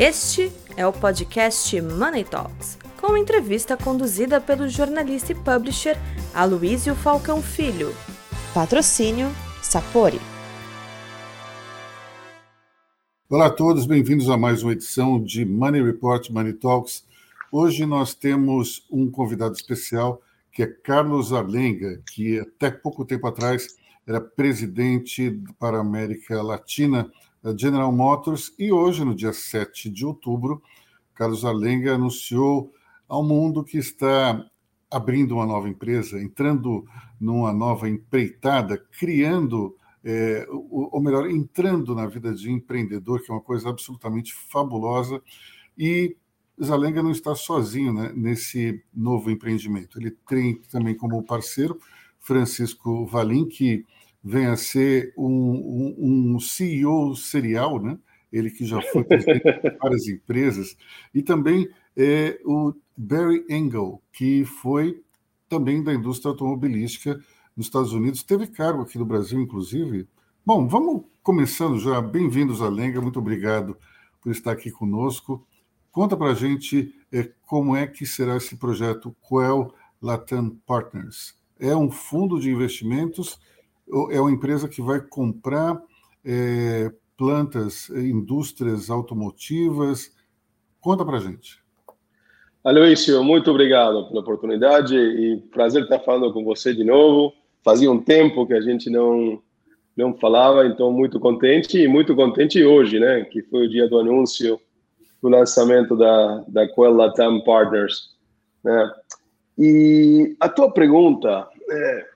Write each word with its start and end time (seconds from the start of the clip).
Este 0.00 0.52
é 0.76 0.86
o 0.86 0.92
podcast 0.92 1.82
Money 1.82 2.22
Talks, 2.22 2.78
com 3.00 3.16
entrevista 3.16 3.76
conduzida 3.76 4.40
pelo 4.40 4.68
jornalista 4.68 5.32
e 5.32 5.34
publisher 5.34 5.96
Aloísio 6.32 6.94
Falcão 6.94 7.42
Filho. 7.42 7.92
Patrocínio 8.54 9.26
Sapori. 9.60 10.20
Olá 13.28 13.46
a 13.46 13.50
todos, 13.50 13.86
bem-vindos 13.86 14.30
a 14.30 14.36
mais 14.36 14.62
uma 14.62 14.70
edição 14.70 15.20
de 15.20 15.44
Money 15.44 15.82
Report 15.82 16.30
Money 16.30 16.52
Talks. 16.52 17.04
Hoje 17.50 17.84
nós 17.84 18.14
temos 18.14 18.86
um 18.88 19.10
convidado 19.10 19.56
especial 19.56 20.22
que 20.52 20.62
é 20.62 20.66
Carlos 20.68 21.32
Arlenga, 21.32 22.00
que 22.12 22.38
até 22.38 22.70
pouco 22.70 23.04
tempo 23.04 23.26
atrás 23.26 23.76
era 24.06 24.20
presidente 24.20 25.42
para 25.58 25.78
a 25.78 25.80
América 25.80 26.40
Latina 26.40 27.10
General 27.56 27.90
Motors 27.92 28.52
e 28.58 28.72
hoje, 28.72 29.04
no 29.04 29.14
dia 29.14 29.32
7 29.32 29.88
de 29.90 30.04
outubro, 30.04 30.62
Carlos 31.14 31.44
Arlenga 31.44 31.94
anunciou 31.94 32.72
ao 33.08 33.24
mundo 33.24 33.64
que 33.64 33.78
está 33.78 34.44
abrindo 34.90 35.34
uma 35.34 35.46
nova 35.46 35.68
empresa, 35.68 36.20
entrando 36.20 36.84
numa 37.20 37.52
nova 37.52 37.88
empreitada, 37.88 38.78
criando, 38.98 39.76
é, 40.04 40.46
ou 40.50 41.00
melhor, 41.00 41.28
entrando 41.28 41.94
na 41.94 42.06
vida 42.06 42.34
de 42.34 42.50
empreendedor, 42.50 43.22
que 43.22 43.30
é 43.30 43.34
uma 43.34 43.40
coisa 43.40 43.68
absolutamente 43.68 44.32
fabulosa. 44.32 45.20
E 45.76 46.16
Zalenga 46.62 47.02
não 47.02 47.10
está 47.10 47.34
sozinho 47.34 47.92
né, 47.92 48.12
nesse 48.14 48.82
novo 48.94 49.30
empreendimento. 49.30 49.98
Ele 49.98 50.10
tem 50.10 50.60
também 50.70 50.94
como 50.96 51.22
parceiro 51.22 51.78
Francisco 52.18 53.06
Valim, 53.06 53.46
que 53.46 53.84
vem 54.28 54.46
a 54.46 54.56
ser 54.56 55.14
um, 55.16 55.96
um, 55.98 56.34
um 56.34 56.40
CEO 56.40 57.16
serial, 57.16 57.82
né? 57.82 57.98
ele 58.30 58.50
que 58.50 58.66
já 58.66 58.78
foi 58.82 59.02
presidente 59.02 59.42
de 59.42 59.76
várias 59.80 60.06
empresas, 60.06 60.76
e 61.14 61.22
também 61.22 61.66
é, 61.96 62.38
o 62.44 62.74
Barry 62.94 63.42
Engel, 63.48 64.02
que 64.12 64.44
foi 64.44 65.02
também 65.48 65.82
da 65.82 65.94
indústria 65.94 66.30
automobilística 66.30 67.18
nos 67.56 67.66
Estados 67.66 67.94
Unidos, 67.94 68.22
teve 68.22 68.46
cargo 68.46 68.82
aqui 68.82 68.98
no 68.98 69.06
Brasil, 69.06 69.40
inclusive. 69.40 70.06
Bom, 70.44 70.68
vamos 70.68 71.04
começando 71.22 71.78
já. 71.78 71.98
Bem-vindos 72.02 72.60
a 72.60 72.68
Lenga, 72.68 73.00
muito 73.00 73.18
obrigado 73.18 73.78
por 74.20 74.30
estar 74.30 74.52
aqui 74.52 74.70
conosco. 74.70 75.42
Conta 75.90 76.18
para 76.18 76.32
a 76.32 76.34
gente 76.34 76.94
é, 77.10 77.30
como 77.46 77.74
é 77.74 77.86
que 77.86 78.04
será 78.04 78.36
esse 78.36 78.56
projeto 78.56 79.16
Quell 79.26 79.72
Latam 80.02 80.50
Partners. 80.66 81.34
É 81.58 81.74
um 81.74 81.90
fundo 81.90 82.38
de 82.38 82.50
investimentos 82.50 83.40
é 84.10 84.20
uma 84.20 84.30
empresa 84.30 84.68
que 84.68 84.82
vai 84.82 85.00
comprar 85.00 85.80
é, 86.24 86.92
plantas, 87.16 87.90
indústrias 87.90 88.90
automotivas. 88.90 90.12
Conta 90.80 91.04
para 91.04 91.18
gente. 91.18 91.58
Aloysio, 92.62 93.22
muito 93.24 93.50
obrigado 93.50 94.08
pela 94.08 94.20
oportunidade 94.20 94.96
e 94.96 95.38
prazer 95.50 95.84
estar 95.84 96.00
falando 96.00 96.32
com 96.32 96.44
você 96.44 96.74
de 96.74 96.84
novo. 96.84 97.32
Fazia 97.64 97.90
um 97.90 98.00
tempo 98.00 98.46
que 98.46 98.54
a 98.54 98.60
gente 98.60 98.90
não 98.90 99.42
não 99.96 100.14
falava, 100.14 100.64
então 100.64 100.92
muito 100.92 101.18
contente 101.18 101.76
e 101.76 101.88
muito 101.88 102.14
contente 102.14 102.64
hoje, 102.64 103.00
né? 103.00 103.24
Que 103.24 103.42
foi 103.42 103.66
o 103.66 103.68
dia 103.68 103.88
do 103.88 103.98
anúncio 103.98 104.60
do 105.20 105.28
lançamento 105.28 105.96
da 105.96 106.44
da 106.46 106.68
Quell 106.68 106.94
Latam 106.94 107.40
Partners, 107.40 108.10
né? 108.62 108.92
E 109.58 110.36
a 110.38 110.48
tua 110.48 110.70
pergunta, 110.72 111.48
é, 111.68 112.06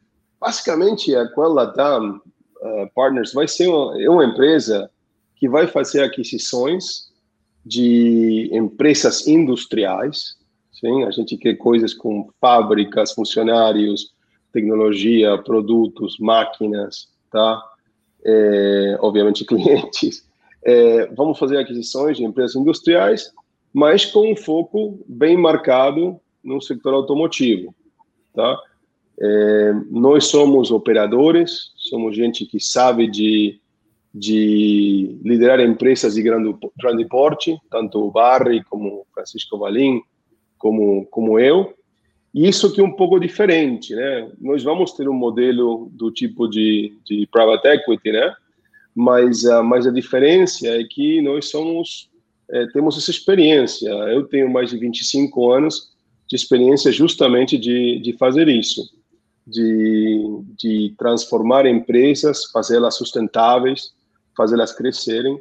Basicamente, 0.43 1.15
a 1.15 1.29
Quell 1.29 1.53
Latam 1.53 2.21
uh, 2.61 2.91
Partners 2.97 3.33
vai 3.33 3.47
ser 3.47 3.69
uma, 3.69 4.03
é 4.03 4.11
uma 4.11 4.25
empresa 4.25 4.91
que 5.37 5.49
vai 5.49 5.69
fazer 5.69 6.03
aquisições 6.03 7.13
de 7.65 8.51
empresas 8.53 9.29
industriais. 9.29 10.35
Sim, 10.73 11.05
a 11.05 11.13
gente 11.13 11.37
quer 11.37 11.55
coisas 11.55 11.95
com 11.95 12.29
fábricas, 12.41 13.13
funcionários, 13.13 14.13
tecnologia, 14.53 15.39
produtos, 15.39 16.19
máquinas, 16.19 17.09
tá? 17.31 17.63
É, 18.27 18.99
obviamente 19.01 19.45
clientes. 19.47 20.29
É, 20.65 21.07
vamos 21.15 21.39
fazer 21.39 21.59
aquisições 21.59 22.17
de 22.17 22.25
empresas 22.25 22.57
industriais, 22.57 23.33
mas 23.73 24.05
com 24.05 24.33
um 24.33 24.37
foco 24.37 24.99
bem 25.07 25.37
marcado 25.37 26.21
no 26.43 26.61
setor 26.61 26.95
automotivo, 26.95 27.73
tá? 28.35 28.59
É, 29.25 29.73
nós 29.89 30.27
somos 30.27 30.73
operadores, 30.73 31.71
somos 31.77 32.17
gente 32.17 32.45
que 32.45 32.59
sabe 32.59 33.09
de, 33.09 33.61
de 34.13 35.17
liderar 35.23 35.61
empresas 35.61 36.15
de 36.15 36.23
grande, 36.23 36.53
grande 36.77 37.05
porte, 37.05 37.57
tanto 37.71 38.01
o 38.01 38.11
Barry 38.11 38.65
como 38.65 39.07
Francisco 39.15 39.57
Valim, 39.57 40.03
como, 40.59 41.07
como 41.07 41.39
eu. 41.39 41.73
E 42.35 42.49
isso 42.49 42.73
que 42.73 42.81
é 42.81 42.85
um 42.85 42.97
pouco 42.97 43.21
diferente, 43.21 43.95
né? 43.95 44.29
Nós 44.41 44.65
vamos 44.65 44.91
ter 44.93 45.09
um 45.09 45.15
modelo 45.15 45.89
do 45.93 46.11
tipo 46.11 46.49
de, 46.49 46.99
de 47.05 47.29
private 47.31 47.69
equity, 47.69 48.11
né? 48.11 48.35
Mas, 48.93 49.45
uh, 49.45 49.63
mas 49.63 49.87
a 49.87 49.93
diferença 49.93 50.67
é 50.67 50.83
que 50.83 51.23
nós 51.23 51.49
somos, 51.49 52.11
é, 52.51 52.67
temos 52.73 52.99
essa 52.99 53.11
experiência. 53.11 53.89
Eu 53.89 54.25
tenho 54.25 54.51
mais 54.51 54.71
de 54.71 54.79
25 54.79 55.53
anos 55.53 55.93
de 56.29 56.35
experiência 56.35 56.91
justamente 56.91 57.57
de, 57.57 58.01
de 58.01 58.15
fazer 58.15 58.49
isso 58.49 59.01
de, 59.47 60.43
de 60.57 60.95
transformar 60.99 61.67
empresas, 61.67 62.51
fazê-las 62.51 62.97
sustentáveis, 62.97 63.93
fazê-las 64.37 64.73
crescerem, 64.73 65.41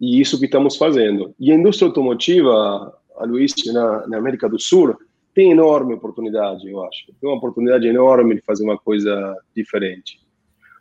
e 0.00 0.20
isso 0.20 0.38
que 0.38 0.46
estamos 0.46 0.76
fazendo. 0.76 1.34
E 1.38 1.52
a 1.52 1.54
indústria 1.54 1.86
automotiva, 1.88 2.92
a 3.16 3.24
Luiz, 3.24 3.52
na, 3.72 4.06
na 4.08 4.18
América 4.18 4.48
do 4.48 4.58
Sul, 4.58 4.96
tem 5.34 5.50
enorme 5.50 5.94
oportunidade, 5.94 6.68
eu 6.68 6.82
acho. 6.84 7.06
Tem 7.20 7.30
uma 7.30 7.38
oportunidade 7.38 7.86
enorme 7.86 8.34
de 8.34 8.42
fazer 8.42 8.64
uma 8.64 8.76
coisa 8.76 9.36
diferente. 9.54 10.20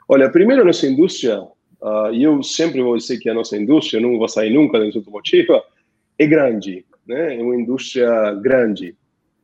Olha, 0.10 0.30
primeiro, 0.30 0.66
nossa 0.66 0.88
indústria, 0.88 1.42
uh, 1.42 2.12
e 2.12 2.24
eu 2.24 2.44
sempre 2.44 2.82
vou 2.82 2.98
dizer 2.98 3.18
que 3.20 3.30
a 3.30 3.34
nossa 3.34 3.58
indústria, 3.58 4.02
não 4.02 4.18
vou 4.18 4.28
sair 4.28 4.52
nunca 4.52 4.78
da 4.78 4.86
indústria 4.86 5.02
automotiva, 5.02 5.64
é 6.18 6.26
grande, 6.26 6.86
né? 7.08 7.38
é 7.38 7.42
uma 7.42 7.56
indústria 7.56 8.34
grande 8.36 8.96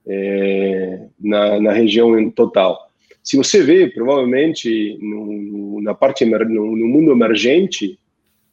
é, 0.05 1.07
na, 1.19 1.59
na 1.59 1.71
região 1.71 2.29
total. 2.31 2.86
Se 3.27 3.35
você 3.35 3.61
vê, 3.61 3.89
provavelmente, 3.89 4.97
no, 5.01 5.81
na 5.81 5.93
parte, 5.93 6.23
no, 6.23 6.77
no 6.77 6.87
mundo 6.87 7.11
emergente, 7.11 7.99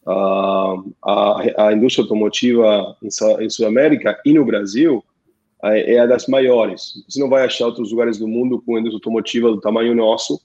a, 0.05 0.75
a, 1.01 1.67
a, 1.69 1.73
indústria 1.73 2.03
automotiva 2.03 2.97
em, 3.01 3.45
em 3.45 3.49
Sudamérica 3.49 4.21
e 4.27 4.33
no 4.33 4.45
Brasil 4.45 5.01
é 5.63 6.01
a 6.01 6.07
das 6.07 6.27
maiores. 6.27 7.05
Você 7.09 7.21
não 7.21 7.29
vai 7.29 7.45
achar 7.45 7.67
outros 7.67 7.93
lugares 7.93 8.19
do 8.19 8.27
mundo 8.27 8.61
com 8.67 8.77
indústria 8.77 8.97
automotiva 8.97 9.49
do 9.49 9.61
tamanho 9.61 9.95
nosso 9.95 10.43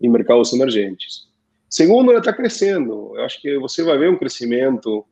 em 0.00 0.08
mercados 0.08 0.52
emergentes. 0.52 1.26
Segundo, 1.68 2.12
ela 2.12 2.20
está 2.20 2.32
crescendo. 2.32 3.10
Eu 3.16 3.24
acho 3.24 3.42
que 3.42 3.58
você 3.58 3.82
vai 3.82 3.98
ver 3.98 4.08
um 4.08 4.16
crescimento 4.16 5.04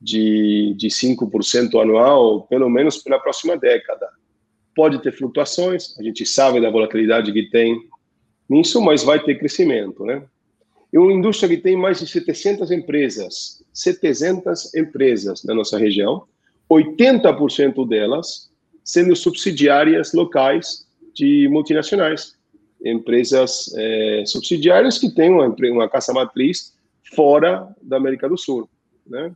de, 0.00 0.72
de 0.76 0.86
5% 0.86 1.82
anual, 1.82 2.42
pelo 2.42 2.70
menos 2.70 2.98
pela 2.98 3.18
próxima 3.18 3.56
década. 3.56 4.08
Pode 4.72 5.02
ter 5.02 5.10
flutuações, 5.10 5.98
a 5.98 6.02
gente 6.04 6.24
sabe 6.24 6.60
da 6.60 6.70
volatilidade 6.70 7.32
que 7.32 7.50
tem 7.50 7.92
nisso, 8.54 8.80
mas 8.80 9.02
vai 9.02 9.22
ter 9.22 9.38
crescimento, 9.38 10.04
né? 10.04 10.22
É 10.92 10.98
uma 10.98 11.12
indústria 11.12 11.48
que 11.48 11.56
tem 11.60 11.76
mais 11.76 11.98
de 11.98 12.06
700 12.06 12.70
empresas, 12.70 13.62
700 13.72 14.74
empresas 14.74 15.42
na 15.42 15.52
nossa 15.52 15.76
região, 15.76 16.22
80% 16.70 17.86
delas 17.88 18.48
sendo 18.84 19.16
subsidiárias 19.16 20.12
locais 20.12 20.86
de 21.12 21.48
multinacionais, 21.48 22.36
empresas 22.84 23.74
é, 23.76 24.24
subsidiárias 24.26 24.98
que 24.98 25.10
têm 25.10 25.30
uma, 25.30 25.48
uma 25.48 25.88
casa 25.88 26.12
matriz 26.12 26.74
fora 27.14 27.74
da 27.82 27.96
América 27.96 28.28
do 28.28 28.36
Sul, 28.36 28.68
né? 29.06 29.32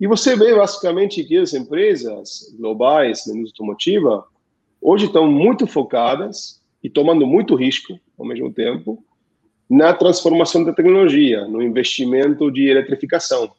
E 0.00 0.06
você 0.06 0.34
vê 0.34 0.52
basicamente 0.54 1.22
que 1.22 1.38
as 1.38 1.54
empresas 1.54 2.52
globais 2.58 3.24
na 3.26 3.34
indústria 3.34 3.62
automotiva 3.62 4.24
hoje 4.80 5.06
estão 5.06 5.30
muito 5.30 5.64
focadas 5.64 6.60
e 6.82 6.90
tomando 6.90 7.26
muito 7.26 7.54
risco 7.54 7.98
ao 8.18 8.26
mesmo 8.26 8.52
tempo 8.52 9.04
na 9.68 9.92
transformação 9.94 10.64
da 10.64 10.72
tecnologia, 10.72 11.46
no 11.46 11.62
investimento 11.62 12.50
de 12.50 12.68
eletrificação. 12.68 13.50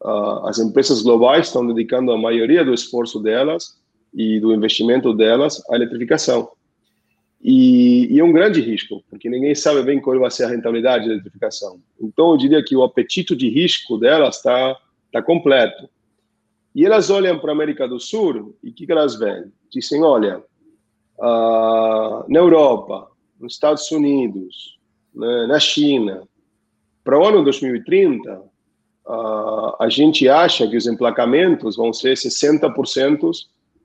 Uh, 0.00 0.46
as 0.46 0.58
empresas 0.58 1.02
globais 1.02 1.46
estão 1.46 1.64
dedicando 1.64 2.10
a 2.10 2.18
maioria 2.18 2.64
do 2.64 2.74
esforço 2.74 3.20
delas 3.20 3.80
e 4.12 4.40
do 4.40 4.52
investimento 4.52 5.14
delas 5.14 5.62
à 5.70 5.76
eletrificação. 5.76 6.50
E, 7.40 8.12
e, 8.12 8.20
é 8.20 8.24
um 8.24 8.32
grande 8.32 8.60
risco, 8.60 9.02
porque 9.08 9.28
ninguém 9.28 9.54
sabe 9.54 9.82
bem 9.82 10.00
qual 10.00 10.18
vai 10.18 10.30
ser 10.30 10.44
a 10.44 10.48
rentabilidade 10.48 11.06
da 11.06 11.14
eletrificação. 11.14 11.80
Então, 12.00 12.32
eu 12.32 12.36
diria 12.36 12.64
que 12.64 12.74
o 12.74 12.82
apetite 12.82 13.34
de 13.34 13.48
risco 13.48 13.96
delas 13.96 14.36
está 14.36 14.76
tá 15.12 15.22
completo. 15.22 15.88
E 16.74 16.86
elas 16.86 17.10
olham 17.10 17.38
para 17.38 17.50
a 17.50 17.54
América 17.54 17.86
do 17.86 18.00
Sul 18.00 18.56
e 18.62 18.70
o 18.70 18.72
que, 18.72 18.86
que 18.86 18.92
elas 18.92 19.16
veem? 19.16 19.52
Dizem, 19.70 20.02
olha, 20.02 20.42
uh, 21.22 22.24
na 22.28 22.40
Europa, 22.40 23.08
nos 23.40 23.54
Estados 23.54 23.90
Unidos, 23.92 24.78
né, 25.14 25.46
na 25.46 25.60
China, 25.60 26.22
para 27.04 27.18
o 27.18 27.24
ano 27.24 27.44
2030, 27.44 28.40
uh, 29.06 29.76
a 29.78 29.88
gente 29.88 30.28
acha 30.28 30.68
que 30.68 30.76
os 30.76 30.86
emplacamentos 30.86 31.76
vão 31.76 31.92
ser 31.92 32.14
60% 32.14 33.30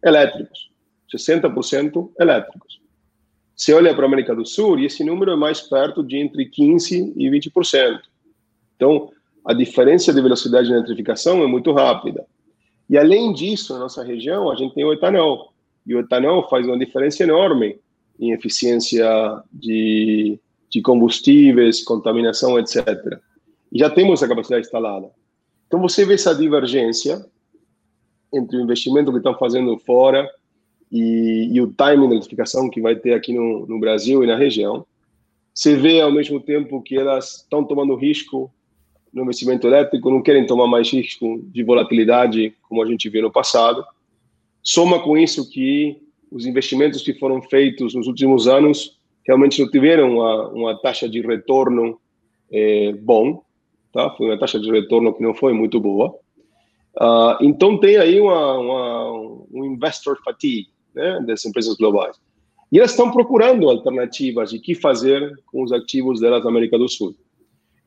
elétricos. 0.03 0.71
60% 1.15 2.11
elétricos. 2.19 2.81
Você 3.55 3.73
olha 3.73 3.93
para 3.95 4.03
a 4.05 4.07
América 4.07 4.35
do 4.35 4.45
Sul 4.45 4.79
esse 4.79 5.03
número 5.03 5.31
é 5.31 5.35
mais 5.35 5.61
perto 5.61 6.03
de 6.03 6.17
entre 6.17 6.49
15% 6.49 7.13
e 7.15 7.29
20%. 7.29 8.01
Então, 8.75 9.09
a 9.43 9.53
diferença 9.53 10.13
de 10.13 10.21
velocidade 10.21 10.67
de 10.67 10.73
eletrificação 10.73 11.41
é 11.41 11.47
muito 11.47 11.71
rápida. 11.71 12.25
E 12.89 12.97
além 12.97 13.33
disso, 13.33 13.73
na 13.73 13.79
nossa 13.79 14.03
região, 14.03 14.51
a 14.51 14.55
gente 14.55 14.75
tem 14.75 14.85
o 14.85 14.93
etanol. 14.93 15.53
E 15.87 15.95
o 15.95 15.99
etanol 15.99 16.47
faz 16.49 16.67
uma 16.67 16.77
diferença 16.77 17.23
enorme 17.23 17.79
em 18.19 18.33
eficiência 18.33 19.07
de, 19.51 20.39
de 20.69 20.81
combustíveis, 20.81 21.83
contaminação, 21.83 22.59
etc. 22.59 22.85
E 23.71 23.79
já 23.79 23.89
temos 23.89 24.21
a 24.21 24.27
capacidade 24.27 24.65
instalada. 24.65 25.09
Então 25.67 25.81
você 25.81 26.05
vê 26.05 26.15
essa 26.15 26.35
divergência 26.35 27.25
entre 28.33 28.57
o 28.57 28.61
investimento 28.61 29.11
que 29.11 29.17
estão 29.17 29.37
fazendo 29.37 29.77
fora 29.79 30.29
e, 30.91 31.49
e 31.51 31.61
o 31.61 31.71
timing 31.71 32.07
da 32.07 32.15
eletrificação 32.15 32.69
que 32.69 32.81
vai 32.81 32.95
ter 32.95 33.13
aqui 33.13 33.33
no, 33.33 33.65
no 33.65 33.79
Brasil 33.79 34.23
e 34.23 34.27
na 34.27 34.37
região. 34.37 34.85
Você 35.53 35.75
vê 35.75 36.01
ao 36.01 36.11
mesmo 36.11 36.39
tempo 36.39 36.81
que 36.81 36.97
elas 36.97 37.37
estão 37.37 37.63
tomando 37.63 37.95
risco 37.95 38.51
no 39.13 39.23
investimento 39.23 39.65
elétrico, 39.65 40.09
não 40.09 40.21
querem 40.21 40.45
tomar 40.45 40.67
mais 40.67 40.91
risco 40.91 41.41
de 41.45 41.63
volatilidade 41.63 42.53
como 42.67 42.83
a 42.83 42.85
gente 42.85 43.09
viu 43.09 43.23
no 43.23 43.31
passado. 43.31 43.83
Soma 44.67 45.01
com 45.01 45.17
isso 45.17 45.49
que 45.49 45.95
os 46.29 46.45
investimentos 46.45 47.01
que 47.01 47.13
foram 47.13 47.41
feitos 47.41 47.95
nos 47.95 48.05
últimos 48.05 48.49
anos 48.49 48.99
realmente 49.25 49.61
não 49.61 49.71
tiveram 49.71 50.15
uma, 50.15 50.49
uma 50.49 50.81
taxa 50.81 51.07
de 51.07 51.21
retorno 51.21 51.97
é, 52.51 52.91
bom, 52.91 53.41
tá? 53.93 54.09
Foi 54.17 54.27
uma 54.27 54.37
taxa 54.37 54.59
de 54.59 54.69
retorno 54.69 55.13
que 55.13 55.23
não 55.23 55.33
foi 55.33 55.53
muito 55.53 55.79
boa. 55.79 56.13
Uh, 56.97 57.41
então 57.41 57.79
tem 57.79 57.95
aí 57.95 58.19
uma, 58.19 58.57
uma, 58.59 59.11
um 59.53 59.63
investor 59.63 60.19
fatigue 60.21 60.67
né, 60.93 61.21
das 61.25 61.45
empresas 61.45 61.77
globais. 61.77 62.17
E 62.69 62.77
elas 62.77 62.91
estão 62.91 63.09
procurando 63.09 63.69
alternativas 63.69 64.49
de 64.49 64.59
que 64.59 64.75
fazer 64.75 65.33
com 65.45 65.63
os 65.63 65.71
ativos 65.71 66.19
delas 66.19 66.43
na 66.43 66.49
América 66.49 66.77
do 66.77 66.89
Sul. 66.89 67.15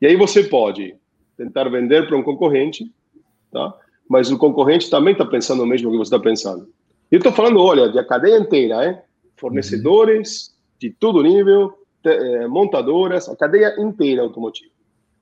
E 0.01 0.07
aí 0.07 0.15
você 0.15 0.45
pode 0.45 0.95
tentar 1.37 1.69
vender 1.69 2.07
para 2.07 2.17
um 2.17 2.23
concorrente, 2.23 2.91
tá? 3.51 3.71
Mas 4.11 4.29
o 4.29 4.37
concorrente 4.37 4.89
também 4.89 5.13
está 5.13 5.25
pensando 5.25 5.63
o 5.63 5.65
mesmo 5.65 5.89
que 5.89 5.95
você 5.95 6.13
está 6.13 6.19
pensando. 6.19 6.67
Eu 7.09 7.19
estou 7.19 7.31
falando, 7.31 7.61
olha, 7.61 7.87
de 7.87 7.97
a 7.97 8.03
cadeia 8.03 8.37
inteira, 8.37 8.83
é? 8.83 9.05
fornecedores 9.37 10.53
de 10.77 10.89
todo 10.89 11.23
nível, 11.23 11.73
eh, 12.03 12.45
montadoras, 12.45 13.29
a 13.29 13.37
cadeia 13.37 13.73
inteira 13.79 14.21
automotiva. 14.21 14.69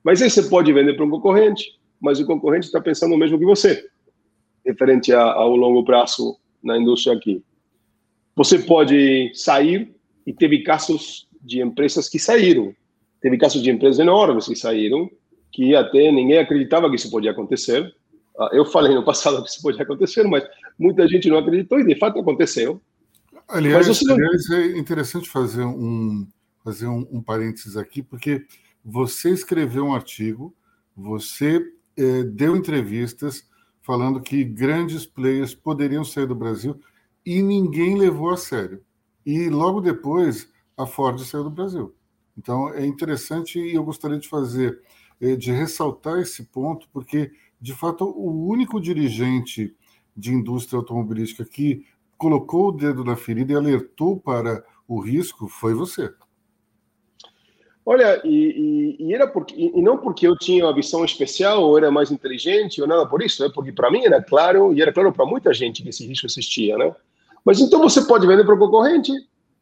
Mas 0.04 0.24
aí 0.24 0.30
você 0.32 0.42
pode 0.42 0.74
vender 0.74 0.96
para 0.96 1.06
um 1.06 1.10
concorrente, 1.12 1.80
mas 2.02 2.20
o 2.20 2.26
concorrente 2.26 2.66
está 2.66 2.82
pensando 2.82 3.14
o 3.14 3.18
mesmo 3.18 3.38
que 3.38 3.46
você, 3.46 3.86
referente 4.66 5.14
ao 5.14 5.56
longo 5.56 5.86
prazo 5.86 6.36
na 6.64 6.76
indústria 6.76 7.16
aqui. 7.16 7.44
Você 8.36 8.58
pode 8.58 9.32
sair, 9.36 9.94
e 10.26 10.34
teve 10.34 10.64
casos 10.64 11.28
de 11.44 11.62
empresas 11.62 12.10
que 12.10 12.18
saíram, 12.18 12.74
teve 13.22 13.38
casos 13.38 13.62
de 13.62 13.70
empresas 13.70 14.00
enormes 14.00 14.48
que 14.48 14.56
saíram, 14.56 15.08
que 15.52 15.76
até 15.76 16.12
ninguém 16.12 16.40
acreditava 16.40 16.90
que 16.90 16.96
isso 16.96 17.12
podia 17.12 17.30
acontecer. 17.30 17.94
Ah, 18.40 18.50
eu 18.54 18.66
falei 18.66 18.96
no 18.96 19.04
passado 19.04 19.44
que 19.44 19.50
isso 19.50 19.62
podia 19.62 19.84
acontecer, 19.84 20.24
mas 20.24 20.44
muita 20.78 21.06
gente 21.08 21.30
não 21.30 21.38
acreditou 21.38 21.78
e 21.80 21.86
de 21.86 22.00
fato 22.00 22.20
aconteceu. 22.20 22.82
Aliás, 23.50 24.02
não... 24.04 24.16
aliás 24.16 24.50
é 24.52 24.78
interessante 24.78 25.30
fazer 25.30 25.66
um 25.66 26.26
fazer 26.64 26.88
um, 26.88 27.06
um 27.12 27.22
parênteses 27.22 27.76
aqui, 27.76 28.02
porque 28.02 28.46
você 28.84 29.32
escreveu 29.32 29.86
um 29.86 29.94
artigo, 29.94 30.56
você 30.96 31.62
eh, 31.98 32.24
deu 32.24 32.56
entrevistas 32.56 33.48
falando 33.82 34.22
que 34.22 34.44
grandes 34.44 35.06
players 35.06 35.54
poderiam 35.56 36.04
sair 36.04 36.28
do 36.28 36.36
Brasil 36.36 36.80
e 37.26 37.42
ninguém 37.42 37.98
levou 37.98 38.30
a 38.30 38.38
sério. 38.38 38.84
E 39.26 39.50
logo 39.50 39.82
depois 39.82 40.50
a 40.78 40.86
Ford 40.86 41.20
saiu 41.20 41.44
do 41.44 41.50
Brasil. 41.50 41.96
Então 42.38 42.74
é 42.74 42.86
interessante 42.86 43.60
e 43.60 43.76
eu 43.76 43.84
gostaria 43.84 44.20
de 44.20 44.30
fazer, 44.30 44.80
eh, 45.20 45.36
de 45.36 45.52
ressaltar 45.52 46.20
esse 46.20 46.44
ponto, 46.44 46.88
porque 46.94 47.32
de 47.60 47.74
fato 47.74 48.06
o 48.06 48.48
único 48.48 48.80
dirigente 48.80 49.76
de 50.16 50.34
indústria 50.34 50.78
automobilística 50.78 51.46
que 51.46 51.86
colocou 52.18 52.68
o 52.68 52.72
dedo 52.72 53.04
na 53.04 53.16
ferida 53.16 53.54
e 53.54 53.56
alertou 53.56 54.20
para 54.20 54.64
o 54.88 55.00
risco 55.00 55.48
foi 55.48 55.74
você. 55.74 56.12
Olha, 57.86 58.22
e, 58.24 58.98
e, 59.00 59.08
e 59.08 59.14
era 59.16 59.28
porque, 59.28 59.56
e, 59.56 59.82
não 59.82 59.98
porque 59.98 60.28
eu 60.28 60.38
tinha 60.38 60.66
uma 60.66 60.76
visão 60.76 61.04
especial 61.04 61.64
ou 61.64 61.78
era 61.78 61.90
mais 61.90 62.12
inteligente 62.12 62.82
ou 62.82 62.88
nada 62.88 63.06
por 63.08 63.22
isso, 63.22 63.44
é 63.44 63.50
porque 63.50 63.72
para 63.72 63.90
mim 63.90 64.06
era 64.06 64.22
claro 64.22 64.74
e 64.74 64.82
era 64.82 64.94
claro 64.94 65.12
para 65.12 65.26
muita 65.26 65.54
gente 65.54 65.82
que 65.82 65.90
esse 65.90 66.06
risco 66.06 66.28
existia, 66.28 66.78
né? 66.78 66.94
Mas 67.44 67.60
então 67.60 67.82
você 67.82 68.06
pode 68.06 68.28
vender 68.28 68.46
para 68.46 68.54
o 68.54 68.60
concorrente, 68.60 69.12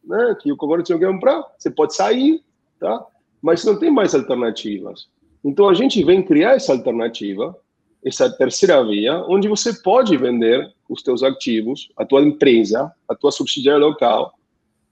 né? 0.04 0.36
Que 0.42 0.52
o 0.52 0.56
concorrente 0.56 0.90
não 0.90 0.98
quer 0.98 1.10
comprar, 1.10 1.42
você 1.56 1.70
pode 1.70 1.94
sair, 1.94 2.42
tá? 2.78 3.06
Mas 3.40 3.64
não 3.64 3.78
tem 3.78 3.90
mais 3.90 4.14
alternativas. 4.14 5.08
Então 5.42 5.68
a 5.68 5.74
gente 5.74 6.02
vem 6.04 6.22
criar 6.22 6.56
essa 6.56 6.72
alternativa, 6.72 7.56
essa 8.04 8.30
terceira 8.30 8.82
via, 8.84 9.24
onde 9.28 9.48
você 9.48 9.72
pode 9.72 10.16
vender 10.16 10.72
os 10.88 11.02
teus 11.02 11.22
ativos, 11.22 11.90
a 11.96 12.04
tua 12.04 12.22
empresa, 12.22 12.90
a 13.08 13.14
tua 13.14 13.30
subsidiária 13.30 13.84
local, 13.84 14.32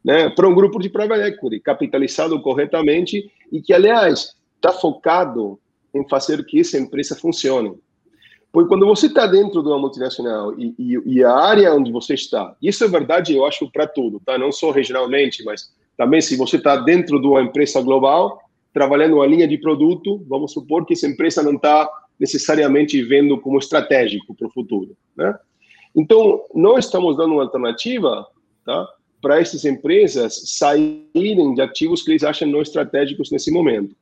né, 0.05 0.29
para 0.31 0.49
um 0.49 0.55
grupo 0.55 0.79
de 0.79 0.88
private 0.88 1.23
equity 1.23 1.61
capitalizado 1.61 2.41
corretamente 2.41 3.31
e 3.50 3.61
que, 3.61 3.73
aliás, 3.73 4.37
está 4.56 4.73
focado 4.73 5.58
em 5.94 6.06
fazer 6.08 6.44
que 6.44 6.61
essa 6.61 6.79
empresa 6.79 7.17
funcione. 7.17 7.75
Porque 8.53 8.69
quando 8.69 8.87
você 8.87 9.06
está 9.06 9.26
dentro 9.26 9.62
de 9.62 9.69
uma 9.69 9.79
multinacional 9.79 10.59
e, 10.59 10.75
e, 10.79 11.17
e, 11.17 11.25
a 11.25 11.32
área 11.32 11.75
onde 11.75 11.93
você 11.93 12.14
está, 12.14 12.55
isso 12.62 12.85
é 12.85 12.88
verdade, 12.88 13.35
eu 13.35 13.44
acho, 13.44 13.70
para 13.70 13.87
tudo, 13.87 14.20
tá? 14.25 14.38
não 14.38 14.50
só 14.50 14.70
regionalmente, 14.70 15.44
mas 15.44 15.75
também 15.97 16.20
se 16.20 16.37
você 16.37 16.56
está 16.56 16.76
dentro 16.76 17.20
de 17.20 17.26
uma 17.26 17.43
empresa 17.43 17.81
global, 17.82 18.41
trabalhando 18.73 19.17
uma 19.17 19.26
linha 19.26 19.49
de 19.49 19.59
produto, 19.59 20.25
vamos 20.29 20.52
supor 20.52 20.87
que 20.87 20.93
essa 20.93 21.06
empresa 21.06 21.43
não 21.43 21.55
está 21.55 21.88
necessariamente 22.19 23.03
vendo 23.03 23.39
como 23.41 23.59
estratégico 23.59 24.35
para 24.35 24.49
o 24.49 24.53
futuro. 24.53 24.97
Né? 25.17 25.35
Então, 25.95 26.43
nós 26.55 26.87
estamos 26.87 27.17
dando 27.17 27.33
uma 27.33 27.43
alternativa 27.43 28.27
tá? 28.65 28.87
para 29.21 29.41
essas 29.41 29.65
empresas 29.65 30.43
saírem 30.47 31.55
de 31.55 31.61
ativos 31.61 32.03
que 32.03 32.11
eles 32.11 32.23
acham 32.23 32.49
não 32.49 32.63
estratégicos 32.63 33.31
nesse 33.31 33.51
momento. 33.51 33.95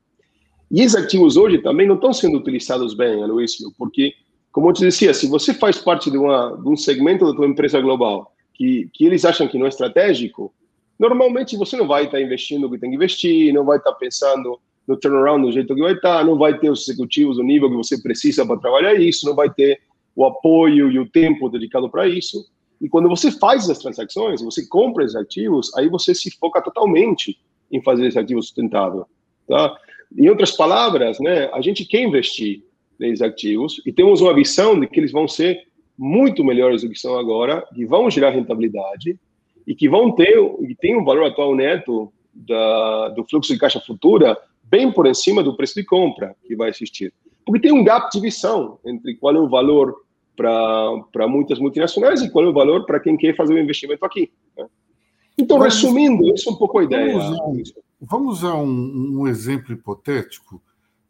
E 0.70 0.80
esses 0.80 0.96
ativos 0.96 1.36
hoje 1.36 1.58
também 1.58 1.86
não 1.86 1.94
estão 1.94 2.12
sendo 2.12 2.38
utilizados 2.38 2.94
bem, 2.94 3.22
Aloysio, 3.22 3.72
porque, 3.78 4.12
como 4.50 4.68
eu 4.68 4.72
te 4.72 4.80
dizia, 4.80 5.14
se 5.14 5.28
você 5.28 5.54
faz 5.54 5.78
parte 5.78 6.10
de, 6.10 6.16
uma, 6.16 6.56
de 6.56 6.68
um 6.68 6.76
segmento 6.76 7.24
da 7.26 7.34
tua 7.34 7.46
empresa 7.46 7.80
global 7.80 8.32
que, 8.54 8.88
que 8.92 9.04
eles 9.04 9.24
acham 9.24 9.46
que 9.46 9.58
não 9.58 9.66
é 9.66 9.68
estratégico, 9.68 10.52
normalmente 10.98 11.56
você 11.56 11.76
não 11.76 11.86
vai 11.86 12.06
estar 12.06 12.20
investindo 12.20 12.66
o 12.66 12.70
que 12.70 12.78
tem 12.78 12.90
que 12.90 12.96
investir, 12.96 13.52
não 13.52 13.64
vai 13.64 13.78
estar 13.78 13.92
pensando 13.92 14.58
no 14.86 14.96
turnaround 14.96 15.46
do 15.46 15.52
jeito 15.52 15.74
que 15.74 15.80
vai 15.80 15.94
estar, 15.94 16.24
não 16.24 16.36
vai 16.36 16.58
ter 16.58 16.70
os 16.70 16.86
executivos 16.88 17.38
no 17.38 17.44
nível 17.44 17.70
que 17.70 17.76
você 17.76 18.00
precisa 18.00 18.46
para 18.46 18.58
trabalhar 18.58 18.94
isso, 18.94 19.26
não 19.26 19.34
vai 19.34 19.50
ter 19.50 19.80
o 20.14 20.24
apoio 20.24 20.90
e 20.90 20.98
o 20.98 21.08
tempo 21.08 21.48
dedicado 21.48 21.90
para 21.90 22.06
isso. 22.06 22.46
E 22.80 22.88
quando 22.88 23.08
você 23.08 23.30
faz 23.30 23.68
as 23.70 23.78
transações, 23.78 24.42
você 24.42 24.66
compra 24.68 25.04
esses 25.04 25.16
ativos, 25.16 25.74
aí 25.76 25.88
você 25.88 26.14
se 26.14 26.30
foca 26.38 26.60
totalmente 26.60 27.38
em 27.72 27.82
fazer 27.82 28.06
esse 28.06 28.18
ativo 28.18 28.42
sustentável. 28.42 29.06
Tá? 29.48 29.74
Em 30.16 30.28
outras 30.28 30.52
palavras, 30.52 31.18
né, 31.18 31.50
a 31.52 31.60
gente 31.60 31.84
quer 31.84 32.02
investir 32.02 32.62
nesses 32.98 33.22
ativos 33.22 33.80
e 33.84 33.92
temos 33.92 34.20
uma 34.20 34.34
visão 34.34 34.78
de 34.78 34.86
que 34.86 35.00
eles 35.00 35.12
vão 35.12 35.26
ser 35.26 35.62
muito 35.96 36.44
melhores 36.44 36.82
do 36.82 36.90
que 36.90 36.98
são 36.98 37.18
agora, 37.18 37.66
que 37.74 37.84
vão 37.86 38.10
gerar 38.10 38.30
rentabilidade 38.30 39.18
e 39.66 39.74
que 39.74 39.88
vão 39.88 40.12
ter 40.12 40.36
e 40.60 40.74
tem 40.74 40.96
um 40.96 41.04
valor 41.04 41.26
atual 41.26 41.54
neto 41.54 42.12
da, 42.32 43.08
do 43.10 43.24
fluxo 43.24 43.52
de 43.52 43.58
caixa 43.58 43.80
futura 43.80 44.36
bem 44.64 44.92
por 44.92 45.12
cima 45.14 45.42
do 45.42 45.56
preço 45.56 45.74
de 45.74 45.84
compra 45.84 46.34
que 46.46 46.56
vai 46.56 46.70
existir. 46.70 47.12
Porque 47.44 47.60
tem 47.60 47.72
um 47.72 47.84
gap 47.84 48.10
de 48.10 48.20
visão 48.20 48.78
entre 48.84 49.16
qual 49.16 49.34
é 49.34 49.38
o 49.38 49.48
valor 49.48 49.94
para 50.36 51.28
muitas 51.28 51.58
multinacionais 51.58 52.22
e 52.22 52.30
qual 52.30 52.44
é 52.44 52.48
o 52.48 52.52
valor 52.52 52.84
para 52.86 52.98
quem 52.98 53.16
quer 53.16 53.36
fazer 53.36 53.54
o 53.54 53.56
um 53.56 53.60
investimento 53.60 54.04
aqui. 54.04 54.32
Né? 54.56 54.66
Então, 55.38 55.58
Mas, 55.58 55.74
resumindo, 55.74 56.24
isso 56.34 56.48
é 56.48 56.52
um 56.52 56.56
pouco 56.56 56.78
a 56.78 56.84
ideia. 56.84 57.12
Vamos 57.12 57.30
usar, 57.30 57.74
vamos 58.00 58.38
usar 58.38 58.54
um, 58.54 59.20
um, 59.20 59.28
exemplo 59.28 59.72
hipotético 59.72 60.62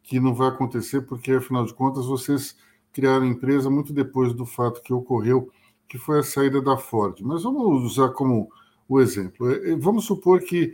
que 0.03 0.19
não 0.19 0.33
vai 0.33 0.49
acontecer 0.49 1.01
porque, 1.01 1.31
afinal 1.31 1.65
de 1.65 1.73
contas, 1.73 2.05
vocês 2.05 2.55
criaram 2.91 3.25
a 3.25 3.29
empresa 3.29 3.69
muito 3.69 3.93
depois 3.93 4.33
do 4.33 4.45
fato 4.45 4.81
que 4.81 4.93
ocorreu, 4.93 5.49
que 5.87 5.97
foi 5.97 6.19
a 6.19 6.23
saída 6.23 6.61
da 6.61 6.77
Ford. 6.77 7.19
Mas 7.21 7.43
vamos 7.43 7.83
usar 7.83 8.09
como 8.09 8.49
o 8.87 8.99
exemplo. 8.99 9.51
É, 9.51 9.71
é, 9.71 9.75
vamos 9.75 10.05
supor 10.05 10.41
que 10.41 10.73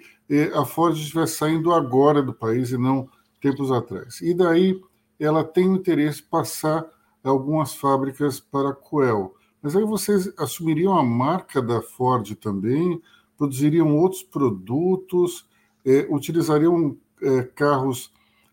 a 0.53 0.65
Ford 0.65 0.95
estivesse 0.95 1.38
saindo 1.38 1.73
agora 1.73 2.21
do 2.21 2.33
país 2.33 2.71
e 2.71 2.77
não 2.77 3.09
tempos 3.41 3.71
atrás. 3.71 4.21
E 4.21 4.33
daí 4.33 4.81
ela 5.19 5.43
tem 5.43 5.69
o 5.69 5.75
interesse 5.75 6.21
em 6.21 6.25
passar 6.25 6.85
algumas 7.23 7.75
fábricas 7.75 8.39
para 8.39 8.69
a 8.69 8.73
Coel. 8.73 9.35
Mas 9.61 9.75
aí 9.75 9.83
vocês 9.83 10.31
assumiriam 10.38 10.97
a 10.97 11.03
marca 11.03 11.61
da 11.61 11.81
Ford 11.81 12.33
também, 12.35 13.01
produziriam 13.38 13.95
outros 13.97 14.23
produtos, 14.23 15.47
é, 15.85 16.07
utilizariam 16.09 16.97
é, 17.21 17.43
carros 17.43 18.11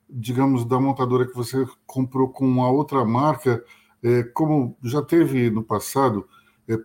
digamos, 0.08 0.64
da 0.64 0.80
montadora 0.80 1.26
que 1.26 1.34
você 1.34 1.66
comprou 1.86 2.28
com 2.28 2.46
uma 2.46 2.70
outra 2.70 3.04
marca, 3.04 3.62
é, 4.02 4.22
como 4.22 4.76
já 4.82 5.02
teve 5.02 5.50
no 5.50 5.62
passado, 5.62 6.26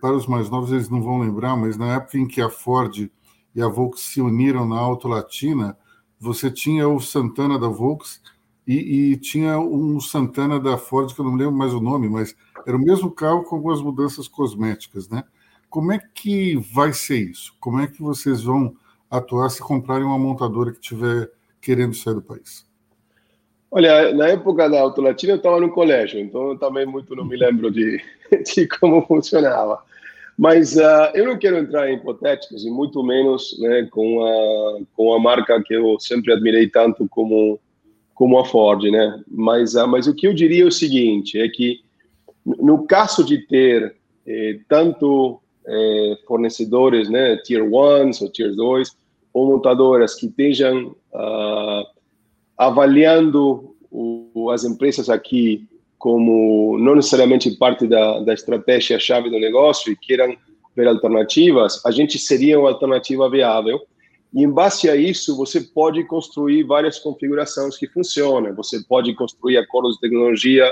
para 0.00 0.14
os 0.14 0.26
mais 0.26 0.48
novos 0.48 0.72
eles 0.72 0.88
não 0.88 1.02
vão 1.02 1.20
lembrar, 1.20 1.56
mas 1.56 1.76
na 1.76 1.94
época 1.94 2.18
em 2.18 2.26
que 2.26 2.40
a 2.40 2.48
Ford 2.48 3.10
e 3.54 3.62
a 3.62 3.68
Volks 3.68 4.02
se 4.02 4.20
uniram 4.20 4.66
na 4.66 4.78
Auto 4.78 5.08
Latina, 5.08 5.76
você 6.18 6.50
tinha 6.50 6.88
o 6.88 7.00
Santana 7.00 7.58
da 7.58 7.68
Volks 7.68 8.20
e, 8.66 9.12
e, 9.12 9.16
tinha 9.16 9.58
um 9.58 10.00
Santana 10.00 10.58
da 10.58 10.78
Ford, 10.78 11.12
que 11.14 11.20
eu 11.20 11.24
não 11.24 11.34
lembro 11.34 11.54
mais 11.54 11.74
o 11.74 11.80
nome, 11.80 12.08
mas 12.08 12.34
era 12.66 12.76
o 12.76 12.80
mesmo 12.80 13.10
carro 13.10 13.44
com 13.44 13.56
algumas 13.56 13.80
mudanças 13.82 14.26
cosméticas, 14.26 15.08
né? 15.08 15.22
Como 15.68 15.92
é 15.92 15.98
que 15.98 16.56
vai 16.72 16.92
ser 16.92 17.18
isso? 17.18 17.54
Como 17.60 17.80
é 17.80 17.86
que 17.86 18.00
vocês 18.00 18.42
vão 18.42 18.74
atuar 19.10 19.50
se 19.50 19.60
comprarem 19.60 20.06
uma 20.06 20.18
montadora 20.18 20.72
que 20.72 20.78
estiver 20.78 21.30
querendo 21.60 21.94
sair 21.94 22.14
do 22.14 22.22
país? 22.22 22.66
Olha, 23.70 24.14
na 24.14 24.28
época 24.28 24.70
da 24.70 24.80
Autolatina 24.80 25.32
eu 25.32 25.36
estava 25.36 25.60
no 25.60 25.70
colégio, 25.70 26.20
então 26.20 26.50
eu 26.50 26.58
também 26.58 26.86
muito 26.86 27.14
não 27.16 27.24
me 27.24 27.36
lembro 27.36 27.70
de, 27.70 28.00
de 28.54 28.68
como 28.68 29.04
funcionava. 29.04 29.82
Mas 30.36 30.76
uh, 30.76 31.10
eu 31.14 31.26
não 31.26 31.38
quero 31.38 31.58
entrar 31.58 31.88
em 31.88 31.94
hipotéticos 31.94 32.64
e 32.64 32.70
muito 32.70 33.02
menos 33.04 33.56
né, 33.60 33.88
com, 33.90 34.24
a, 34.24 34.80
com 34.94 35.14
a 35.14 35.20
marca 35.20 35.62
que 35.62 35.74
eu 35.74 35.98
sempre 36.00 36.32
admirei 36.32 36.68
tanto 36.68 37.08
como, 37.08 37.60
como 38.14 38.38
a 38.38 38.44
Ford, 38.44 38.82
né? 38.90 39.22
Mas, 39.28 39.74
uh, 39.74 39.86
mas 39.86 40.06
o 40.06 40.14
que 40.14 40.26
eu 40.26 40.34
diria 40.34 40.64
é 40.64 40.66
o 40.66 40.72
seguinte, 40.72 41.40
é 41.40 41.48
que 41.48 41.84
no 42.44 42.86
caso 42.86 43.24
de 43.24 43.38
ter 43.46 43.96
eh, 44.26 44.58
tanto 44.68 45.40
eh, 45.66 46.18
fornecedores, 46.26 47.08
né, 47.08 47.36
Tier 47.38 47.62
1 47.62 47.72
ou 47.72 48.30
Tier 48.30 48.54
2, 48.54 48.96
ou 49.32 49.48
montadoras 49.48 50.14
que 50.14 50.26
estejam 50.26 50.94
uh, 51.12 51.84
avaliando 52.56 53.74
o, 53.90 54.50
as 54.50 54.62
empresas 54.62 55.10
aqui 55.10 55.66
como 56.04 56.76
não 56.78 56.96
necessariamente 56.96 57.50
parte 57.52 57.86
da, 57.86 58.20
da 58.20 58.34
estratégia-chave 58.34 59.30
do 59.30 59.38
negócio 59.38 59.90
e 59.90 59.96
queiram 59.96 60.36
ver 60.76 60.86
alternativas, 60.86 61.80
a 61.82 61.90
gente 61.90 62.18
seria 62.18 62.60
uma 62.60 62.68
alternativa 62.68 63.30
viável. 63.30 63.80
E 64.30 64.44
em 64.44 64.50
base 64.50 64.90
a 64.90 64.94
isso, 64.94 65.34
você 65.34 65.62
pode 65.62 66.04
construir 66.04 66.62
várias 66.64 66.98
configurações 66.98 67.78
que 67.78 67.88
funcionam. 67.88 68.54
Você 68.54 68.84
pode 68.86 69.14
construir 69.14 69.56
acordos 69.56 69.94
de 69.94 70.00
tecnologia 70.02 70.70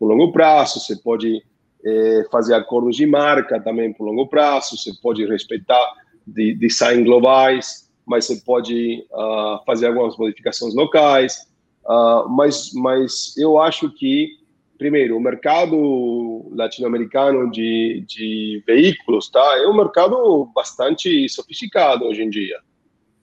por 0.00 0.08
longo 0.08 0.32
prazo, 0.32 0.80
você 0.80 0.96
pode 0.96 1.40
é, 1.86 2.26
fazer 2.32 2.54
acordos 2.54 2.96
de 2.96 3.06
marca 3.06 3.60
também 3.60 3.92
por 3.92 4.04
longo 4.04 4.26
prazo, 4.26 4.76
você 4.76 4.90
pode 5.00 5.24
respeitar 5.26 5.92
de, 6.26 6.56
design 6.56 7.04
globais, 7.04 7.88
mas 8.04 8.24
você 8.24 8.42
pode 8.44 9.06
uh, 9.12 9.64
fazer 9.64 9.86
algumas 9.86 10.16
modificações 10.16 10.74
locais. 10.74 11.46
Uh, 11.84 12.28
mas, 12.28 12.72
mas 12.74 13.36
eu 13.36 13.60
acho 13.60 13.88
que, 13.92 14.41
primeiro, 14.82 15.16
o 15.16 15.20
mercado 15.20 16.50
latino-americano 16.56 17.48
de, 17.52 18.04
de 18.04 18.60
veículos 18.66 19.30
tá, 19.30 19.58
é 19.58 19.68
um 19.68 19.76
mercado 19.76 20.50
bastante 20.52 21.28
sofisticado 21.28 22.04
hoje 22.04 22.20
em 22.20 22.28
dia. 22.28 22.58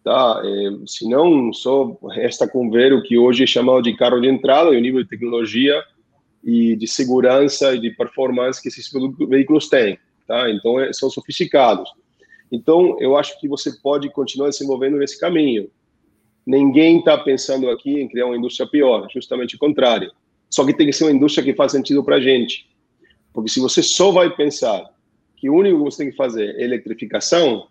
Tá? 0.01 0.41
É, 0.41 0.87
se 0.87 1.07
não, 1.09 1.51
só 1.51 1.97
resta 2.11 2.47
com 2.47 2.71
ver 2.71 2.93
o 2.93 3.03
que 3.03 3.17
hoje 3.17 3.43
é 3.43 3.45
chamado 3.45 3.81
de 3.81 3.93
carro 3.97 4.21
de 4.21 4.29
entrada 4.29 4.69
e 4.69 4.77
o 4.77 4.79
nível 4.79 5.03
de 5.03 5.09
tecnologia 5.09 5.83
e 6.41 6.77
de 6.77 6.87
segurança 6.87 7.75
e 7.75 7.79
de 7.81 7.89
performance 7.89 8.61
que 8.61 8.69
esses 8.69 8.89
veículos 9.27 9.67
têm. 9.67 9.99
Tá? 10.25 10.49
Então, 10.49 10.79
é, 10.79 10.93
são 10.93 11.09
sofisticados. 11.09 11.91
Então, 12.49 12.95
eu 13.01 13.17
acho 13.17 13.37
que 13.41 13.49
você 13.49 13.69
pode 13.83 14.09
continuar 14.13 14.53
se 14.53 14.65
movendo 14.65 14.97
nesse 14.97 15.19
caminho. 15.19 15.69
Ninguém 16.47 16.99
está 16.99 17.17
pensando 17.17 17.69
aqui 17.69 17.99
em 17.99 18.07
criar 18.07 18.27
uma 18.27 18.37
indústria 18.37 18.65
pior, 18.65 19.09
justamente 19.11 19.57
o 19.57 19.59
contrário. 19.59 20.09
Só 20.49 20.65
que 20.65 20.73
tem 20.73 20.87
que 20.87 20.93
ser 20.93 21.05
uma 21.05 21.11
indústria 21.11 21.43
que 21.43 21.53
faz 21.53 21.71
sentido 21.71 22.03
para 22.03 22.15
a 22.15 22.21
gente. 22.21 22.67
Porque 23.33 23.49
se 23.49 23.59
você 23.59 23.83
só 23.83 24.11
vai 24.11 24.29
pensar 24.35 24.83
que 25.37 25.49
o 25.49 25.53
único 25.53 25.77
que 25.77 25.83
você 25.83 26.03
tem 26.03 26.11
que 26.11 26.17
fazer 26.17 26.55
é 26.55 26.63
eletrificação, 26.63 27.67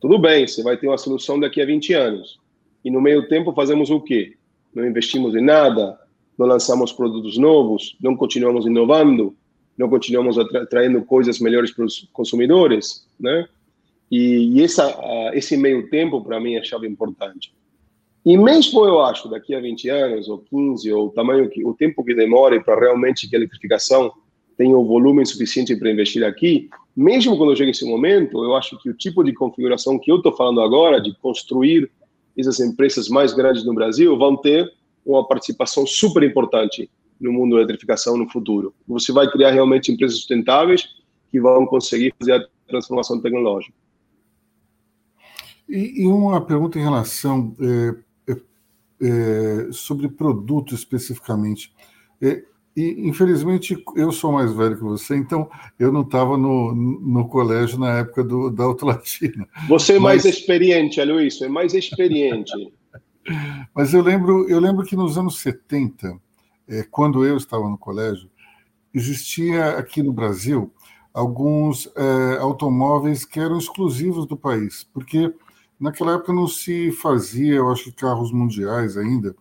tudo 0.00 0.18
bem, 0.18 0.46
você 0.46 0.62
vai 0.62 0.76
ter 0.76 0.86
uma 0.86 0.98
solução 0.98 1.40
daqui 1.40 1.60
a 1.60 1.66
20 1.66 1.92
anos. 1.94 2.38
E 2.84 2.90
no 2.90 3.00
meio 3.00 3.28
tempo 3.28 3.52
fazemos 3.52 3.90
o 3.90 4.00
quê? 4.00 4.36
Não 4.74 4.86
investimos 4.86 5.34
em 5.34 5.42
nada, 5.42 5.98
não 6.38 6.46
lançamos 6.46 6.92
produtos 6.92 7.36
novos, 7.36 7.96
não 8.00 8.16
continuamos 8.16 8.66
inovando, 8.66 9.34
não 9.76 9.88
continuamos 9.88 10.38
atraindo 10.38 11.02
coisas 11.02 11.40
melhores 11.40 11.72
para 11.72 11.84
os 11.84 12.08
consumidores, 12.12 13.06
né? 13.18 13.48
E, 14.10 14.62
essa, 14.62 14.88
uh, 14.88 15.34
esse 15.34 15.56
meio 15.56 15.90
tempo, 15.90 16.22
para 16.22 16.40
mim, 16.40 16.54
é 16.54 16.64
chave 16.64 16.86
importante. 16.86 17.52
Mesmo 18.24 18.84
eu 18.84 19.00
acho, 19.00 19.28
daqui 19.28 19.54
a 19.54 19.60
20 19.60 19.88
anos, 19.88 20.28
ou 20.28 20.38
15, 20.38 20.92
ou 20.92 21.06
o 21.06 21.10
tamanho, 21.10 21.48
que, 21.48 21.64
o 21.64 21.72
tempo 21.72 22.04
que 22.04 22.14
demore 22.14 22.62
para 22.62 22.78
realmente 22.78 23.28
que 23.28 23.34
a 23.34 23.38
eletrificação 23.38 24.12
tenha 24.56 24.76
o 24.76 24.84
volume 24.84 25.24
suficiente 25.24 25.74
para 25.76 25.90
investir 25.90 26.24
aqui, 26.24 26.68
mesmo 26.96 27.38
quando 27.38 27.56
chegue 27.56 27.70
esse 27.70 27.84
momento, 27.84 28.42
eu 28.42 28.56
acho 28.56 28.76
que 28.78 28.90
o 28.90 28.94
tipo 28.94 29.22
de 29.22 29.32
configuração 29.32 29.98
que 29.98 30.10
eu 30.10 30.16
estou 30.16 30.36
falando 30.36 30.60
agora, 30.60 31.00
de 31.00 31.16
construir 31.18 31.88
essas 32.36 32.58
empresas 32.58 33.08
mais 33.08 33.32
grandes 33.32 33.64
no 33.64 33.72
Brasil, 33.72 34.18
vão 34.18 34.36
ter 34.36 34.68
uma 35.06 35.26
participação 35.26 35.86
super 35.86 36.22
importante 36.24 36.90
no 37.20 37.32
mundo 37.32 37.54
da 37.54 37.62
eletrificação 37.62 38.16
no 38.16 38.28
futuro. 38.28 38.74
Você 38.86 39.12
vai 39.12 39.30
criar 39.30 39.52
realmente 39.52 39.92
empresas 39.92 40.18
sustentáveis 40.18 40.88
que 41.30 41.40
vão 41.40 41.66
conseguir 41.66 42.12
fazer 42.18 42.32
a 42.32 42.44
transformação 42.66 43.20
tecnológica. 43.20 43.74
E, 45.68 46.06
uma 46.06 46.40
pergunta 46.40 46.78
em 46.78 46.82
relação 46.82 47.54
é, 47.60 47.94
é, 49.00 49.68
sobre 49.72 50.08
produto 50.08 50.74
especificamente. 50.74 51.72
É, 52.20 52.42
e, 52.76 53.08
infelizmente, 53.08 53.76
eu 53.96 54.12
sou 54.12 54.32
mais 54.32 54.52
velho 54.52 54.76
que 54.76 54.84
você, 54.84 55.16
então 55.16 55.50
eu 55.78 55.90
não 55.90 56.02
estava 56.02 56.36
no, 56.36 56.72
no 56.74 57.26
colégio 57.28 57.78
na 57.78 57.98
época 57.98 58.22
do, 58.22 58.50
da 58.50 58.64
Autolatina. 58.64 59.48
Você 59.68 59.94
é 59.94 59.98
mais 59.98 60.24
Mas... 60.24 60.36
experiente, 60.36 61.00
Aloysio, 61.00 61.46
é 61.46 61.48
mais 61.48 61.74
experiente. 61.74 62.52
Mas 63.74 63.92
eu 63.92 64.00
lembro, 64.00 64.48
eu 64.48 64.60
lembro 64.60 64.86
que 64.86 64.96
nos 64.96 65.18
anos 65.18 65.40
70, 65.40 66.18
é, 66.68 66.82
quando 66.84 67.24
eu 67.24 67.36
estava 67.36 67.68
no 67.68 67.76
colégio, 67.76 68.30
existia 68.94 69.70
aqui 69.70 70.02
no 70.02 70.12
Brasil 70.12 70.72
alguns 71.12 71.90
é, 71.96 72.38
automóveis 72.38 73.24
que 73.24 73.40
eram 73.40 73.58
exclusivos 73.58 74.24
do 74.24 74.36
país, 74.36 74.88
porque 74.94 75.32
Naquela 75.78 76.14
época 76.14 76.32
não 76.32 76.48
se 76.48 76.90
fazia, 76.92 77.54
eu 77.56 77.70
acho, 77.70 77.92
carros 77.92 78.32
mundiais 78.32 78.96
ainda. 78.96 79.34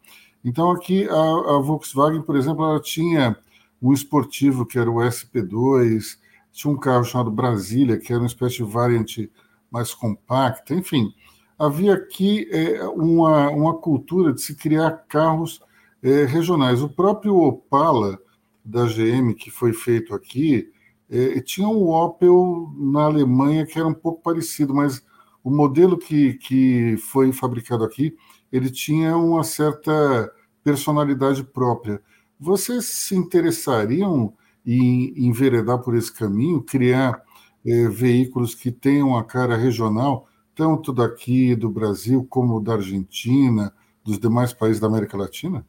Então 0.43 0.71
aqui 0.71 1.07
a, 1.09 1.13
a 1.13 1.59
Volkswagen, 1.59 2.21
por 2.21 2.35
exemplo, 2.35 2.63
ela 2.63 2.79
tinha 2.79 3.35
um 3.81 3.91
esportivo 3.93 4.65
que 4.65 4.77
era 4.77 4.89
o 4.89 4.95
SP2, 4.95 6.17
tinha 6.51 6.73
um 6.73 6.77
carro 6.77 7.03
chamado 7.03 7.31
Brasília, 7.31 7.97
que 7.97 8.11
era 8.11 8.21
uma 8.21 8.27
espécie 8.27 8.57
de 8.57 8.63
variante 8.63 9.31
mais 9.71 9.93
compacta, 9.93 10.73
enfim. 10.73 11.13
Havia 11.57 11.93
aqui 11.93 12.47
é, 12.51 12.83
uma, 12.87 13.49
uma 13.49 13.73
cultura 13.75 14.33
de 14.33 14.41
se 14.41 14.55
criar 14.55 14.91
carros 15.07 15.61
é, 16.03 16.25
regionais. 16.25 16.81
O 16.81 16.89
próprio 16.89 17.35
Opala 17.35 18.19
da 18.63 18.85
GM, 18.85 19.33
que 19.33 19.49
foi 19.49 19.73
feito 19.73 20.13
aqui, 20.13 20.71
é, 21.09 21.39
tinha 21.39 21.67
um 21.67 21.89
Opel 21.89 22.71
na 22.75 23.03
Alemanha 23.03 23.65
que 23.65 23.79
era 23.79 23.87
um 23.87 23.93
pouco 23.93 24.21
parecido, 24.21 24.73
mas 24.73 25.03
o 25.47 25.49
modelo 25.49 25.97
que, 25.97 26.33
que 26.33 26.97
foi 26.97 27.31
fabricado 27.31 27.85
aqui, 27.85 28.13
ele 28.51 28.69
tinha 28.69 29.15
uma 29.15 29.45
certa 29.45 30.29
personalidade 30.61 31.41
própria. 31.41 32.01
Vocês 32.37 32.83
se 32.83 33.15
interessariam 33.15 34.33
em 34.65 35.13
enveredar 35.25 35.79
por 35.79 35.95
esse 35.95 36.13
caminho, 36.13 36.61
criar 36.61 37.23
eh, 37.65 37.87
veículos 37.87 38.53
que 38.53 38.69
tenham 38.69 39.17
a 39.17 39.23
cara 39.23 39.55
regional, 39.55 40.27
tanto 40.53 40.91
daqui 40.91 41.55
do 41.55 41.69
Brasil 41.69 42.27
como 42.29 42.59
da 42.59 42.73
Argentina, 42.73 43.73
dos 44.03 44.19
demais 44.19 44.51
países 44.51 44.81
da 44.81 44.87
América 44.87 45.15
Latina? 45.15 45.65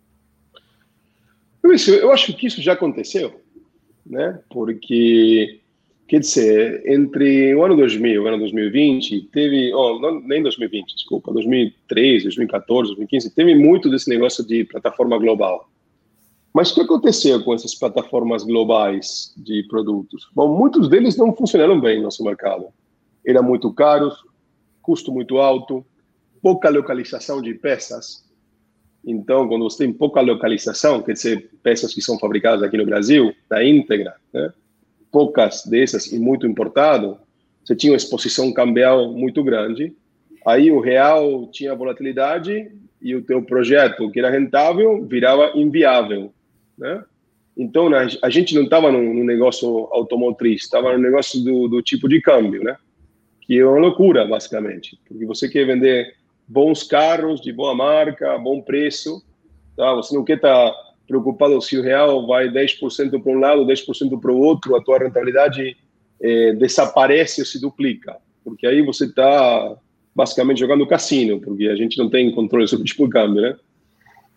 Eu 1.62 2.10
acho 2.10 2.36
que 2.36 2.48
isso 2.48 2.60
já 2.60 2.72
aconteceu, 2.72 3.40
né? 4.04 4.40
Porque 4.50 5.60
Quer 6.08 6.20
dizer, 6.20 6.82
entre 6.86 7.54
o 7.54 7.62
ano 7.62 7.76
2000 7.76 8.10
e 8.10 8.18
o 8.18 8.26
ano 8.26 8.38
2020, 8.38 9.28
teve, 9.30 9.74
oh, 9.74 9.98
não, 10.00 10.18
nem 10.20 10.42
2020, 10.42 10.94
desculpa, 10.94 11.30
2013, 11.30 12.24
2014, 12.24 12.88
2015, 12.88 13.34
teve 13.34 13.54
muito 13.54 13.90
desse 13.90 14.08
negócio 14.08 14.42
de 14.42 14.64
plataforma 14.64 15.18
global. 15.18 15.68
Mas 16.54 16.70
o 16.70 16.76
que 16.76 16.80
aconteceu 16.80 17.44
com 17.44 17.52
essas 17.52 17.74
plataformas 17.74 18.42
globais 18.42 19.34
de 19.36 19.64
produtos? 19.64 20.26
Bom, 20.34 20.56
muitos 20.56 20.88
deles 20.88 21.14
não 21.18 21.36
funcionaram 21.36 21.78
bem 21.78 21.98
no 21.98 22.04
nosso 22.04 22.24
mercado. 22.24 22.68
Eram 23.26 23.42
muito 23.42 23.70
caros, 23.74 24.24
custo 24.80 25.12
muito 25.12 25.36
alto, 25.36 25.84
pouca 26.40 26.70
localização 26.70 27.42
de 27.42 27.52
peças. 27.52 28.24
Então, 29.04 29.46
quando 29.46 29.64
você 29.64 29.84
tem 29.84 29.92
pouca 29.92 30.22
localização, 30.22 31.02
quer 31.02 31.12
dizer, 31.12 31.50
peças 31.62 31.92
que 31.92 32.00
são 32.00 32.18
fabricadas 32.18 32.62
aqui 32.62 32.78
no 32.78 32.86
Brasil, 32.86 33.34
da 33.46 33.62
íntegra, 33.62 34.14
né? 34.32 34.50
Poucas 35.10 35.64
dessas 35.64 36.12
e 36.12 36.18
muito 36.18 36.46
importado, 36.46 37.18
você 37.64 37.76
tinha 37.76 37.92
uma 37.92 37.96
exposição 37.96 38.52
cambial 38.52 39.12
muito 39.12 39.42
grande. 39.42 39.94
Aí 40.46 40.70
o 40.70 40.80
real 40.80 41.46
tinha 41.50 41.74
volatilidade 41.74 42.70
e 43.00 43.14
o 43.14 43.22
teu 43.22 43.42
projeto, 43.42 44.10
que 44.10 44.18
era 44.18 44.30
rentável, 44.30 45.04
virava 45.04 45.52
inviável, 45.54 46.32
né? 46.76 47.04
Então, 47.56 47.90
a 48.22 48.30
gente 48.30 48.54
não 48.54 48.62
estava 48.62 48.92
no, 48.92 49.24
negócio 49.24 49.88
automotriz, 49.90 50.62
estava 50.62 50.92
no 50.92 50.98
negócio 50.98 51.42
do, 51.42 51.66
do, 51.66 51.82
tipo 51.82 52.08
de 52.08 52.20
câmbio, 52.20 52.62
né? 52.62 52.76
Que 53.40 53.58
é 53.58 53.66
uma 53.66 53.80
loucura, 53.80 54.24
basicamente. 54.24 54.96
Porque 55.08 55.26
você 55.26 55.48
quer 55.48 55.66
vender 55.66 56.14
bons 56.46 56.84
carros, 56.84 57.40
de 57.40 57.52
boa 57.52 57.74
marca, 57.74 58.38
bom 58.38 58.62
preço, 58.62 59.24
tá? 59.76 59.92
Você 59.94 60.14
não 60.14 60.24
quer 60.24 60.36
estar 60.36 60.70
tá 60.70 60.87
preocupado 61.08 61.60
se 61.62 61.78
o 61.78 61.82
real 61.82 62.26
vai 62.26 62.48
10% 62.48 63.20
para 63.20 63.32
um 63.32 63.40
lado, 63.40 63.66
10% 63.66 64.20
para 64.20 64.30
o 64.30 64.38
outro, 64.38 64.76
a 64.76 64.82
tua 64.82 64.98
rentabilidade 64.98 65.76
é, 66.20 66.52
desaparece 66.52 67.40
ou 67.40 67.46
se 67.46 67.58
duplica. 67.60 68.16
Porque 68.44 68.66
aí 68.66 68.82
você 68.82 69.06
está 69.06 69.76
basicamente 70.14 70.60
jogando 70.60 70.86
cassino, 70.86 71.40
porque 71.40 71.66
a 71.68 71.76
gente 71.76 71.96
não 71.96 72.10
tem 72.10 72.30
controle 72.32 72.68
sobre 72.68 72.82
o 72.82 72.86
tipo 72.86 73.06
de 73.06 73.10
câmbio, 73.10 73.40
né? 73.40 73.56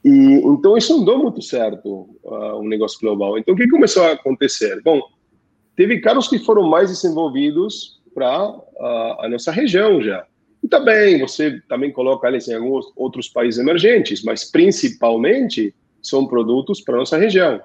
E, 0.03 0.09
então, 0.09 0.77
isso 0.77 0.97
não 0.97 1.05
deu 1.05 1.17
muito 1.19 1.41
certo, 1.41 2.09
uh, 2.23 2.59
um 2.59 2.67
negócio 2.67 2.99
global. 2.99 3.37
Então, 3.37 3.53
o 3.53 3.57
que 3.57 3.67
começou 3.67 4.03
a 4.03 4.13
acontecer? 4.13 4.81
Bom, 4.81 4.99
teve 5.75 5.99
carros 5.99 6.27
que 6.27 6.39
foram 6.39 6.63
mais 6.67 6.89
desenvolvidos 6.89 8.01
para 8.13 8.47
uh, 8.49 9.21
a 9.21 9.27
nossa 9.29 9.51
região 9.51 10.01
já. 10.01 10.25
E 10.63 10.67
também, 10.67 11.19
você 11.19 11.59
também 11.67 11.91
coloca 11.91 12.27
eles 12.27 12.47
em 12.47 12.55
alguns 12.55 12.85
outros 12.95 13.27
países 13.27 13.59
emergentes, 13.59 14.23
mas 14.23 14.49
principalmente 14.49 15.73
são 16.01 16.25
produtos 16.27 16.81
para 16.81 16.97
nossa 16.97 17.17
região. 17.17 17.61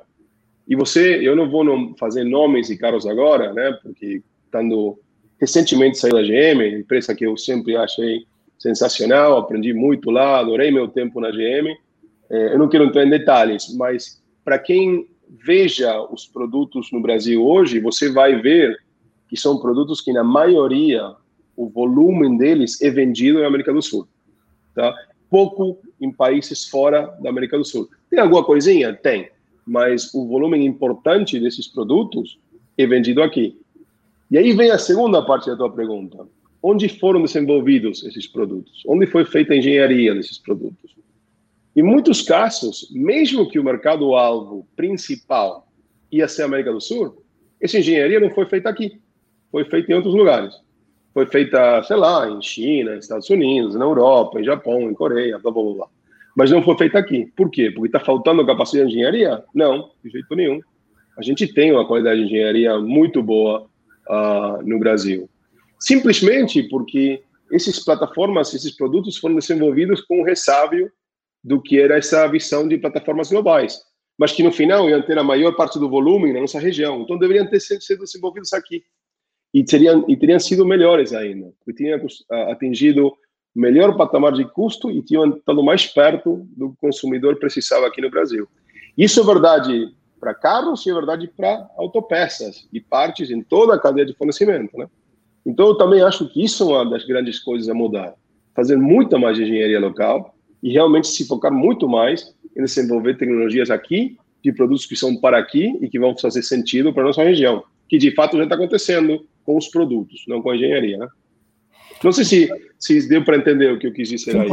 E 0.68 0.74
você, 0.74 1.16
eu 1.22 1.36
não 1.36 1.48
vou 1.48 1.94
fazer 1.96 2.24
nomes 2.24 2.68
de 2.68 2.76
carros 2.76 3.06
agora, 3.06 3.52
né, 3.52 3.78
porque 3.82 4.22
estando 4.44 4.98
recentemente 5.40 5.98
saí 5.98 6.10
da 6.10 6.22
GM, 6.22 6.80
empresa 6.80 7.14
que 7.14 7.26
eu 7.26 7.36
sempre 7.36 7.76
achei 7.76 8.24
sensacional, 8.58 9.38
aprendi 9.38 9.72
muito 9.72 10.10
lá, 10.10 10.40
adorei 10.40 10.70
meu 10.70 10.88
tempo 10.88 11.20
na 11.20 11.30
GM, 11.30 11.76
é, 12.30 12.54
eu 12.54 12.58
não 12.58 12.68
quero 12.68 12.84
entrar 12.84 13.04
em 13.04 13.10
detalhes, 13.10 13.74
mas 13.76 14.22
para 14.44 14.58
quem 14.58 15.06
veja 15.44 16.00
os 16.10 16.26
produtos 16.26 16.90
no 16.92 17.00
Brasil 17.00 17.44
hoje, 17.44 17.80
você 17.80 18.10
vai 18.10 18.40
ver 18.40 18.76
que 19.28 19.36
são 19.36 19.58
produtos 19.58 20.00
que, 20.00 20.12
na 20.12 20.22
maioria, 20.22 21.14
o 21.56 21.68
volume 21.68 22.38
deles 22.38 22.80
é 22.80 22.90
vendido 22.90 23.40
na 23.40 23.46
América 23.46 23.72
do 23.72 23.82
Sul. 23.82 24.06
Tá? 24.74 24.94
Pouco 25.30 25.78
em 26.00 26.12
países 26.12 26.66
fora 26.66 27.06
da 27.20 27.30
América 27.30 27.58
do 27.58 27.64
Sul. 27.64 27.88
Tem 28.10 28.18
alguma 28.18 28.44
coisinha? 28.44 28.92
Tem. 28.94 29.28
Mas 29.66 30.12
o 30.14 30.26
volume 30.26 30.64
importante 30.64 31.40
desses 31.40 31.66
produtos 31.66 32.38
é 32.78 32.86
vendido 32.86 33.22
aqui. 33.22 33.58
E 34.30 34.38
aí 34.38 34.52
vem 34.52 34.70
a 34.70 34.78
segunda 34.78 35.24
parte 35.24 35.48
da 35.48 35.56
tua 35.56 35.70
pergunta. 35.70 36.26
Onde 36.62 36.88
foram 36.88 37.22
desenvolvidos 37.22 38.04
esses 38.04 38.26
produtos? 38.26 38.82
Onde 38.86 39.06
foi 39.06 39.24
feita 39.24 39.52
a 39.52 39.56
engenharia 39.56 40.14
desses 40.14 40.38
produtos? 40.38 40.96
Em 41.74 41.82
muitos 41.82 42.22
casos, 42.22 42.88
mesmo 42.90 43.48
que 43.48 43.58
o 43.58 43.64
mercado-alvo 43.64 44.66
principal 44.74 45.68
ia 46.10 46.26
ser 46.26 46.42
a 46.42 46.46
América 46.46 46.72
do 46.72 46.80
Sul, 46.80 47.22
essa 47.60 47.78
engenharia 47.78 48.18
não 48.18 48.30
foi 48.30 48.46
feita 48.46 48.68
aqui, 48.68 49.00
foi 49.50 49.64
feita 49.64 49.92
em 49.92 49.94
outros 49.94 50.14
lugares. 50.14 50.54
Foi 51.16 51.24
feita, 51.24 51.82
sei 51.84 51.96
lá, 51.96 52.28
em 52.28 52.42
China, 52.42 52.94
nos 52.94 53.06
Estados 53.06 53.30
Unidos, 53.30 53.74
na 53.74 53.86
Europa, 53.86 54.38
em 54.38 54.44
Japão, 54.44 54.82
em 54.82 54.92
Coreia, 54.92 55.38
blá, 55.38 55.50
blá, 55.50 55.62
blá. 55.62 55.86
Mas 56.36 56.50
não 56.50 56.62
foi 56.62 56.76
feita 56.76 56.98
aqui. 56.98 57.32
Por 57.34 57.50
quê? 57.50 57.70
Porque 57.70 57.88
está 57.88 57.98
faltando 57.98 58.44
capacidade 58.44 58.90
de 58.90 58.96
engenharia? 58.96 59.42
Não, 59.54 59.92
de 60.04 60.10
jeito 60.10 60.36
nenhum. 60.36 60.60
A 61.16 61.22
gente 61.22 61.50
tem 61.54 61.72
uma 61.72 61.86
qualidade 61.86 62.20
de 62.20 62.26
engenharia 62.26 62.78
muito 62.78 63.22
boa 63.22 63.66
uh, 64.10 64.62
no 64.62 64.78
Brasil. 64.78 65.26
Simplesmente 65.80 66.62
porque 66.64 67.22
essas 67.50 67.82
plataformas, 67.82 68.52
esses 68.52 68.76
produtos 68.76 69.16
foram 69.16 69.36
desenvolvidos 69.36 70.02
com 70.02 70.20
o 70.20 70.22
ressábio 70.22 70.92
do 71.42 71.62
que 71.62 71.80
era 71.80 71.96
essa 71.96 72.26
visão 72.26 72.68
de 72.68 72.76
plataformas 72.76 73.30
globais, 73.30 73.80
mas 74.18 74.32
que 74.32 74.42
no 74.42 74.52
final 74.52 74.86
iam 74.90 75.00
ter 75.00 75.18
a 75.18 75.24
maior 75.24 75.56
parte 75.56 75.78
do 75.78 75.88
volume 75.88 76.30
na 76.34 76.42
nossa 76.42 76.60
região. 76.60 77.00
Então 77.00 77.16
deveriam 77.16 77.46
ter 77.46 77.60
sido 77.60 78.04
desenvolvidos 78.04 78.52
aqui 78.52 78.84
e 79.52 79.64
teriam 79.64 80.04
e 80.08 80.16
teriam 80.16 80.38
sido 80.38 80.66
melhores 80.66 81.12
ainda, 81.12 81.52
porque 81.58 81.82
tinham 81.82 82.00
atingido 82.50 83.12
melhor 83.54 83.96
patamar 83.96 84.32
de 84.32 84.44
custo 84.44 84.90
e 84.90 85.02
tinham 85.02 85.30
estado 85.30 85.62
mais 85.62 85.86
perto 85.86 86.46
do 86.56 86.68
que 86.68 86.74
o 86.74 86.76
consumidor 86.80 87.36
precisava 87.36 87.86
aqui 87.86 88.02
no 88.02 88.10
Brasil. 88.10 88.46
Isso 88.96 89.20
é 89.20 89.24
verdade 89.24 89.94
para 90.20 90.34
carros 90.34 90.84
e 90.84 90.90
é 90.90 90.94
verdade 90.94 91.30
para 91.34 91.66
autopeças 91.76 92.68
e 92.72 92.80
partes 92.80 93.30
em 93.30 93.42
toda 93.42 93.74
a 93.74 93.78
cadeia 93.78 94.04
de 94.04 94.14
fornecimento, 94.14 94.76
né? 94.76 94.88
Então 95.44 95.68
eu 95.68 95.74
também 95.76 96.02
acho 96.02 96.28
que 96.28 96.44
isso 96.44 96.64
é 96.64 96.82
uma 96.82 96.90
das 96.90 97.04
grandes 97.04 97.38
coisas 97.38 97.68
a 97.68 97.74
mudar, 97.74 98.14
fazer 98.54 98.76
muita 98.76 99.18
mais 99.18 99.38
engenharia 99.38 99.78
local 99.78 100.34
e 100.62 100.72
realmente 100.72 101.06
se 101.08 101.26
focar 101.26 101.52
muito 101.52 101.88
mais 101.88 102.34
em 102.56 102.62
desenvolver 102.64 103.16
tecnologias 103.16 103.70
aqui, 103.70 104.18
de 104.42 104.52
produtos 104.52 104.86
que 104.86 104.96
são 104.96 105.16
para 105.16 105.38
aqui 105.38 105.78
e 105.80 105.88
que 105.88 105.98
vão 105.98 106.16
fazer 106.16 106.42
sentido 106.42 106.92
para 106.92 107.02
a 107.02 107.06
nossa 107.06 107.22
região, 107.22 107.62
que 107.88 107.98
de 107.98 108.14
fato 108.14 108.36
já 108.36 108.44
está 108.44 108.54
acontecendo 108.54 109.26
com 109.44 109.56
os 109.56 109.68
produtos, 109.68 110.24
não 110.26 110.42
com 110.42 110.50
a 110.50 110.56
engenharia, 110.56 110.98
né? 110.98 111.08
Não 112.02 112.12
sei 112.12 112.24
se, 112.24 112.48
se 112.78 113.08
deu 113.08 113.24
para 113.24 113.36
entender 113.36 113.72
o 113.72 113.78
que 113.78 113.86
eu 113.86 113.92
quis 113.92 114.08
dizer 114.08 114.32
Sim, 114.32 114.38
aí. 114.40 114.48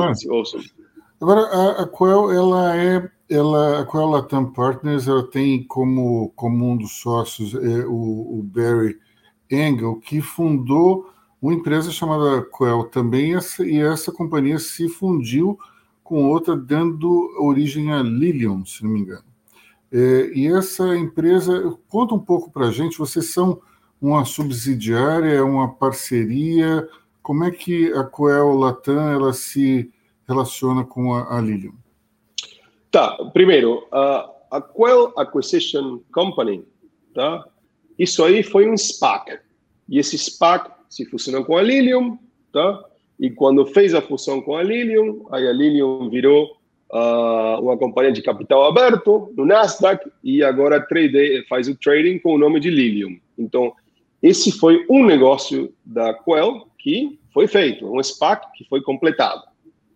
Agora, 1.22 1.42
a, 1.42 1.84
a 1.84 1.88
Quell, 1.88 2.32
ela 2.32 2.78
é, 2.78 3.10
ela, 3.30 3.82
a 3.82 3.86
Quell 3.86 4.08
Latam 4.08 4.52
Partners, 4.52 5.08
ela 5.08 5.24
tem 5.30 5.64
como, 5.64 6.32
como 6.36 6.72
um 6.72 6.78
dos 6.78 7.00
sócios 7.00 7.54
é, 7.56 7.86
o, 7.86 8.40
o 8.40 8.44
Barry 8.44 8.98
Engel, 9.50 9.96
que 9.98 10.22
fundou 10.22 11.10
uma 11.42 11.54
empresa 11.54 11.92
chamada 11.92 12.46
Quell 12.58 12.86
também, 12.86 13.36
essa, 13.36 13.66
e 13.66 13.80
essa 13.80 14.12
companhia 14.12 14.60
se 14.60 14.88
fundiu 14.88 15.58
com 16.04 16.26
outra, 16.30 16.56
dando 16.56 17.30
origem 17.40 17.92
a 17.92 18.02
Lilium, 18.02 18.66
se 18.66 18.84
não 18.84 18.92
me 18.92 19.02
engano. 19.02 19.33
É, 19.94 20.32
e 20.34 20.48
essa 20.48 20.98
empresa, 20.98 21.78
conta 21.88 22.16
um 22.16 22.20
pouco 22.20 22.50
para 22.52 22.70
a 22.70 22.72
gente, 22.72 22.98
vocês 22.98 23.32
são 23.32 23.62
uma 24.02 24.26
subsidiária, 24.26 25.46
uma 25.46 25.72
parceria, 25.76 26.90
como 27.22 27.44
é 27.44 27.52
que 27.52 27.94
a 27.94 28.04
Coel 28.04 28.56
Latam 28.56 29.12
ela 29.14 29.32
se 29.34 29.94
relaciona 30.28 30.84
com 30.84 31.14
a, 31.14 31.38
a 31.38 31.40
Lilium? 31.40 31.76
Tá, 32.90 33.16
primeiro, 33.34 33.88
a, 33.92 34.30
a 34.52 34.62
Coel 34.62 35.14
Acquisition 35.16 36.00
Company, 36.12 36.66
tá? 37.14 37.46
Isso 37.98 38.24
aí 38.24 38.42
foi 38.42 38.68
um 38.68 38.76
SPAC. 38.76 39.40
E 39.88 40.00
esse 40.00 40.18
SPAC 40.18 40.72
se 40.90 41.06
fusionou 41.06 41.46
com 41.46 41.56
a 41.56 41.62
Lilium, 41.62 42.18
tá? 42.52 42.84
E 43.20 43.30
quando 43.30 43.66
fez 43.68 43.94
a 43.94 44.02
fusão 44.02 44.42
com 44.42 44.56
a 44.56 44.64
Lilium, 44.64 45.28
aí 45.32 45.48
a 45.48 45.54
Lilium 45.54 46.10
virou 46.10 46.58
uh, 46.94 47.60
uma 47.60 47.76
companhia 47.76 48.12
de 48.12 48.22
capital 48.22 48.66
aberto 48.66 49.34
no 49.36 49.46
Nasdaq 49.46 50.08
e 50.24 50.44
agora 50.44 50.80
trade, 50.80 51.44
faz 51.50 51.68
o 51.68 51.76
trading 51.76 52.20
com 52.20 52.36
o 52.36 52.38
nome 52.38 52.60
de 52.60 52.70
Lilium. 52.70 53.18
Então, 53.38 53.74
esse 54.22 54.52
foi 54.52 54.86
um 54.90 55.04
negócio 55.04 55.74
da 55.84 56.14
Quell 56.14 56.68
que 56.78 57.20
foi 57.34 57.48
feito, 57.48 57.92
um 57.92 58.02
SPAC 58.02 58.46
que 58.56 58.64
foi 58.66 58.82
completado. 58.82 59.42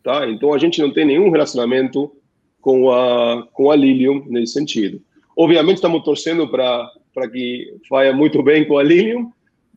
Tá? 0.04 0.28
Então, 0.28 0.54
a 0.54 0.58
gente 0.58 0.82
não 0.82 0.92
tem 0.92 1.06
nenhum 1.06 1.30
relacionamento 1.30 2.12
com 2.60 2.92
a, 2.92 3.48
com 3.54 3.70
a 3.70 3.76
Lilium 3.76 4.24
nesse 4.28 4.54
sentido. 4.54 5.00
Obviamente, 5.38 5.76
estamos 5.76 6.04
torcendo 6.04 6.48
para 6.50 6.90
que 7.32 7.76
vá 7.90 8.12
muito 8.12 8.42
bem 8.42 8.66
com 8.66 8.78
a 8.78 8.84
Lilium, 8.84 9.32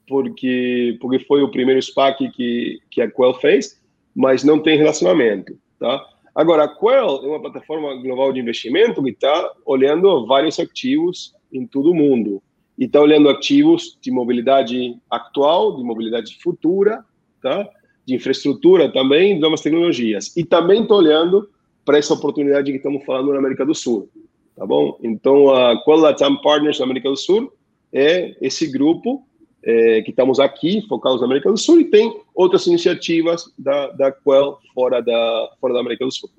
porque 0.08 0.96
porque 1.00 1.18
foi 1.20 1.42
o 1.42 1.50
primeiro 1.50 1.80
SPAC 1.80 2.30
que 2.30 2.80
que 2.90 3.02
a 3.02 3.10
Quell 3.10 3.34
fez, 3.34 3.80
mas 4.14 4.42
não 4.42 4.58
tem 4.58 4.78
relacionamento, 4.78 5.56
tá? 5.78 6.02
Agora, 6.40 6.64
a 6.64 6.68
Quell 6.68 7.22
é 7.22 7.26
uma 7.26 7.38
plataforma 7.38 7.94
global 7.96 8.32
de 8.32 8.40
investimento 8.40 9.02
que 9.02 9.10
está 9.10 9.52
olhando 9.66 10.26
vários 10.26 10.58
ativos 10.58 11.34
em 11.52 11.66
todo 11.66 11.90
o 11.90 11.94
mundo 11.94 12.42
e 12.78 12.86
está 12.86 12.98
olhando 12.98 13.28
ativos 13.28 13.98
de 14.00 14.10
mobilidade 14.10 14.96
atual, 15.10 15.76
de 15.76 15.84
mobilidade 15.84 16.38
futura, 16.42 17.04
tá? 17.42 17.68
De 18.06 18.14
infraestrutura 18.14 18.90
também, 18.90 19.34
de 19.34 19.40
novas 19.42 19.60
tecnologias 19.60 20.34
e 20.34 20.42
também 20.42 20.80
está 20.80 20.94
olhando 20.94 21.46
para 21.84 21.98
essa 21.98 22.14
oportunidade 22.14 22.70
que 22.70 22.78
estamos 22.78 23.04
falando 23.04 23.34
na 23.34 23.38
América 23.38 23.66
do 23.66 23.74
Sul, 23.74 24.08
tá 24.56 24.64
bom? 24.64 24.98
Então, 25.02 25.54
a 25.54 25.84
Quell 25.84 25.98
Latam 25.98 26.40
Partners 26.40 26.78
na 26.78 26.86
América 26.86 27.10
do 27.10 27.18
Sul 27.18 27.52
é 27.92 28.34
esse 28.40 28.66
grupo 28.66 29.26
é, 29.62 30.02
que 30.02 30.10
estamos 30.10 30.40
aqui, 30.40 30.84
focados 30.88 31.20
na 31.20 31.26
América 31.26 31.50
do 31.50 31.58
Sul, 31.58 31.80
e 31.80 31.84
tem 31.84 32.20
outras 32.34 32.66
iniciativas 32.66 33.52
da, 33.58 33.88
da 33.88 34.12
Quell 34.12 34.58
fora 34.74 35.00
da, 35.00 35.50
fora 35.60 35.74
da 35.74 35.80
América 35.80 36.04
do 36.04 36.12
Sul. 36.12 36.30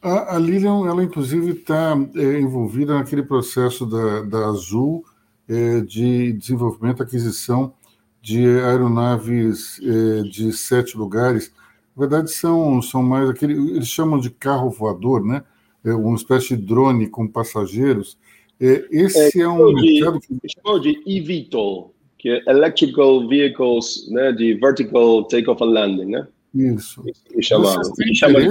A, 0.00 0.36
a 0.36 0.38
Lilian, 0.38 0.86
ela 0.86 1.02
inclusive 1.02 1.52
está 1.52 1.96
é, 2.14 2.40
envolvida 2.40 2.94
naquele 2.94 3.22
processo 3.22 3.86
da, 3.86 4.22
da 4.22 4.46
Azul 4.46 5.04
é, 5.48 5.80
de 5.80 6.32
desenvolvimento, 6.34 7.02
aquisição 7.02 7.72
de 8.20 8.46
aeronaves 8.60 9.80
é, 9.82 10.22
de 10.22 10.52
sete 10.52 10.96
lugares. 10.96 11.52
Na 11.96 12.06
verdade, 12.06 12.30
são, 12.30 12.80
são 12.82 13.02
mais 13.02 13.28
aquele, 13.28 13.54
eles 13.54 13.88
chamam 13.88 14.18
de 14.18 14.30
carro 14.30 14.70
voador, 14.70 15.24
né? 15.24 15.42
É 15.84 15.92
uma 15.92 16.16
espécie 16.16 16.56
de 16.56 16.62
drone 16.62 17.06
com 17.08 17.28
passageiros. 17.28 18.18
É, 18.60 18.86
esse 18.90 19.40
é, 19.40 19.44
é 19.44 19.48
um 19.48 19.74
de, 19.74 20.00
mercado 20.00 20.20
que. 20.20 20.38
Chamam 20.48 20.80
de 20.80 21.02
eVTOL 21.06 21.93
que 22.24 22.30
é 22.30 22.42
electrical 22.50 23.28
vehicles, 23.28 24.08
né, 24.10 24.32
de 24.32 24.54
vertical 24.54 25.24
takeoff 25.24 25.62
and 25.62 25.66
landing, 25.66 26.06
né? 26.06 26.26
Isso. 26.54 27.04
Chamado. 27.42 27.82
chama 28.14 28.40
de 28.40 28.50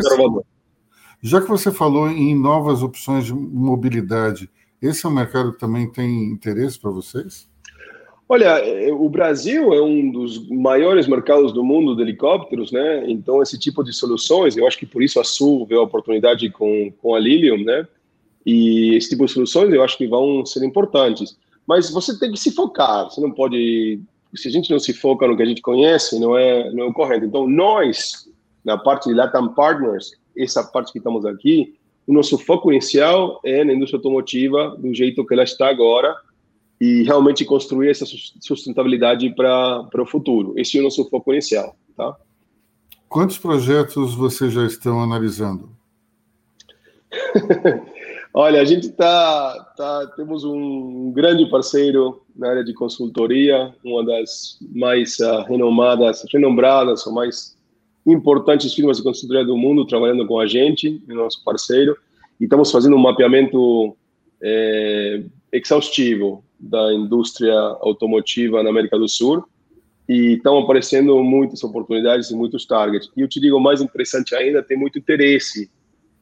Já 1.23 1.41
que 1.41 1.49
você 1.49 1.71
falou 1.71 2.07
em 2.07 2.39
novas 2.39 2.83
opções 2.83 3.25
de 3.25 3.33
mobilidade, 3.33 4.47
esse 4.79 5.03
é 5.03 5.09
um 5.09 5.13
mercado 5.13 5.53
que 5.53 5.57
também 5.57 5.91
tem 5.91 6.25
interesse 6.25 6.79
para 6.79 6.91
vocês? 6.91 7.49
Olha, 8.29 8.59
é, 8.59 8.93
o 8.93 9.09
Brasil 9.09 9.73
é 9.73 9.81
um 9.81 10.11
dos 10.11 10.47
maiores 10.49 11.07
mercados 11.07 11.51
do 11.51 11.63
mundo 11.63 11.95
de 11.95 12.03
helicópteros, 12.03 12.71
né? 12.71 13.09
Então, 13.09 13.41
esse 13.41 13.57
tipo 13.57 13.83
de 13.83 13.91
soluções, 13.91 14.55
eu 14.55 14.67
acho 14.67 14.77
que 14.77 14.85
por 14.85 15.01
isso 15.01 15.19
a 15.19 15.23
Sul 15.23 15.65
veio 15.65 15.81
a 15.81 15.85
oportunidade 15.85 16.47
com, 16.51 16.93
com 17.01 17.15
a 17.15 17.19
Lilium, 17.19 17.63
né? 17.63 17.87
E 18.45 18.93
esse 18.95 19.09
tipo 19.09 19.25
de 19.25 19.31
soluções 19.31 19.73
eu 19.73 19.83
acho 19.83 19.97
que 19.97 20.05
vão 20.05 20.45
ser 20.45 20.63
importantes. 20.63 21.35
Mas 21.67 21.89
você 21.89 22.17
tem 22.19 22.31
que 22.31 22.39
se 22.39 22.51
focar, 22.51 23.05
você 23.05 23.21
não 23.21 23.31
pode. 23.31 23.99
Se 24.35 24.47
a 24.47 24.51
gente 24.51 24.71
não 24.71 24.79
se 24.79 24.93
foca 24.93 25.27
no 25.27 25.37
que 25.37 25.43
a 25.43 25.45
gente 25.45 25.61
conhece, 25.61 26.19
não 26.19 26.37
é, 26.37 26.71
não 26.71 26.85
é 26.85 26.87
o 26.87 26.93
correto. 26.93 27.25
Então, 27.25 27.47
nós, 27.47 28.27
na 28.65 28.77
parte 28.77 29.07
de 29.07 29.15
Latam 29.15 29.53
Partners, 29.53 30.11
essa 30.35 30.63
parte 30.63 30.91
que 30.91 30.97
estamos 30.97 31.25
aqui, 31.25 31.75
o 32.07 32.13
nosso 32.13 32.37
foco 32.37 32.71
inicial 32.71 33.39
é 33.45 33.63
na 33.63 33.73
indústria 33.73 33.97
automotiva, 33.97 34.75
do 34.77 34.93
jeito 34.93 35.25
que 35.25 35.33
ela 35.33 35.43
está 35.43 35.69
agora, 35.69 36.15
e 36.81 37.03
realmente 37.03 37.45
construir 37.45 37.89
essa 37.89 38.05
sustentabilidade 38.41 39.29
para 39.29 40.01
o 40.01 40.05
futuro. 40.05 40.53
Esse 40.57 40.77
é 40.77 40.81
o 40.81 40.83
nosso 40.83 41.07
foco 41.09 41.31
inicial. 41.31 41.77
Tá? 41.95 42.15
Quantos 43.07 43.37
projetos 43.37 44.15
vocês 44.15 44.51
já 44.51 44.65
estão 44.65 45.01
analisando? 45.01 45.69
Olha, 48.33 48.59
a 48.59 48.65
gente 48.65 48.89
tá, 48.89 49.62
tá, 49.75 50.07
temos 50.15 50.43
um 50.43 51.11
grande 51.11 51.45
parceiro 51.47 52.21
na 52.35 52.49
área 52.49 52.63
de 52.63 52.73
consultoria, 52.73 53.73
uma 53.83 54.05
das 54.05 54.57
mais 54.73 55.19
uh, 55.19 55.41
renomadas, 55.43 56.23
renombradas 56.31 57.05
ou 57.05 57.13
mais 57.13 57.57
importantes 58.05 58.73
firmas 58.73 58.97
de 58.97 59.03
consultoria 59.03 59.45
do 59.45 59.57
mundo 59.57 59.85
trabalhando 59.85 60.25
com 60.27 60.39
a 60.39 60.45
gente, 60.45 61.01
nosso 61.07 61.43
parceiro, 61.43 61.97
e 62.39 62.43
estamos 62.43 62.71
fazendo 62.71 62.95
um 62.95 62.99
mapeamento 62.99 63.95
é, 64.41 65.23
exaustivo 65.51 66.43
da 66.59 66.93
indústria 66.93 67.53
automotiva 67.81 68.61
na 68.61 68.69
América 68.69 68.97
do 68.97 69.07
Sul 69.07 69.43
e 70.07 70.33
estão 70.33 70.57
aparecendo 70.57 71.21
muitas 71.23 71.63
oportunidades 71.63 72.29
e 72.29 72.35
muitos 72.35 72.65
targets. 72.65 73.09
E 73.15 73.21
eu 73.21 73.27
te 73.27 73.39
digo, 73.39 73.59
mais 73.59 73.81
interessante 73.81 74.35
ainda, 74.35 74.61
tem 74.61 74.77
muito 74.77 74.99
interesse 74.99 75.71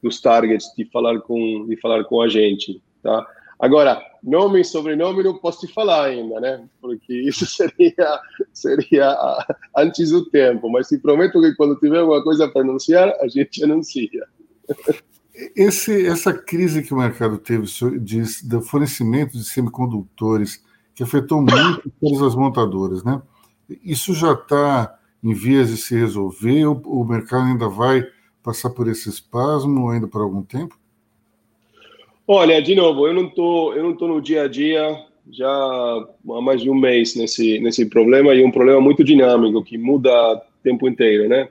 dos 0.00 0.20
targets 0.20 0.72
de 0.76 0.84
falar 0.84 1.20
com 1.20 1.66
de 1.68 1.76
falar 1.80 2.04
com 2.04 2.20
a 2.20 2.28
gente, 2.28 2.80
tá? 3.02 3.26
Agora, 3.62 4.02
nome 4.20 4.60
e 4.60 4.64
sobrenome 4.64 5.22
não 5.22 5.38
posso 5.38 5.64
te 5.64 5.72
falar 5.72 6.06
ainda, 6.06 6.40
né? 6.40 6.68
Porque 6.80 7.14
isso 7.14 7.46
seria, 7.46 8.20
seria 8.52 9.16
antes 9.76 10.10
do 10.10 10.28
tempo. 10.28 10.68
Mas 10.68 10.88
te 10.88 10.98
prometo 10.98 11.40
que 11.40 11.54
quando 11.54 11.78
tiver 11.78 12.00
alguma 12.00 12.24
coisa 12.24 12.48
para 12.48 12.62
anunciar, 12.62 13.14
a 13.20 13.28
gente 13.28 13.62
anuncia. 13.62 14.26
Esse, 15.54 16.04
essa 16.08 16.34
crise 16.34 16.82
que 16.82 16.92
o 16.92 16.96
mercado 16.98 17.38
teve 17.38 17.64
de, 18.00 18.22
de 18.22 18.60
fornecimento 18.62 19.38
de 19.38 19.44
semicondutores, 19.44 20.60
que 20.92 21.04
afetou 21.04 21.40
muito 21.40 21.88
todas 22.02 22.20
as 22.20 22.34
montadoras, 22.34 23.04
né? 23.04 23.22
Isso 23.84 24.12
já 24.12 24.32
está 24.32 24.98
em 25.22 25.32
vias 25.32 25.68
de 25.68 25.76
se 25.76 25.94
resolver? 25.94 26.66
O, 26.66 26.82
o 26.84 27.04
mercado 27.04 27.44
ainda 27.44 27.68
vai 27.68 28.04
passar 28.42 28.70
por 28.70 28.88
esse 28.88 29.08
espasmo 29.08 29.88
ainda 29.88 30.08
por 30.08 30.20
algum 30.20 30.42
tempo? 30.42 30.81
Olha, 32.26 32.62
de 32.62 32.74
novo, 32.74 33.06
eu 33.06 33.14
não 33.14 33.28
tô, 33.28 33.72
eu 33.74 33.82
não 33.82 33.96
tô 33.96 34.06
no 34.06 34.20
dia 34.20 34.44
a 34.44 34.48
dia 34.48 35.04
já 35.30 35.48
há 35.48 36.40
mais 36.40 36.60
de 36.60 36.70
um 36.70 36.74
mês 36.74 37.14
nesse 37.14 37.60
nesse 37.60 37.86
problema 37.86 38.34
e 38.34 38.44
um 38.44 38.50
problema 38.50 38.80
muito 38.80 39.04
dinâmico 39.04 39.62
que 39.62 39.78
muda 39.78 40.10
o 40.34 40.40
tempo 40.62 40.88
inteiro, 40.88 41.28
né? 41.28 41.48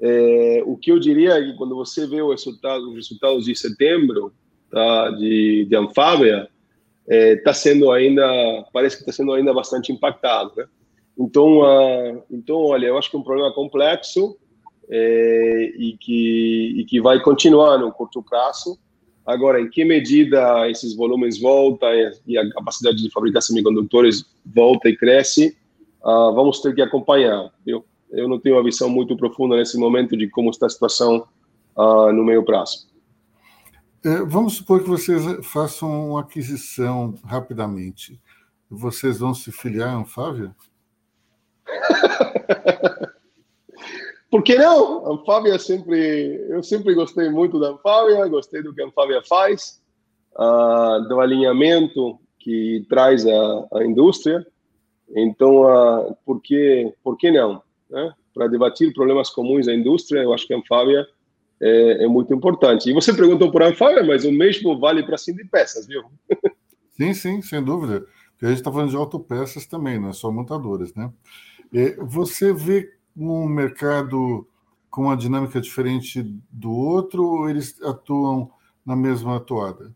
É, 0.00 0.62
o 0.64 0.76
que 0.76 0.90
eu 0.90 0.98
diria 0.98 1.32
é 1.32 1.42
que 1.42 1.56
quando 1.56 1.76
você 1.76 2.06
vê 2.06 2.22
o 2.22 2.30
resultado, 2.30 2.88
os 2.88 2.94
resultados 2.94 3.44
de 3.44 3.54
setembro 3.54 4.32
tá, 4.70 5.10
de, 5.10 5.66
de 5.68 5.76
Anfávia, 5.76 6.48
está 7.06 7.50
é, 7.50 7.54
sendo 7.54 7.90
ainda, 7.90 8.24
parece 8.72 8.96
que 8.96 9.02
está 9.02 9.12
sendo 9.12 9.32
ainda 9.32 9.52
bastante 9.52 9.92
impactado, 9.92 10.52
né? 10.56 10.64
Então, 11.18 11.60
então, 12.30 12.56
olha, 12.56 12.86
eu 12.86 12.96
acho 12.96 13.10
que 13.10 13.16
é 13.16 13.18
um 13.18 13.24
problema 13.24 13.52
complexo 13.52 14.38
é, 14.88 15.72
e, 15.76 15.96
que, 15.98 16.80
e 16.80 16.84
que 16.86 16.98
vai 16.98 17.20
continuar 17.20 17.76
no 17.76 17.92
curto 17.92 18.22
prazo. 18.22 18.78
Agora, 19.30 19.60
em 19.60 19.70
que 19.70 19.84
medida 19.84 20.68
esses 20.68 20.96
volumes 20.96 21.40
voltam 21.40 21.88
e 22.26 22.36
a 22.36 22.50
capacidade 22.50 22.96
de 23.00 23.10
fabricar 23.10 23.40
semicondutores 23.40 24.24
volta 24.44 24.88
e 24.88 24.96
cresce, 24.96 25.56
uh, 26.02 26.34
vamos 26.34 26.60
ter 26.60 26.74
que 26.74 26.82
acompanhar. 26.82 27.48
Viu? 27.64 27.84
Eu 28.10 28.28
não 28.28 28.40
tenho 28.40 28.56
uma 28.56 28.64
visão 28.64 28.90
muito 28.90 29.16
profunda 29.16 29.56
nesse 29.56 29.78
momento 29.78 30.16
de 30.16 30.28
como 30.28 30.50
está 30.50 30.66
a 30.66 30.70
situação 30.70 31.28
uh, 31.76 32.12
no 32.12 32.24
meio 32.24 32.44
prazo. 32.44 32.90
É, 34.04 34.16
vamos 34.24 34.54
supor 34.54 34.82
que 34.82 34.88
vocês 34.88 35.22
façam 35.46 36.10
uma 36.10 36.22
aquisição 36.22 37.14
rapidamente. 37.24 38.20
Vocês 38.68 39.20
vão 39.20 39.32
se 39.32 39.52
filiar 39.52 39.90
à 39.90 39.96
Anfávia? 39.96 40.56
Por 44.30 44.44
que 44.44 44.54
não? 44.54 45.12
Anfávia 45.12 45.58
sempre, 45.58 46.46
eu 46.48 46.62
sempre 46.62 46.94
gostei 46.94 47.28
muito 47.28 47.58
da 47.58 47.70
Anfávia, 47.70 48.26
gostei 48.28 48.62
do 48.62 48.72
que 48.72 48.80
a 48.80 48.86
Anfávia 48.86 49.20
faz, 49.28 49.82
uh, 50.34 51.08
do 51.08 51.20
alinhamento 51.20 52.18
que 52.38 52.86
traz 52.88 53.26
a, 53.26 53.66
a 53.74 53.84
indústria. 53.84 54.46
Então, 55.16 55.62
uh, 55.62 56.16
por 56.24 56.40
que, 56.40 56.94
por 57.02 57.16
que 57.16 57.32
não? 57.32 57.60
Né? 57.90 58.14
Para 58.32 58.46
debater 58.46 58.92
problemas 58.94 59.30
comuns 59.30 59.66
da 59.66 59.74
indústria, 59.74 60.20
eu 60.20 60.32
acho 60.32 60.46
que 60.46 60.54
a 60.54 60.58
Anfávia 60.58 61.04
é, 61.60 62.04
é 62.04 62.06
muito 62.06 62.32
importante. 62.32 62.88
E 62.88 62.92
você 62.92 63.12
perguntou 63.12 63.50
por 63.50 63.64
Anfávia, 63.64 64.04
mas 64.04 64.24
o 64.24 64.30
mesmo 64.30 64.78
vale 64.78 65.02
para 65.02 65.16
de 65.16 65.44
peças, 65.44 65.88
viu? 65.88 66.02
Sim, 66.92 67.14
sim, 67.14 67.40
sem 67.40 67.64
dúvida. 67.64 68.04
Porque 68.32 68.44
a 68.44 68.48
gente 68.50 68.58
está 68.58 68.70
falando 68.70 68.90
de 68.90 68.96
autopeças 68.96 69.64
também, 69.64 69.98
não 69.98 70.10
é 70.10 70.12
só 70.12 70.30
montadoras, 70.30 70.94
né? 70.94 71.10
Você 71.98 72.52
vê 72.52 72.92
um 73.16 73.46
mercado 73.46 74.46
com 74.90 75.02
uma 75.02 75.16
dinâmica 75.16 75.60
diferente 75.60 76.22
do 76.50 76.72
outro 76.72 77.24
ou 77.24 77.50
eles 77.50 77.80
atuam 77.82 78.50
na 78.84 78.96
mesma 78.96 79.36
atuada? 79.36 79.92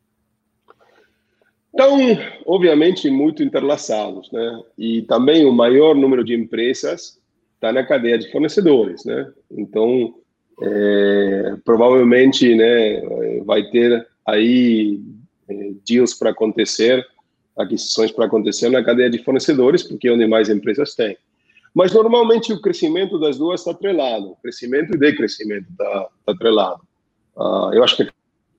Estão, 1.72 1.98
obviamente, 2.46 3.11
muito 3.11 3.42
interlaçados, 3.42 4.31
né? 4.31 4.62
E 4.79 5.03
também 5.03 5.44
o 5.44 5.53
maior 5.53 5.96
número 5.96 6.22
de 6.22 6.33
empresas 6.33 7.20
está 7.57 7.72
na 7.72 7.85
cadeia 7.85 8.16
de 8.16 8.31
fornecedores, 8.31 9.05
né? 9.05 9.33
Então, 9.50 10.14
é, 10.62 11.57
provavelmente, 11.64 12.55
né, 12.55 13.00
vai 13.44 13.64
ter 13.70 14.07
aí 14.27 15.00
é, 15.48 15.72
deals 15.87 16.14
para 16.14 16.31
acontecer, 16.31 17.05
aquisições 17.57 18.12
para 18.12 18.27
acontecer 18.27 18.68
na 18.68 18.85
cadeia 18.85 19.11
de 19.11 19.18
fornecedores, 19.18 19.83
porque 19.83 20.09
é 20.09 20.12
onde 20.12 20.27
mais 20.27 20.48
empresas 20.48 20.94
têm. 20.94 21.16
Mas 21.74 21.92
normalmente 21.92 22.52
o 22.52 22.60
crescimento 22.60 23.18
das 23.18 23.37
duas 23.37 23.60
está 23.60 23.72
atrelado, 23.72 24.37
crescimento 24.40 24.94
e 24.94 24.98
decrescimento 24.98 25.66
está 25.70 26.08
tá 26.24 26.32
atrelado. 26.32 26.82
Uh, 27.37 27.74
eu 27.74 27.82
acho 27.82 27.96
que 27.96 28.02
a 28.04 28.12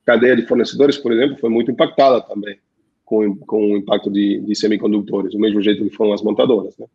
cadeia 0.06 0.36
de 0.36 0.45
fornecedores, 0.45 0.97
por 0.97 1.13
exemplo, 1.13 1.38
foi 1.39 1.49
muito 1.49 1.71
impactada 1.71 2.21
também 2.21 2.60
com, 3.06 3.38
com 3.38 3.71
o 3.71 3.78
impacto 3.78 4.12
de, 4.12 4.41
de 4.41 4.56
semicondutores, 4.56 5.32
do 5.32 5.39
mesmo 5.39 5.62
jeito 5.62 5.88
que 5.88 5.95
foram 5.95 6.12
as 6.12 6.21
montadoras. 6.21 6.75
Né? 6.78 6.88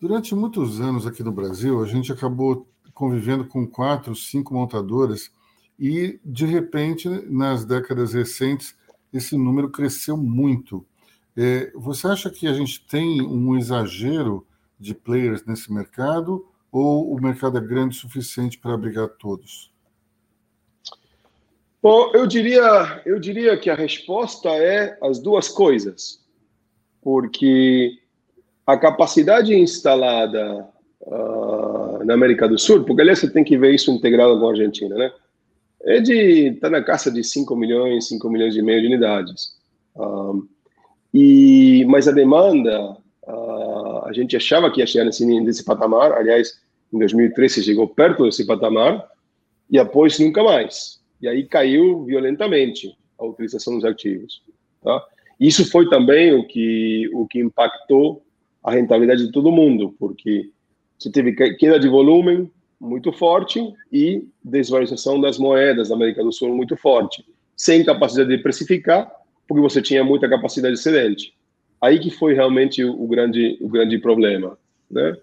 Durante 0.00 0.34
muitos 0.34 0.80
anos 0.80 1.06
aqui 1.06 1.22
no 1.22 1.32
Brasil, 1.32 1.82
a 1.82 1.86
gente 1.86 2.10
acabou 2.10 2.66
convivendo 2.94 3.44
com 3.44 3.66
quatro, 3.66 4.14
cinco 4.14 4.54
montadoras 4.54 5.30
e, 5.78 6.18
de 6.24 6.46
repente, 6.46 7.08
nas 7.28 7.64
décadas 7.64 8.14
recentes, 8.14 8.74
esse 9.12 9.36
número 9.36 9.68
cresceu 9.70 10.16
muito. 10.16 10.86
É, 11.36 11.72
você 11.74 12.06
acha 12.06 12.30
que 12.30 12.46
a 12.46 12.52
gente 12.52 12.86
tem 12.86 13.20
um 13.20 13.56
exagero 13.56 14.46
de 14.84 14.94
players 14.94 15.44
nesse 15.46 15.72
mercado 15.72 16.46
ou 16.70 17.12
o 17.12 17.20
mercado 17.20 17.56
é 17.56 17.60
grande 17.60 17.96
o 17.96 18.00
suficiente 18.00 18.58
para 18.58 18.74
abrigar 18.74 19.08
todos? 19.08 19.72
Bom, 21.82 22.10
eu 22.14 22.26
diria, 22.26 23.02
eu 23.04 23.18
diria 23.18 23.56
que 23.56 23.70
a 23.70 23.74
resposta 23.74 24.48
é 24.50 24.96
as 25.02 25.18
duas 25.18 25.48
coisas, 25.48 26.22
porque 27.02 27.98
a 28.66 28.76
capacidade 28.76 29.54
instalada 29.54 30.66
uh, 31.02 32.04
na 32.04 32.14
América 32.14 32.48
do 32.48 32.58
Sul, 32.58 32.84
porque 32.84 33.02
aliás 33.02 33.18
você 33.18 33.30
tem 33.30 33.44
que 33.44 33.58
ver 33.58 33.74
isso 33.74 33.90
integrado 33.90 34.38
com 34.38 34.46
a 34.46 34.50
Argentina, 34.50 34.94
né? 34.96 35.12
É 35.82 36.00
de 36.00 36.52
tá 36.60 36.70
na 36.70 36.82
casa 36.82 37.10
de 37.10 37.22
5 37.22 37.54
milhões, 37.54 38.08
5 38.08 38.30
milhões 38.30 38.56
e 38.56 38.62
meio 38.62 38.80
de 38.80 38.86
unidades. 38.86 39.54
Uh, 39.94 40.48
e 41.12 41.84
mas 41.86 42.08
a 42.08 42.12
demanda 42.12 42.96
Uh, 43.26 43.73
a 44.04 44.12
gente 44.12 44.36
achava 44.36 44.70
que 44.70 44.80
ia 44.80 44.86
chegar 44.86 45.04
nesse, 45.04 45.24
nesse 45.24 45.64
patamar, 45.64 46.12
aliás, 46.12 46.60
em 46.92 46.98
2013 46.98 47.62
chegou 47.64 47.88
perto 47.88 48.24
desse 48.24 48.46
patamar, 48.46 49.06
e 49.70 49.78
depois 49.78 50.18
nunca 50.18 50.42
mais. 50.42 51.00
E 51.20 51.26
aí 51.28 51.44
caiu 51.44 52.04
violentamente 52.04 52.96
a 53.18 53.24
utilização 53.24 53.74
dos 53.74 53.84
ativos. 53.84 54.42
Tá? 54.82 55.02
Isso 55.40 55.68
foi 55.70 55.88
também 55.88 56.34
o 56.34 56.46
que, 56.46 57.10
o 57.12 57.26
que 57.26 57.40
impactou 57.40 58.22
a 58.62 58.72
rentabilidade 58.72 59.26
de 59.26 59.32
todo 59.32 59.50
mundo, 59.50 59.94
porque 59.98 60.50
você 60.98 61.10
teve 61.10 61.32
queda 61.32 61.78
de 61.78 61.88
volume, 61.88 62.50
muito 62.80 63.12
forte 63.12 63.60
e 63.92 64.26
desvalorização 64.42 65.20
das 65.20 65.38
moedas 65.38 65.88
da 65.88 65.94
América 65.94 66.22
do 66.22 66.32
Sul 66.32 66.54
muito 66.54 66.76
forte, 66.76 67.24
sem 67.56 67.84
capacidade 67.84 68.28
de 68.28 68.42
precificar, 68.42 69.10
porque 69.48 69.60
você 69.60 69.80
tinha 69.82 70.04
muita 70.04 70.28
capacidade 70.28 70.74
excedente. 70.74 71.34
Aí 71.84 71.98
que 71.98 72.10
foi 72.10 72.32
realmente 72.32 72.82
o 72.82 73.06
grande, 73.06 73.58
o 73.60 73.68
grande 73.68 73.98
problema, 73.98 74.56
né? 74.90 75.14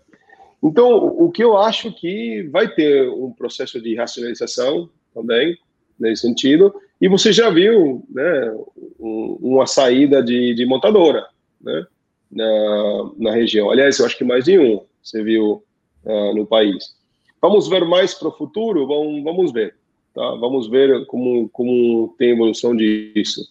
Então, 0.63 0.95
o 0.95 1.32
que 1.32 1.43
eu 1.43 1.58
acho 1.58 1.91
que 1.91 2.43
vai 2.52 2.67
ter 2.67 3.10
um 3.10 3.32
processo 3.32 3.82
de 3.82 3.95
racionalização 3.95 4.88
também, 5.12 5.58
nesse 6.00 6.21
sentido, 6.21 6.71
e 7.02 7.08
você 7.08 7.34
já 7.34 7.50
viu 7.50 8.06
né, 8.08 8.56
um, 9.00 9.39
uma 9.41 9.65
saída 9.65 10.21
de, 10.21 10.54
de 10.54 10.63
montadora 10.67 11.26
né, 11.60 11.84
na, 12.32 13.12
na 13.17 13.32
região. 13.32 13.71
Aliás, 13.71 13.97
eu 13.97 14.06
acho 14.06 14.15
que 14.15 14.24
mais 14.24 14.45
de 14.45 14.60
um 14.60 14.86
você 15.02 15.24
viu 15.24 15.63
uh, 16.06 16.36
no 16.36 16.45
país. 16.45 16.95
Vamos 17.41 17.67
ver 17.67 17.84
mais 17.86 18.13
para 18.13 18.28
o 18.28 18.38
futuro? 18.38 18.86
Vamos, 18.86 19.24
vamos 19.24 19.52
ver. 19.52 19.74
Tá? 20.13 20.36
Vamos 20.36 20.69
ver 20.69 21.08
como, 21.08 21.50
como 21.50 22.13
tem 22.19 22.34
evolução 22.34 22.76
disso. 22.76 23.41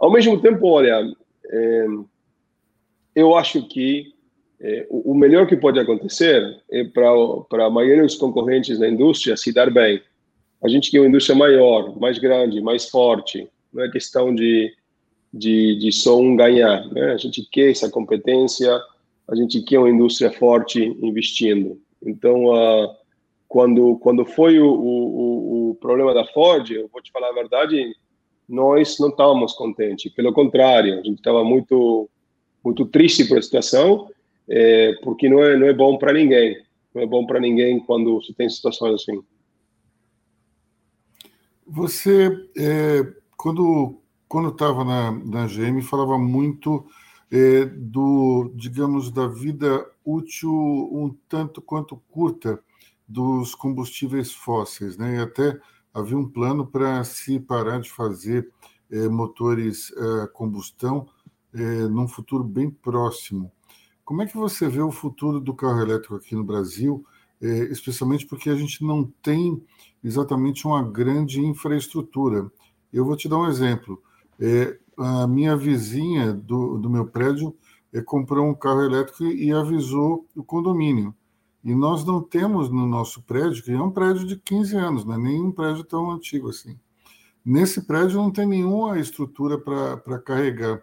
Ao 0.00 0.10
mesmo 0.10 0.40
tempo, 0.40 0.66
olha, 0.66 1.00
é, 1.48 1.86
eu 3.14 3.34
acho 3.36 3.66
que 3.68 4.12
é, 4.60 4.86
o 4.90 5.14
melhor 5.14 5.46
que 5.46 5.56
pode 5.56 5.80
acontecer 5.80 6.62
é 6.70 6.84
para 6.84 7.66
a 7.66 7.70
maioria 7.70 8.02
dos 8.02 8.16
concorrentes 8.16 8.78
na 8.78 8.88
indústria 8.88 9.36
se 9.36 9.52
dar 9.52 9.70
bem. 9.70 10.02
A 10.62 10.68
gente 10.68 10.90
quer 10.90 11.00
uma 11.00 11.08
indústria 11.08 11.34
maior, 11.34 11.98
mais 11.98 12.18
grande, 12.18 12.60
mais 12.60 12.88
forte. 12.88 13.48
Não 13.72 13.82
é 13.82 13.90
questão 13.90 14.34
de, 14.34 14.70
de, 15.32 15.76
de 15.76 15.92
só 15.92 16.18
um 16.18 16.36
ganhar. 16.36 16.86
Né? 16.92 17.12
A 17.12 17.16
gente 17.16 17.48
quer 17.50 17.70
essa 17.70 17.88
competência, 17.88 18.70
a 19.26 19.34
gente 19.34 19.62
quer 19.62 19.78
uma 19.78 19.88
indústria 19.88 20.30
forte 20.30 20.84
investindo. 21.00 21.80
Então, 22.04 22.46
uh, 22.46 22.94
quando, 23.48 23.96
quando 23.98 24.24
foi 24.26 24.60
o, 24.60 24.70
o, 24.70 25.70
o 25.70 25.74
problema 25.76 26.12
da 26.12 26.26
Ford, 26.26 26.70
eu 26.70 26.88
vou 26.92 27.00
te 27.00 27.10
falar 27.10 27.30
a 27.30 27.34
verdade, 27.34 27.94
nós 28.48 28.98
não 28.98 29.08
estávamos 29.08 29.54
contentes. 29.54 30.12
Pelo 30.12 30.32
contrário, 30.32 30.94
a 30.94 31.02
gente 31.02 31.18
estava 31.18 31.42
muito, 31.42 32.10
muito 32.64 32.86
triste 32.86 33.24
por 33.26 33.38
a 33.38 33.42
situação 33.42 34.08
é, 34.48 34.94
porque 35.02 35.28
não 35.28 35.42
é, 35.42 35.56
não 35.56 35.66
é 35.66 35.72
bom 35.72 35.96
para 35.96 36.12
ninguém. 36.12 36.60
Não 36.94 37.02
é 37.02 37.06
bom 37.06 37.24
para 37.24 37.38
ninguém 37.38 37.78
quando 37.78 38.20
você 38.20 38.32
tem 38.32 38.50
situações 38.50 38.94
assim. 38.94 39.22
Você, 41.66 42.48
é, 42.56 43.06
quando 43.36 44.00
quando 44.30 44.50
estava 44.50 44.84
na, 44.84 45.10
na 45.10 45.46
GM, 45.48 45.82
falava 45.82 46.16
muito 46.16 46.86
é, 47.32 47.64
do, 47.64 48.52
digamos, 48.54 49.10
da 49.10 49.26
vida 49.26 49.84
útil 50.04 50.52
um 50.52 51.12
tanto 51.28 51.60
quanto 51.60 52.00
curta 52.08 52.62
dos 53.08 53.56
combustíveis 53.56 54.32
fósseis, 54.32 54.96
né? 54.96 55.16
E 55.16 55.18
até 55.18 55.58
havia 55.92 56.16
um 56.16 56.28
plano 56.28 56.64
para 56.64 57.02
se 57.02 57.40
parar 57.40 57.80
de 57.80 57.90
fazer 57.90 58.48
é, 58.88 59.08
motores 59.08 59.92
a 59.96 60.22
é, 60.22 60.26
combustão 60.28 61.08
é, 61.54 61.88
num 61.88 62.08
futuro 62.08 62.44
bem 62.44 62.70
próximo. 62.70 63.50
Como 64.04 64.22
é 64.22 64.26
que 64.26 64.36
você 64.36 64.68
vê 64.68 64.80
o 64.80 64.90
futuro 64.90 65.40
do 65.40 65.54
carro 65.54 65.80
elétrico 65.80 66.16
aqui 66.16 66.34
no 66.34 66.44
Brasil, 66.44 67.04
é, 67.40 67.46
especialmente 67.64 68.26
porque 68.26 68.50
a 68.50 68.56
gente 68.56 68.84
não 68.84 69.04
tem 69.22 69.62
exatamente 70.02 70.66
uma 70.66 70.82
grande 70.82 71.40
infraestrutura? 71.40 72.50
Eu 72.92 73.04
vou 73.04 73.16
te 73.16 73.28
dar 73.28 73.38
um 73.38 73.48
exemplo. 73.48 74.02
É, 74.38 74.78
a 74.96 75.26
minha 75.26 75.56
vizinha 75.56 76.32
do, 76.32 76.78
do 76.78 76.90
meu 76.90 77.06
prédio 77.06 77.54
é, 77.92 78.00
comprou 78.00 78.46
um 78.46 78.54
carro 78.54 78.82
elétrico 78.82 79.24
e 79.24 79.52
avisou 79.52 80.26
o 80.34 80.42
condomínio. 80.42 81.14
E 81.62 81.74
nós 81.74 82.04
não 82.04 82.22
temos 82.22 82.70
no 82.70 82.86
nosso 82.86 83.22
prédio, 83.22 83.62
que 83.62 83.70
é 83.70 83.80
um 83.80 83.90
prédio 83.90 84.26
de 84.26 84.36
15 84.36 84.76
anos, 84.76 85.04
não 85.04 85.14
é 85.14 85.18
nem 85.18 85.42
um 85.42 85.52
prédio 85.52 85.84
tão 85.84 86.10
antigo 86.10 86.48
assim. 86.48 86.78
Nesse 87.44 87.86
prédio 87.86 88.16
não 88.16 88.30
tem 88.30 88.46
nenhuma 88.46 88.98
estrutura 88.98 89.58
para 89.58 90.18
carregar. 90.18 90.82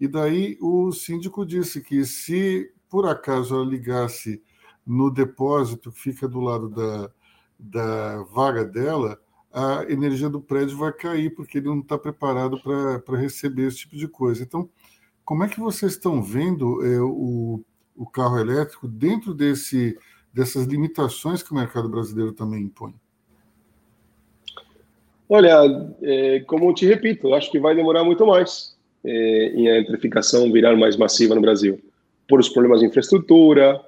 E 0.00 0.08
daí 0.08 0.58
o 0.60 0.92
síndico 0.92 1.46
disse 1.46 1.80
que 1.80 2.04
se 2.04 2.70
por 2.88 3.06
acaso 3.06 3.56
ela 3.56 3.64
ligasse 3.64 4.40
no 4.86 5.10
depósito 5.10 5.90
que 5.90 6.00
fica 6.00 6.28
do 6.28 6.38
lado 6.38 6.68
da, 6.68 7.10
da 7.58 8.22
vaga 8.22 8.64
dela, 8.64 9.18
a 9.52 9.84
energia 9.88 10.28
do 10.28 10.40
prédio 10.40 10.76
vai 10.76 10.92
cair, 10.92 11.34
porque 11.34 11.58
ele 11.58 11.68
não 11.68 11.80
está 11.80 11.96
preparado 11.96 12.60
para 12.60 13.18
receber 13.18 13.68
esse 13.68 13.78
tipo 13.78 13.96
de 13.96 14.06
coisa. 14.06 14.42
Então, 14.42 14.68
como 15.24 15.42
é 15.42 15.48
que 15.48 15.58
vocês 15.58 15.92
estão 15.92 16.22
vendo 16.22 16.84
é, 16.84 17.00
o, 17.00 17.64
o 17.96 18.06
carro 18.06 18.38
elétrico 18.38 18.86
dentro 18.86 19.32
desse, 19.32 19.98
dessas 20.32 20.66
limitações 20.66 21.42
que 21.42 21.52
o 21.52 21.56
mercado 21.56 21.88
brasileiro 21.88 22.32
também 22.32 22.62
impõe? 22.62 22.94
Olha, 25.28 25.56
é, 26.02 26.40
como 26.40 26.68
eu 26.68 26.74
te 26.74 26.86
repito, 26.86 27.32
acho 27.34 27.50
que 27.50 27.58
vai 27.58 27.74
demorar 27.74 28.04
muito 28.04 28.26
mais 28.26 28.73
eh, 29.04 29.52
em 29.54 29.68
a 29.68 29.76
eletrificação 29.76 30.50
virar 30.50 30.76
mais 30.76 30.96
massiva 30.96 31.34
no 31.34 31.40
Brasil, 31.40 31.80
por 32.28 32.40
os 32.40 32.48
problemas 32.48 32.80
de 32.80 32.86
infraestrutura, 32.86 33.80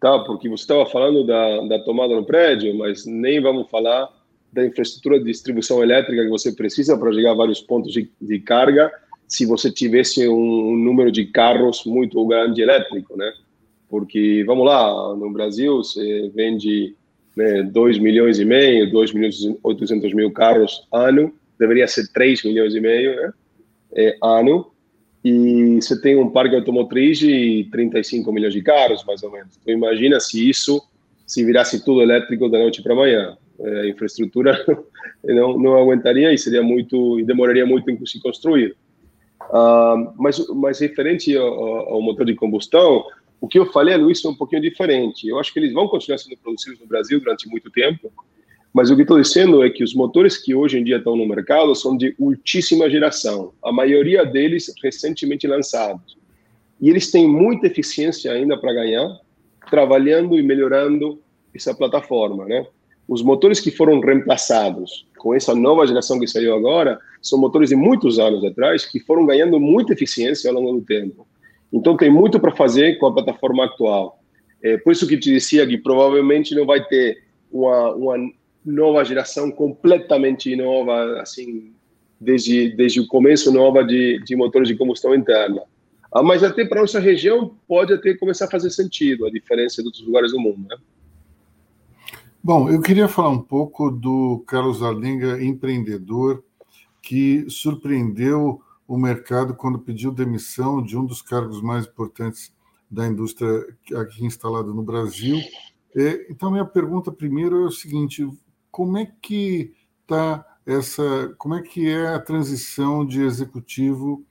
tá? 0.00 0.18
Porque 0.20 0.48
você 0.48 0.62
estava 0.62 0.86
falando 0.86 1.24
da, 1.24 1.60
da 1.66 1.78
tomada 1.80 2.14
no 2.14 2.24
prédio, 2.24 2.76
mas 2.76 3.04
nem 3.04 3.40
vamos 3.40 3.68
falar 3.70 4.08
da 4.52 4.64
infraestrutura 4.64 5.18
de 5.18 5.26
distribuição 5.26 5.82
elétrica 5.82 6.22
que 6.22 6.28
você 6.28 6.52
precisa 6.52 6.96
para 6.96 7.12
chegar 7.12 7.32
a 7.32 7.34
vários 7.34 7.60
pontos 7.60 7.92
de, 7.92 8.10
de 8.20 8.38
carga, 8.40 8.90
se 9.28 9.46
você 9.46 9.70
tivesse 9.70 10.26
um, 10.28 10.70
um, 10.70 10.76
número 10.76 11.12
de 11.12 11.26
carros 11.26 11.84
muito 11.84 12.24
grande 12.26 12.62
elétrico, 12.62 13.16
né? 13.16 13.32
Porque, 13.88 14.42
vamos 14.44 14.66
lá, 14.66 15.14
no 15.14 15.30
Brasil 15.30 15.78
você 15.78 16.30
vende 16.34 16.94
né, 17.36 17.62
2 17.62 17.98
milhões 17.98 18.38
e 18.38 18.44
meio, 18.44 18.90
2 18.90 19.12
milhões 19.12 19.40
e 19.40 19.56
800 19.62 20.12
mil 20.14 20.32
carros 20.32 20.86
ano, 20.92 21.32
deveria 21.58 21.86
ser 21.86 22.08
3 22.12 22.44
milhões 22.44 22.74
e 22.74 22.80
meio, 22.80 23.14
né? 23.16 23.32
É, 23.94 24.16
ano 24.22 24.70
e 25.24 25.76
você 25.76 26.00
tem 26.00 26.16
um 26.16 26.30
parque 26.30 26.56
automotriz 26.56 27.18
de 27.18 27.68
35 27.70 28.32
milhões 28.32 28.54
de 28.54 28.62
carros, 28.62 29.04
mais 29.04 29.22
ou 29.22 29.30
menos. 29.30 29.58
Então, 29.60 29.74
imagina 29.74 30.18
se 30.18 30.48
isso 30.48 30.82
se 31.26 31.44
virasse 31.44 31.84
tudo 31.84 32.02
elétrico 32.02 32.48
da 32.48 32.58
noite 32.58 32.82
para 32.82 32.92
amanhã. 32.92 33.36
É, 33.60 33.80
a 33.82 33.88
infraestrutura 33.88 34.64
não, 35.22 35.58
não 35.58 35.76
aguentaria 35.76 36.32
e 36.32 36.38
seria 36.38 36.62
muito 36.62 37.20
e 37.20 37.24
demoraria 37.24 37.66
muito 37.66 37.90
em 37.90 38.06
se 38.06 38.20
construir. 38.20 38.74
Uh, 39.50 40.12
mas, 40.16 40.46
mas 40.48 40.78
referente 40.80 41.36
ao, 41.36 41.46
ao, 41.46 42.02
motor 42.02 42.24
de 42.24 42.34
combustão, 42.34 43.04
o 43.40 43.48
que 43.48 43.58
eu 43.58 43.66
falei, 43.66 43.96
Luiz, 43.96 44.24
é 44.24 44.28
um 44.28 44.34
pouquinho 44.34 44.62
diferente. 44.62 45.28
Eu 45.28 45.38
acho 45.38 45.52
que 45.52 45.58
eles 45.58 45.72
vão 45.72 45.88
continuar 45.88 46.18
sendo 46.18 46.36
produzidos 46.38 46.80
no 46.80 46.86
Brasil 46.86 47.18
durante 47.20 47.48
muito 47.48 47.70
tempo, 47.70 48.12
mas 48.72 48.90
o 48.90 48.96
que 48.96 49.02
estou 49.02 49.20
dizendo 49.20 49.64
é 49.64 49.70
que 49.70 49.82
os 49.82 49.94
motores 49.94 50.36
que 50.36 50.54
hoje 50.54 50.78
em 50.78 50.84
dia 50.84 50.98
estão 50.98 51.16
no 51.16 51.26
mercado 51.26 51.74
são 51.74 51.96
de 51.96 52.14
ultíssima 52.18 52.88
geração, 52.88 53.52
a 53.62 53.72
maioria 53.72 54.24
deles 54.24 54.72
recentemente 54.82 55.46
lançados. 55.46 56.16
E 56.80 56.88
eles 56.88 57.10
têm 57.10 57.26
muita 57.26 57.66
eficiência 57.66 58.32
ainda 58.32 58.56
para 58.56 58.72
ganhar, 58.72 59.18
trabalhando 59.68 60.38
e 60.38 60.42
melhorando 60.42 61.20
essa 61.54 61.74
plataforma, 61.74 62.46
né? 62.46 62.64
Os 63.08 63.22
motores 63.22 63.58
que 63.58 63.72
foram 63.72 63.98
reemplaçados 64.00 65.04
com 65.18 65.34
essa 65.34 65.52
nova 65.52 65.84
geração 65.84 66.20
que 66.20 66.28
saiu 66.28 66.54
agora 66.54 66.96
são 67.20 67.40
motores 67.40 67.70
de 67.70 67.76
muitos 67.76 68.20
anos 68.20 68.44
atrás 68.44 68.86
que 68.86 69.00
foram 69.00 69.26
ganhando 69.26 69.58
muita 69.58 69.92
eficiência 69.92 70.48
ao 70.48 70.56
longo 70.56 70.78
do 70.78 70.86
tempo. 70.86 71.26
Então 71.72 71.96
tem 71.96 72.08
muito 72.08 72.38
para 72.38 72.54
fazer 72.54 72.98
com 72.98 73.06
a 73.06 73.12
plataforma 73.12 73.64
atual. 73.64 74.20
É 74.62 74.76
por 74.78 74.92
isso 74.92 75.08
que 75.08 75.18
te 75.18 75.32
dizia 75.32 75.66
que 75.66 75.76
provavelmente 75.76 76.54
não 76.54 76.64
vai 76.64 76.84
ter 76.84 77.18
uma, 77.50 77.94
uma 77.94 78.30
nova 78.64 79.04
geração 79.04 79.50
completamente 79.50 80.54
nova, 80.54 81.20
assim, 81.20 81.72
desde, 82.20 82.74
desde 82.76 83.00
o 83.00 83.06
começo 83.06 83.52
nova 83.52 83.82
de, 83.84 84.22
de 84.24 84.36
motores 84.36 84.68
de 84.68 84.76
combustão 84.76 85.14
interna. 85.14 85.62
Ah, 86.12 86.22
mas 86.22 86.42
até 86.42 86.64
para 86.64 86.80
nossa 86.80 86.98
região 86.98 87.56
pode 87.68 87.92
até 87.92 88.14
começar 88.14 88.46
a 88.46 88.50
fazer 88.50 88.70
sentido 88.70 89.26
a 89.26 89.30
diferença 89.30 89.80
de 89.80 89.88
outros 89.88 90.04
lugares 90.04 90.32
do 90.32 90.40
mundo, 90.40 90.66
né? 90.68 90.76
Bom, 92.42 92.70
eu 92.70 92.80
queria 92.80 93.06
falar 93.06 93.28
um 93.28 93.42
pouco 93.42 93.90
do 93.90 94.42
Carlos 94.46 94.82
Arlinga, 94.82 95.42
empreendedor, 95.42 96.42
que 97.02 97.44
surpreendeu 97.48 98.60
o 98.88 98.96
mercado 98.96 99.54
quando 99.54 99.78
pediu 99.78 100.10
demissão 100.10 100.82
de 100.82 100.96
um 100.96 101.04
dos 101.04 101.22
cargos 101.22 101.62
mais 101.62 101.86
importantes 101.86 102.52
da 102.90 103.06
indústria 103.06 103.64
aqui 103.94 104.24
instalada 104.24 104.72
no 104.72 104.82
Brasil. 104.82 105.38
É, 105.94 106.26
então, 106.30 106.50
minha 106.50 106.64
pergunta 106.64 107.12
primeiro 107.12 107.62
é 107.62 107.66
o 107.66 107.70
seguinte: 107.70 108.26
como 108.70 108.98
é 108.98 109.06
que 109.20 109.74
está 110.02 110.44
essa, 110.66 111.34
como 111.38 111.54
é 111.54 111.62
que 111.62 111.88
é 111.88 112.08
a 112.08 112.20
transição 112.20 113.04
de 113.04 113.22
executivo 113.22 114.24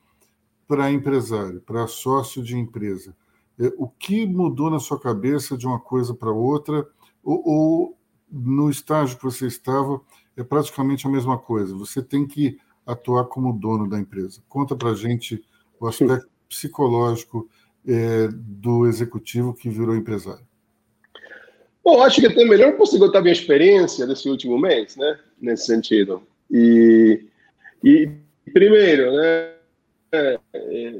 para 0.67 0.91
empresário, 0.91 1.62
para 1.62 1.88
sócio 1.88 2.43
de 2.43 2.58
empresa? 2.58 3.15
É, 3.60 3.73
o 3.78 3.88
que 3.88 4.25
mudou 4.25 4.69
na 4.69 4.80
sua 4.80 4.99
cabeça 4.99 5.58
de 5.58 5.67
uma 5.67 5.80
coisa 5.80 6.13
para 6.13 6.32
outra, 6.32 6.88
ou, 7.23 7.41
ou 7.45 7.97
no 8.32 8.69
estágio 8.69 9.17
que 9.17 9.23
você 9.23 9.47
estava 9.47 9.99
é 10.38 10.43
praticamente 10.43 11.08
a 11.08 11.10
mesma 11.10 11.38
coisa? 11.38 11.75
Você 11.75 12.02
tem 12.02 12.25
que 12.25 12.58
atuar 12.86 13.25
como 13.25 13.54
dono 13.54 13.88
da 13.88 13.99
empresa. 13.99 14.41
Conta 14.47 14.75
para 14.75 14.91
a 14.91 14.95
gente 14.95 15.43
o 15.80 15.88
aspecto 15.88 16.30
psicológico 16.47 17.47
é, 17.86 18.28
do 18.32 18.88
executivo 18.88 19.54
que 19.54 19.69
virou 19.69 19.95
empresário. 19.95 20.49
Bom, 21.89 22.04
acho 22.04 22.21
que 22.21 22.28
até 22.28 22.45
melhor 22.45 22.73
posso 22.78 22.99
contar 22.99 23.19
minha 23.19 23.34
experiência 23.34 24.06
desse 24.06 24.30
último 24.30 24.60
mês, 24.60 24.95
né? 24.95 25.17
Nesse 25.41 25.65
sentido. 25.65 26.21
E, 26.52 27.19
e 27.84 28.08
primeiro, 28.54 29.12
né? 29.12 29.54
É, 30.12 30.39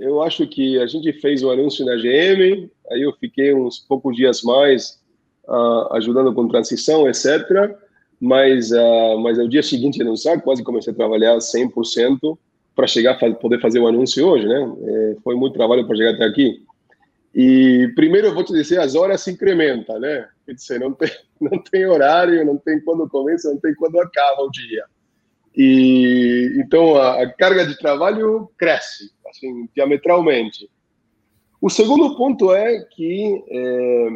eu 0.02 0.20
acho 0.24 0.48
que 0.48 0.80
a 0.80 0.88
gente 0.88 1.14
fez 1.14 1.44
o 1.44 1.52
anúncio 1.52 1.86
na 1.86 1.96
GM, 1.96 2.68
aí 2.92 3.04
eu 3.04 3.14
fiquei 3.20 3.54
uns 3.54 3.78
poucos 3.78 4.16
dias 4.16 4.42
mais 4.42 5.00
uh, 5.48 5.94
ajudando 5.94 6.34
com 6.34 6.48
transição, 6.48 7.08
etc. 7.08 7.76
Mas, 8.20 8.72
uh, 8.72 9.20
mas 9.20 9.38
ao 9.38 9.48
dia 9.48 9.62
seguinte 9.62 10.02
anunciar, 10.02 10.42
quase 10.42 10.64
comecei 10.64 10.92
a 10.92 10.96
trabalhar 10.96 11.38
100% 11.38 12.36
para 12.76 12.88
chegar 12.88 13.20
poder 13.36 13.62
fazer 13.62 13.80
o 13.80 13.88
anúncio 13.88 14.26
hoje, 14.28 14.48
né? 14.48 14.74
É, 14.88 15.18
foi 15.24 15.36
muito 15.36 15.54
trabalho 15.54 15.86
para 15.86 15.96
chegar 15.96 16.16
até 16.16 16.26
aqui. 16.26 16.64
E 17.34 17.92
primeiro 17.96 18.28
eu 18.28 18.34
vou 18.34 18.44
te 18.44 18.54
dizer, 18.54 18.80
as 18.80 18.96
horas 18.96 19.22
se 19.22 19.32
incrementam, 19.32 20.00
né? 20.00 20.28
Quer 20.46 20.54
dizer, 20.54 20.80
não 20.80 20.94
tem, 20.94 21.10
não 21.40 21.62
tem 21.64 21.86
horário, 21.86 22.46
não 22.46 22.58
tem 22.58 22.80
quando 22.82 23.08
começa, 23.08 23.50
não 23.50 23.60
tem 23.60 23.74
quando 23.76 24.00
acaba 24.00 24.42
o 24.42 24.52
dia. 24.52 24.84
E 25.56 26.54
então 26.58 26.96
a, 26.96 27.24
a 27.24 27.34
carga 27.34 27.66
de 27.66 27.78
trabalho 27.78 28.50
cresce, 28.58 29.12
assim, 29.28 29.68
diametralmente. 29.76 30.70
O 31.62 31.70
segundo 31.70 32.16
ponto 32.16 32.54
é 32.54 32.80
que 32.96 33.44
é, 33.50 34.08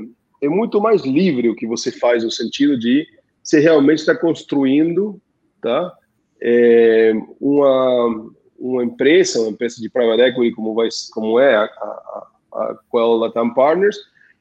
é, 0.44 0.50
muito 0.50 0.80
mais 0.80 1.04
livre 1.04 1.50
o 1.50 1.56
que 1.56 1.68
você 1.68 1.92
faz 1.92 2.24
no 2.24 2.32
sentido 2.32 2.80
de 2.80 3.06
você 3.44 3.60
realmente 3.60 4.00
está 4.00 4.16
construindo, 4.16 5.22
tá? 5.62 5.94
É, 6.42 7.14
uma 7.40 8.32
uma 8.58 8.82
empresa, 8.82 9.42
uma 9.42 9.50
empresa 9.50 9.82
de 9.82 9.90
private 9.90 10.22
equity 10.22 10.56
como 10.56 10.74
vai 10.74 10.88
como 11.12 11.38
é 11.38 11.54
a, 11.54 11.64
a, 11.64 12.28
a 12.56 12.78
Quell 12.92 13.18
Latam 13.18 13.54
Partners, 13.54 13.98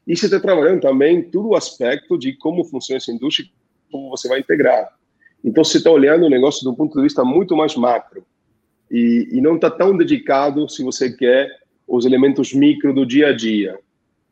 e 0.06 0.16
você 0.16 0.26
está 0.26 0.40
trabalhando 0.40 0.80
também 0.80 1.22
todo 1.22 1.48
o 1.48 1.56
aspecto 1.56 2.18
de 2.18 2.32
como 2.34 2.64
funciona 2.64 2.98
essa 2.98 3.12
indústria, 3.12 3.48
como 3.90 4.10
você 4.10 4.28
vai 4.28 4.40
integrar. 4.40 4.88
Então, 5.44 5.64
você 5.64 5.78
está 5.78 5.90
olhando 5.90 6.26
o 6.26 6.30
negócio 6.30 6.64
do 6.64 6.74
ponto 6.74 6.96
de 6.96 7.02
vista 7.02 7.24
muito 7.24 7.56
mais 7.56 7.76
macro 7.76 8.24
e, 8.90 9.28
e 9.32 9.40
não 9.40 9.56
está 9.56 9.70
tão 9.70 9.96
dedicado, 9.96 10.68
se 10.68 10.82
você 10.84 11.10
quer, 11.10 11.48
os 11.86 12.04
elementos 12.04 12.52
micro 12.52 12.92
do 12.94 13.06
dia 13.06 13.28
a 13.28 13.32
dia. 13.32 13.78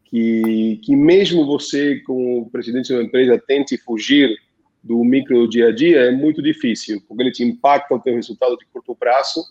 Que, 0.05 0.81
que 0.85 0.97
mesmo 0.97 1.47
você, 1.47 2.01
como 2.01 2.51
presidente 2.51 2.89
de 2.89 2.95
uma 2.95 3.03
empresa, 3.05 3.43
tente 3.47 3.77
fugir 3.79 4.37
do 4.83 5.05
micro 5.05 5.41
do 5.41 5.49
dia 5.49 5.69
a 5.69 5.73
dia, 5.73 6.01
é 6.01 6.11
muito 6.11 6.43
difícil, 6.43 7.03
porque 7.07 7.23
ele 7.23 7.31
te 7.31 7.45
impacta 7.45 7.95
o 7.95 8.01
teu 8.01 8.15
resultado 8.15 8.57
de 8.57 8.67
curto 8.67 8.95
prazo, 8.95 9.45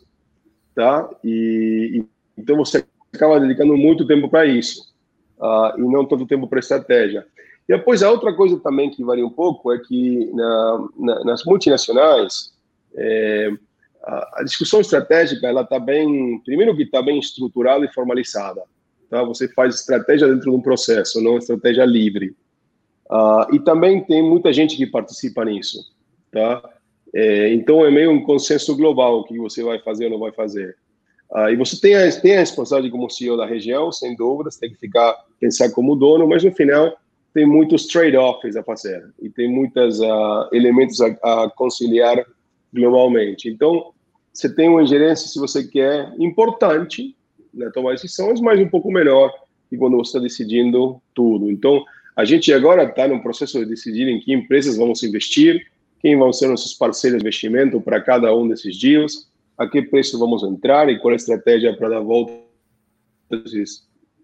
tá? 0.76 1.10
E, 1.24 2.02
e 2.02 2.06
então 2.38 2.58
você 2.58 2.86
acaba 3.19 3.39
dedicando 3.39 3.75
muito 3.75 4.08
tempo 4.08 4.29
para 4.29 4.45
isso 4.45 4.93
uh, 5.39 5.77
e 5.77 5.82
não 5.82 6.05
todo 6.05 6.25
tempo 6.25 6.47
para 6.47 6.60
estratégia. 6.60 7.25
E 7.67 7.75
depois, 7.75 8.01
a 8.01 8.10
outra 8.10 8.34
coisa 8.34 8.58
também 8.60 8.89
que 8.89 9.03
varia 9.03 9.25
um 9.25 9.29
pouco 9.29 9.71
é 9.71 9.77
que 9.77 10.32
na, 10.34 10.88
na, 10.97 11.23
nas 11.25 11.43
multinacionais, 11.43 12.53
é, 12.95 13.51
a, 14.03 14.39
a, 14.39 14.43
discussão 14.43 14.82
estratégica, 14.82 15.45
ela 15.45 15.62
está 15.62 15.77
bem, 15.77 16.41
primeiro 16.43 16.75
que 16.75 16.84
está 16.84 17.01
bem 17.01 17.19
estruturada 17.19 17.86
e 17.86 17.93
formalizada. 17.93 18.63
Tá? 19.10 19.21
Você 19.23 19.47
faz 19.49 19.75
estratégia 19.75 20.27
dentro 20.27 20.49
de 20.49 20.58
um 20.58 20.62
processo, 20.62 21.21
não 21.21 21.38
estratégia 21.38 21.86
livre. 21.86 22.36
Uh, 23.12 23.55
e 23.55 23.60
também 23.60 24.03
tem 24.03 24.23
muita 24.23 24.53
gente 24.53 24.77
que 24.77 24.88
participa 24.88 25.45
nisso. 25.45 25.79
Tá? 26.32 26.63
É, 27.13 27.53
então, 27.53 27.86
é 27.86 27.91
meio 27.91 28.12
um 28.12 28.23
consenso 28.23 28.75
global 28.75 29.19
o 29.19 29.23
que 29.25 29.38
você 29.38 29.63
vai 29.63 29.79
fazer 29.79 30.05
ou 30.05 30.12
não 30.12 30.19
vai 30.19 30.32
fazer. 30.32 30.75
Uh, 31.32 31.50
e 31.50 31.56
você 31.56 31.80
tem 31.80 31.96
a, 31.96 32.12
tem 32.12 32.36
a 32.36 32.39
responsabilidade 32.39 32.92
como 32.92 33.10
CEO 33.10 33.38
da 33.38 33.46
região, 33.46 33.92
sem 33.92 34.15
dúvidas, 34.15 34.58
tem 34.58 34.72
que 34.72 34.78
ficar, 34.78 35.15
pensar 35.39 35.70
como 35.72 35.96
dono, 35.96 36.28
mas 36.28 36.44
no 36.44 36.52
final 36.52 36.98
tem 37.34 37.46
muitos 37.46 37.86
trade-offs 37.86 38.56
a 38.56 38.63
fazer 38.63 39.08
e 39.22 39.30
tem 39.30 39.48
muitos 39.48 40.00
uh, 40.00 40.06
ah, 40.06 40.50
elementos 40.52 41.00
a, 41.00 41.08
a, 41.08 41.52
conciliar 41.56 42.26
globalmente. 42.74 43.48
Então, 43.48 43.92
você 44.34 44.54
tem 44.54 44.70
uma 44.70 44.86
gerência, 44.86 45.28
se 45.28 45.39
você 45.39 45.68
quer, 45.68 46.12
importante 46.18 47.15
na 47.54 47.70
tomar 47.72 47.94
decisões, 47.94 48.42
mas 48.42 48.60
um 48.60 48.68
pouco 48.68 48.92
melhor 48.92 49.32
que 49.70 49.78
quando 49.78 49.98
você 49.98 50.10
está 50.10 50.20
decidindo 50.20 51.00
tudo. 51.13 51.50
Então, 51.52 51.84
a 52.15 52.26
gente 52.26 52.52
agora 52.52 52.84
está 52.84 53.08
no 53.08 53.22
processo 53.22 53.60
de 53.60 53.65
decidir 53.65 54.08
em 54.08 54.20
que 54.20 54.34
empresas 54.34 54.78
vamos 54.78 55.04
investir, 55.04 55.68
quem 56.02 56.18
vão 56.18 56.34
ser 56.34 56.48
nossos 56.48 56.74
parceiros 56.74 57.20
de 57.20 57.24
investimento 57.24 57.80
para 57.80 58.02
cada 58.02 58.34
um 58.36 58.48
desses 58.48 58.80
deals, 58.80 59.29
a 59.60 59.67
que 59.67 59.82
preço 59.82 60.17
vamos 60.17 60.41
entrar 60.41 60.89
e 60.89 60.98
qual 61.00 61.12
a 61.12 61.17
estratégia 61.17 61.76
para 61.76 61.89
dar 61.89 62.00
volta 62.00 62.32
a 63.30 63.36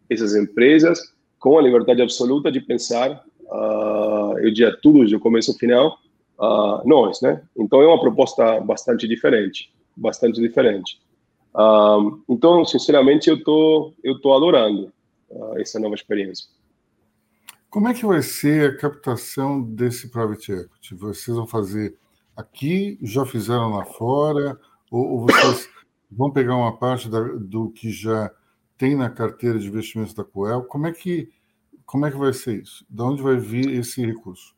essas 0.10 0.34
empresas, 0.34 1.14
com 1.38 1.60
a 1.60 1.62
liberdade 1.62 2.02
absoluta 2.02 2.50
de 2.50 2.62
pensar, 2.62 3.22
uh, 3.42 4.38
eu 4.40 4.52
diria 4.54 4.76
tudo 4.82 5.06
do 5.06 5.20
começo 5.20 5.52
ao 5.52 5.58
final, 5.58 6.00
uh, 6.40 6.88
nós, 6.88 7.22
né? 7.22 7.44
Então 7.58 7.82
é 7.82 7.88
uma 7.88 8.00
proposta 8.00 8.62
bastante 8.62 9.08
diferente, 9.08 9.74
bastante 9.96 10.40
diferente. 10.40 11.02
Uh, 11.54 12.22
então, 12.30 12.64
sinceramente, 12.64 13.30
eu 13.30 13.44
tô 13.44 13.94
eu 14.04 14.20
tô 14.22 14.34
adorando 14.34 14.92
uh, 15.30 15.60
essa 15.60 15.80
nova 15.80 15.96
experiência. 15.96 16.48
Como 17.70 17.90
é 17.90 17.94
que 17.94 18.06
vai 18.06 18.22
ser 18.22 18.70
a 18.70 18.78
captação 18.78 19.62
desse 19.62 20.10
private 20.10 20.52
equity? 20.54 20.96
Vocês 20.96 21.36
vão 21.36 21.46
fazer 21.46 21.98
aqui, 22.36 22.98
já 23.02 23.26
fizeram 23.26 23.72
lá 23.72 23.84
fora? 23.84 24.58
Ou, 24.92 25.12
ou 25.12 25.20
vocês 25.22 25.70
vão 26.12 26.32
pegar 26.32 26.56
uma 26.56 26.78
parte 26.78 27.10
da, 27.10 27.22
do 27.22 27.70
que 27.70 27.92
já 27.92 28.32
tem 28.78 28.96
na 28.96 29.10
carteira 29.10 29.58
de 29.60 29.68
investimentos 29.68 30.14
da 30.14 30.24
Coel? 30.24 30.64
Como 30.64 30.88
é 30.88 30.92
que 30.92 31.30
como 31.86 32.06
é 32.06 32.12
que 32.12 32.18
vai 32.18 32.34
ser 32.34 32.64
isso? 32.64 32.84
De 32.90 33.02
onde 33.02 33.22
vai 33.22 33.38
vir 33.38 33.70
esse 33.80 34.04
recurso? 34.04 34.56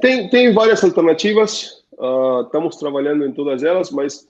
Tem, 0.00 0.28
tem 0.30 0.54
várias 0.54 0.82
alternativas. 0.82 1.84
Uh, 1.92 2.42
estamos 2.46 2.76
trabalhando 2.76 3.26
em 3.26 3.32
todas 3.32 3.62
elas, 3.62 3.90
mas 3.90 4.26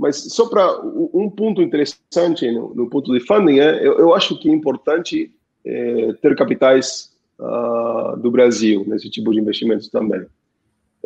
mas 0.00 0.16
só 0.32 0.48
para 0.48 0.80
um 0.82 1.28
ponto 1.28 1.60
interessante 1.60 2.50
no, 2.50 2.74
no, 2.74 2.88
ponto 2.88 3.12
de 3.12 3.20
funding, 3.20 3.58
é, 3.58 3.86
eu, 3.86 3.98
eu 3.98 4.14
acho 4.14 4.38
que 4.40 4.48
é 4.48 4.52
importante 4.52 5.30
é, 5.62 6.14
ter 6.22 6.34
capitais 6.34 7.12
uh, 7.38 8.16
do 8.16 8.30
Brasil 8.30 8.82
nesse 8.86 9.10
tipo 9.10 9.30
de 9.30 9.40
investimentos 9.40 9.88
também. 9.88 10.24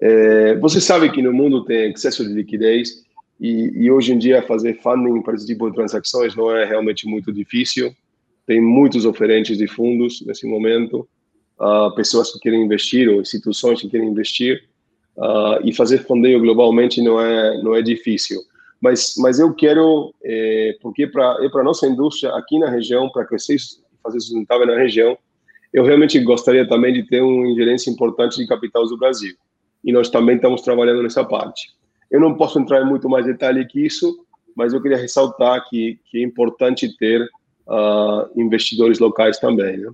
É, 0.01 0.55
você 0.59 0.81
sabe 0.81 1.11
que 1.11 1.21
no 1.21 1.33
mundo 1.33 1.65
tem 1.65 1.91
excesso 1.91 2.25
de 2.25 2.33
liquidez 2.35 3.03
e, 3.41 3.85
e, 3.85 3.91
hoje 3.91 4.13
em 4.13 4.19
dia 4.19 4.43
fazer 4.43 4.81
funding 4.81 5.21
para 5.23 5.35
esse 5.35 5.47
tipo 5.47 5.69
de 5.69 5.75
transações 5.75 6.35
não 6.37 6.55
é 6.55 6.65
realmente 6.65 7.07
muito 7.07 7.33
difícil. 7.33 7.93
Tem 8.47 8.61
muitos 8.61 9.05
oferentes 9.05 9.59
de 9.59 9.67
fundos 9.67 10.25
nesse 10.25 10.47
momento, 10.47 11.09
uh, 11.59 11.95
pessoas 11.95 12.33
que 12.33 12.39
querem 12.39 12.63
investir 12.63 13.09
ou 13.09 13.21
instituições 13.21 13.81
que 13.81 13.89
querem 13.89 14.09
investir. 14.09 14.65
Uh, 15.17 15.63
e 15.63 15.73
fazer 15.73 15.99
fundeio 15.99 16.41
globalmente 16.41 17.01
não 17.01 17.21
é 17.21 17.63
não 17.63 17.75
é 17.75 17.83
difícil. 17.83 18.41
Mas 18.81 19.15
mas 19.19 19.39
eu 19.39 19.55
quero 19.55 20.13
é, 20.23 20.77
porque 20.81 21.07
para 21.07 21.39
é 21.45 21.49
para 21.49 21.63
nossa 21.63 21.87
indústria 21.87 22.35
aqui 22.35 22.59
na 22.59 22.69
região 22.69 23.09
para 23.09 23.25
crescer 23.25 23.57
fazer 24.03 24.21
sustentável 24.21 24.67
na 24.67 24.77
região, 24.77 25.17
eu 25.73 25.83
realmente 25.83 26.19
gostaria 26.21 26.69
também 26.69 26.93
de 26.93 27.03
ter 27.05 27.23
uma 27.23 27.49
ingerência 27.49 27.91
importante 27.91 28.37
de 28.37 28.47
capitais 28.47 28.91
do 28.91 28.99
Brasil. 28.99 29.35
E 29.83 29.93
nós 29.93 30.09
também 30.09 30.37
estamos 30.37 30.63
trabalhando 30.63 31.03
nessa 31.03 31.25
parte. 31.25 31.75
Eu 32.11 32.21
não 32.21 32.35
posso 32.37 32.59
entrar 32.59 32.83
em 32.83 32.87
muito 32.87 33.09
mais 33.09 33.27
detalhe 33.27 33.67
que 33.67 33.85
isso, 33.85 34.25
mas 34.57 34.73
eu 34.73 34.81
queria 34.81 34.99
ressaltar 34.99 35.69
que, 35.69 35.99
que 36.07 36.19
é 36.19 36.23
importante 36.23 36.97
ter 36.97 37.29
uh, 37.67 38.41
investidores 38.41 38.99
locais 38.99 39.39
também. 39.39 39.79
Né? 39.79 39.91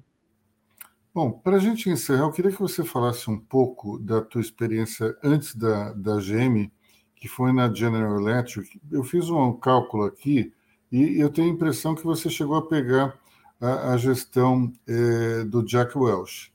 Bom, 1.15 1.33
para 1.33 1.57
a 1.57 1.61
gente 1.61 1.89
encerrar, 1.89 2.25
eu 2.25 2.33
queria 2.33 2.53
que 2.53 2.61
você 2.61 2.85
falasse 2.85 3.31
um 3.31 3.39
pouco 3.39 3.99
da 3.99 4.21
tua 4.21 4.41
experiência 4.41 5.17
antes 5.25 5.55
da, 5.55 5.93
da 5.93 6.17
GM, 6.17 6.71
que 7.17 7.29
foi 7.29 7.53
na 7.53 7.73
General 7.73 8.19
Electric. 8.19 8.81
Eu 8.91 9.03
fiz 9.03 9.29
um 9.29 9.53
cálculo 9.55 10.05
aqui 10.05 10.53
e 10.91 11.21
eu 11.21 11.29
tenho 11.29 11.51
a 11.51 11.55
impressão 11.55 11.95
que 11.95 12.05
você 12.05 12.31
chegou 12.31 12.57
a 12.57 12.67
pegar 12.67 13.19
a, 13.61 13.93
a 13.93 13.97
gestão 13.97 14.73
eh, 14.89 15.45
do 15.45 15.63
Jack 15.63 15.97
Welch. 15.97 16.53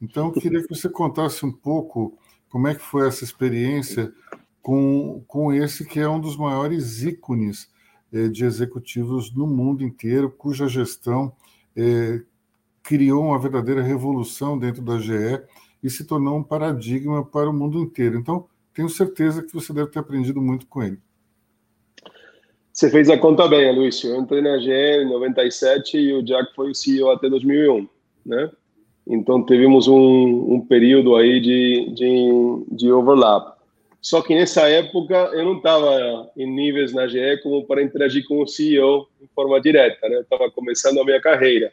Então, 0.00 0.26
eu 0.26 0.32
queria 0.32 0.62
que 0.62 0.68
você 0.68 0.88
contasse 0.88 1.44
um 1.44 1.50
pouco 1.50 2.16
como 2.48 2.68
é 2.68 2.74
que 2.74 2.82
foi 2.82 3.08
essa 3.08 3.24
experiência 3.24 4.12
com, 4.62 5.22
com 5.26 5.52
esse 5.52 5.84
que 5.86 6.00
é 6.00 6.08
um 6.08 6.20
dos 6.20 6.36
maiores 6.36 7.02
ícones 7.02 7.68
eh, 8.12 8.28
de 8.28 8.44
executivos 8.44 9.34
no 9.34 9.46
mundo 9.46 9.82
inteiro, 9.82 10.30
cuja 10.30 10.68
gestão 10.68 11.32
eh, 11.76 12.22
criou 12.82 13.24
uma 13.24 13.38
verdadeira 13.38 13.82
revolução 13.82 14.58
dentro 14.58 14.82
da 14.82 14.98
GE 14.98 15.42
e 15.82 15.90
se 15.90 16.04
tornou 16.04 16.38
um 16.38 16.42
paradigma 16.42 17.24
para 17.24 17.50
o 17.50 17.52
mundo 17.52 17.78
inteiro. 17.78 18.18
Então, 18.18 18.46
tenho 18.74 18.88
certeza 18.88 19.42
que 19.42 19.52
você 19.52 19.72
deve 19.72 19.90
ter 19.90 19.98
aprendido 19.98 20.40
muito 20.40 20.66
com 20.66 20.82
ele. 20.82 20.98
Você 22.72 22.88
fez 22.90 23.10
a 23.10 23.18
conta 23.18 23.48
bem, 23.48 23.74
Luiz. 23.74 24.02
Eu 24.04 24.20
entrei 24.20 24.40
na 24.40 24.58
GE 24.58 24.70
em 24.70 25.08
97 25.08 25.98
e 25.98 26.12
o 26.14 26.22
Jack 26.22 26.54
foi 26.54 26.70
o 26.70 26.74
CEO 26.74 27.10
até 27.10 27.28
2001, 27.28 27.88
né? 28.24 28.50
Então, 29.06 29.44
tivemos 29.44 29.88
um, 29.88 30.54
um 30.54 30.60
período 30.60 31.16
aí 31.16 31.40
de, 31.40 31.92
de, 31.94 32.76
de 32.76 32.92
overlap. 32.92 33.57
Só 34.00 34.22
que 34.22 34.34
nessa 34.34 34.68
época 34.68 35.14
eu 35.32 35.44
não 35.44 35.56
estava 35.56 36.30
em 36.36 36.50
níveis 36.50 36.92
na 36.92 37.08
GE 37.08 37.38
como 37.42 37.66
para 37.66 37.82
interagir 37.82 38.26
com 38.26 38.42
o 38.42 38.46
CEO 38.46 39.08
de 39.20 39.26
forma 39.34 39.60
direta, 39.60 40.08
né? 40.08 40.16
Eu 40.16 40.22
estava 40.22 40.50
começando 40.50 41.00
a 41.00 41.04
minha 41.04 41.20
carreira. 41.20 41.72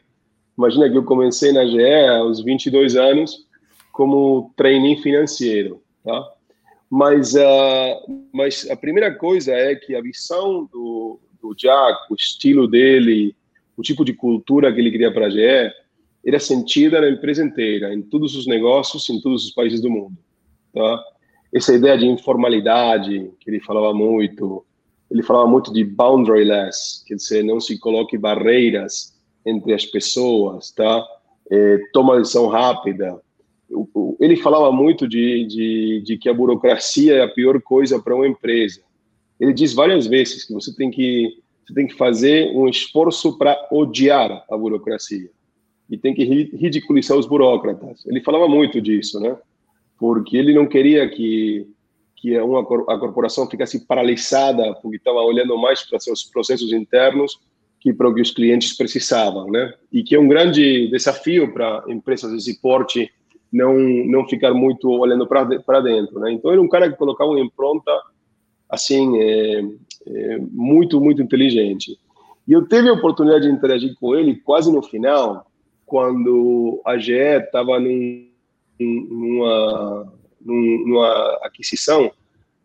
Imagina 0.58 0.90
que 0.90 0.96
eu 0.96 1.04
comecei 1.04 1.52
na 1.52 1.64
GE 1.66 2.06
aos 2.18 2.42
22 2.42 2.96
anos, 2.96 3.46
como 3.92 4.52
trainee 4.56 5.00
financeiro, 5.00 5.82
tá? 6.02 6.32
Mas, 6.90 7.34
uh, 7.34 8.26
mas 8.32 8.68
a 8.70 8.76
primeira 8.76 9.14
coisa 9.14 9.52
é 9.52 9.74
que 9.74 9.94
a 9.94 10.00
visão 10.00 10.64
do, 10.72 11.20
do 11.40 11.54
Jack, 11.54 12.10
o 12.10 12.14
estilo 12.14 12.66
dele, 12.66 13.34
o 13.76 13.82
tipo 13.82 14.04
de 14.04 14.12
cultura 14.12 14.72
que 14.72 14.80
ele 14.80 14.90
queria 14.90 15.12
para 15.12 15.26
a 15.26 15.30
GE, 15.30 15.72
era 16.24 16.40
sentida 16.40 17.00
na 17.00 17.08
empresa 17.08 17.44
inteira, 17.44 17.94
em 17.94 18.02
todos 18.02 18.34
os 18.34 18.46
negócios, 18.46 19.08
em 19.08 19.20
todos 19.20 19.44
os 19.44 19.52
países 19.52 19.80
do 19.80 19.90
mundo. 19.90 20.16
Tá? 20.72 21.04
Essa 21.56 21.74
ideia 21.74 21.96
de 21.96 22.06
informalidade, 22.06 23.30
que 23.40 23.50
ele 23.50 23.60
falava 23.60 23.94
muito, 23.94 24.64
ele 25.10 25.22
falava 25.22 25.48
muito 25.48 25.72
de 25.72 25.84
boundaryless, 25.84 27.02
quer 27.06 27.14
dizer, 27.14 27.42
não 27.42 27.60
se 27.60 27.78
coloque 27.78 28.18
barreiras 28.18 29.14
entre 29.44 29.72
as 29.72 29.86
pessoas, 29.86 30.70
tá? 30.72 31.02
É, 31.50 31.78
toma 31.92 32.18
decisão 32.18 32.48
rápida, 32.48 33.18
ele 34.20 34.36
falava 34.36 34.70
muito 34.70 35.08
de, 35.08 35.46
de, 35.46 36.02
de, 36.04 36.18
que 36.18 36.28
a 36.28 36.34
burocracia 36.34 37.14
é 37.14 37.22
a 37.22 37.28
pior 37.28 37.60
coisa 37.62 38.00
para 38.00 38.14
uma 38.14 38.26
empresa. 38.26 38.80
Ele 39.40 39.52
diz 39.52 39.72
várias 39.72 40.06
vezes 40.06 40.44
que 40.44 40.52
você 40.52 40.74
tem 40.74 40.90
que, 40.90 41.38
você 41.66 41.74
tem 41.74 41.86
que 41.86 41.94
fazer 41.94 42.50
um 42.54 42.68
esforço 42.68 43.36
para 43.36 43.56
odiar 43.72 44.44
a 44.50 44.56
burocracia 44.56 45.30
e 45.88 45.96
tem 45.96 46.14
que 46.14 46.24
ridicularizar 46.24 47.16
os 47.16 47.26
burocratas. 47.26 48.04
Ele 48.06 48.20
falava 48.20 48.46
muito 48.46 48.80
disso, 48.80 49.20
né? 49.20 49.36
Porque 49.98 50.36
ele 50.36 50.54
não 50.54 50.66
queria 50.66 51.08
que 51.08 51.66
que 52.16 52.36
uma 52.40 52.60
a 52.60 52.98
corporação 52.98 53.48
ficasse 53.48 53.86
paralisada 53.86 54.74
porque 54.82 54.96
estava 54.96 55.20
olhando 55.20 55.56
mais 55.58 55.82
para 55.82 56.00
seus 56.00 56.24
processos 56.24 56.72
internos 56.72 57.38
que 57.78 57.92
para 57.92 58.08
o 58.08 58.14
que 58.14 58.22
os 58.22 58.30
clientes 58.30 58.76
precisavam, 58.76 59.50
né? 59.50 59.72
E 59.92 60.02
que 60.02 60.14
é 60.14 60.18
um 60.18 60.26
grande 60.26 60.88
desafio 60.88 61.52
para 61.52 61.84
empresas 61.86 62.32
desse 62.32 62.60
porte 62.60 63.12
não 63.52 63.76
não 64.06 64.26
ficar 64.26 64.52
muito 64.54 64.88
olhando 64.90 65.26
para 65.26 65.80
dentro, 65.80 66.18
né? 66.18 66.32
Então 66.32 66.50
era 66.50 66.60
um 66.60 66.68
cara 66.68 66.90
que 66.90 66.98
colocava 66.98 67.30
uma 67.30 67.40
impronta 67.40 67.92
assim 68.68 69.18
é, 69.20 69.64
é, 70.06 70.38
muito 70.50 71.00
muito 71.00 71.22
inteligente. 71.22 71.98
E 72.48 72.52
eu 72.52 72.66
tive 72.66 72.88
a 72.88 72.94
oportunidade 72.94 73.46
de 73.46 73.52
interagir 73.52 73.94
com 74.00 74.14
ele 74.14 74.36
quase 74.36 74.72
no 74.72 74.82
final, 74.82 75.46
quando 75.84 76.80
a 76.84 76.96
GE 76.96 77.12
estava 77.12 77.78
num, 77.78 78.28
numa, 78.78 80.12
numa 80.40 81.38
aquisição 81.42 82.10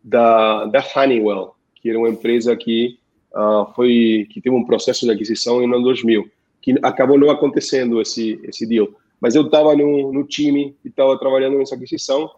da, 0.02 0.64
da 0.66 0.84
Honeywell, 0.94 1.54
que 1.76 1.88
era 1.88 1.98
uma 1.98 2.08
empresa 2.08 2.56
que 2.56 2.98
uh, 3.34 3.72
foi 3.74 4.26
que 4.30 4.40
teve 4.40 4.54
um 4.54 4.64
processo 4.64 5.04
de 5.04 5.12
aquisição 5.12 5.62
em 5.62 5.66
ano 5.66 5.82
2000, 5.82 6.28
que 6.60 6.74
acabou 6.82 7.18
não 7.18 7.30
acontecendo 7.30 8.00
esse 8.00 8.40
esse 8.44 8.66
deal. 8.66 8.88
Mas 9.20 9.34
eu 9.34 9.42
estava 9.42 9.74
no, 9.76 10.12
no 10.12 10.24
time 10.24 10.74
e 10.84 10.88
estava 10.88 11.18
trabalhando 11.18 11.58
nessa 11.58 11.76
aquisição 11.76 12.30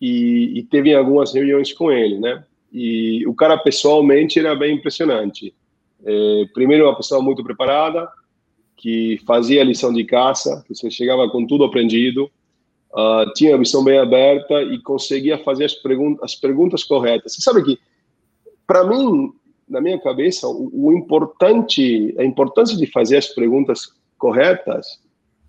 e, 0.00 0.58
e 0.58 0.62
teve 0.62 0.94
algumas 0.94 1.34
reuniões 1.34 1.72
com 1.72 1.90
ele, 1.90 2.18
né? 2.18 2.44
E 2.72 3.26
o 3.26 3.34
cara 3.34 3.58
pessoalmente 3.58 4.38
era 4.38 4.54
bem 4.54 4.76
impressionante. 4.76 5.52
É, 6.04 6.44
primeiro, 6.54 6.84
uma 6.84 6.96
pessoa 6.96 7.20
muito 7.20 7.42
preparada, 7.42 8.08
que 8.76 9.20
fazia 9.26 9.60
a 9.60 9.64
lição 9.64 9.92
de 9.92 10.04
casa, 10.04 10.64
que 10.66 10.74
você 10.74 10.90
chegava 10.90 11.28
com 11.28 11.46
tudo 11.46 11.64
aprendido, 11.64 12.30
uh, 12.92 13.32
tinha 13.34 13.54
a 13.54 13.58
visão 13.58 13.82
bem 13.82 13.98
aberta 13.98 14.62
e 14.62 14.80
conseguia 14.80 15.38
fazer 15.38 15.64
as, 15.64 15.74
perguntas, 15.74 16.22
as 16.22 16.34
perguntas 16.34 16.84
corretas. 16.84 17.34
Você 17.34 17.42
sabe 17.42 17.62
que, 17.62 17.78
para 18.66 18.84
mim, 18.84 19.32
na 19.68 19.80
minha 19.80 19.98
cabeça, 20.00 20.48
o, 20.48 20.88
o, 20.88 20.92
importante, 20.92 22.14
a 22.18 22.24
importância 22.24 22.76
de 22.76 22.86
fazer 22.86 23.16
as 23.16 23.28
perguntas 23.28 23.92
corretas 24.18 25.00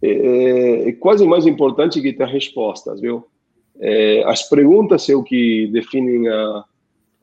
é, 0.02 0.89
é 0.89 0.92
quase 0.94 1.26
mais 1.26 1.46
importante 1.46 2.02
que 2.02 2.14
ter 2.14 2.28
respostas, 2.28 3.00
viu? 3.02 3.26
É, 3.80 4.24
as 4.26 4.48
perguntas 4.48 5.10
é 5.10 5.16
o 5.16 5.24
que 5.24 5.68
definem 5.68 6.28
a, 6.28 6.66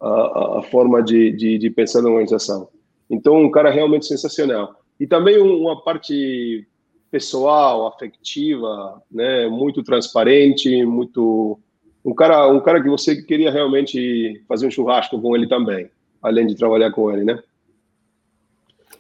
a, 0.01 0.59
a 0.59 0.63
forma 0.63 1.03
de, 1.03 1.31
de, 1.33 1.59
de, 1.59 1.71
pensar 1.71 2.03
na 2.03 2.09
organização. 2.09 2.69
Então, 3.09 3.37
um 3.37 3.51
cara 3.51 3.71
realmente 3.71 4.07
sensacional. 4.07 4.75
E 4.99 5.07
também 5.07 5.39
uma 5.39 5.81
parte 5.83 6.67
pessoal, 7.11 7.87
afetiva, 7.87 9.03
né, 9.11 9.49
muito 9.49 9.83
transparente, 9.83 10.85
muito 10.85 11.59
um 12.05 12.15
cara, 12.15 12.49
um 12.49 12.61
cara 12.61 12.83
que 12.83 12.89
você 12.89 13.23
queria 13.23 13.51
realmente 13.51 14.43
fazer 14.49 14.67
um 14.67 14.71
churrasco 14.71 15.21
com 15.21 15.37
ele 15.37 15.49
também, 15.49 15.91
além 16.23 16.47
de 16.47 16.55
trabalhar 16.55 16.91
com 16.91 17.11
ele, 17.11 17.25
né? 17.25 17.43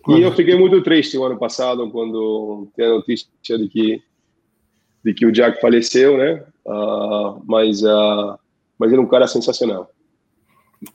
E 0.08 0.22
eu 0.22 0.32
fiquei 0.32 0.56
muito 0.56 0.82
triste 0.82 1.18
o 1.18 1.24
ano 1.24 1.38
passado 1.38 1.90
quando 1.90 2.68
tem 2.74 2.86
a 2.86 2.90
notícia 2.90 3.28
de 3.58 3.68
que 3.68 4.02
de 5.04 5.14
que 5.14 5.26
o 5.26 5.32
Jack 5.32 5.60
faleceu, 5.60 6.18
né? 6.18 6.44
Uh, 6.66 7.42
mas 7.46 7.82
uh, 7.82 8.38
mas 8.78 8.90
ele 8.90 9.00
é 9.00 9.04
um 9.04 9.08
cara 9.08 9.26
sensacional. 9.26 9.90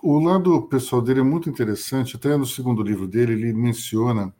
O 0.02 0.20
lado 0.20 0.64
pessoal 0.64 1.02
dele 1.02 1.20
é 1.20 1.24
muito 1.24 1.50
interessante. 1.50 2.16
Até 2.16 2.38
no 2.38 2.46
segundo 2.46 2.82
livro 2.82 3.08
dele 3.08 3.34
ele 3.34 3.54
menciona 3.54 4.34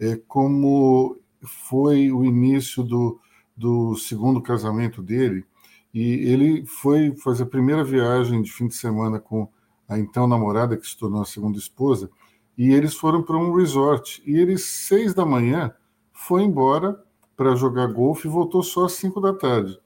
é, 0.00 0.18
como 0.26 1.16
foi 1.42 2.10
o 2.10 2.24
início 2.24 2.82
do, 2.82 3.20
do 3.56 3.96
segundo 3.96 4.40
casamento 4.40 5.02
dele 5.02 5.44
e 5.92 6.30
ele 6.30 6.66
foi 6.66 7.16
fazer 7.16 7.44
a 7.44 7.46
primeira 7.46 7.82
viagem 7.82 8.42
de 8.42 8.52
fim 8.52 8.68
de 8.68 8.74
semana 8.74 9.18
com 9.18 9.48
a 9.88 9.98
então 9.98 10.26
namorada 10.26 10.76
que 10.76 10.86
se 10.86 10.96
tornou 10.96 11.22
a 11.22 11.24
segunda 11.24 11.58
esposa 11.58 12.10
e 12.58 12.72
eles 12.72 12.94
foram 12.94 13.22
para 13.22 13.36
um 13.36 13.54
resort. 13.54 14.20
E 14.26 14.36
ele, 14.36 14.58
seis 14.58 15.14
da 15.14 15.24
manhã, 15.24 15.72
foi 16.12 16.42
embora 16.42 17.00
para 17.36 17.54
jogar 17.54 17.86
golfe 17.86 18.26
e 18.26 18.30
voltou 18.30 18.64
só 18.64 18.86
às 18.86 18.94
cinco 18.94 19.20
da 19.20 19.32
tarde. 19.32 19.78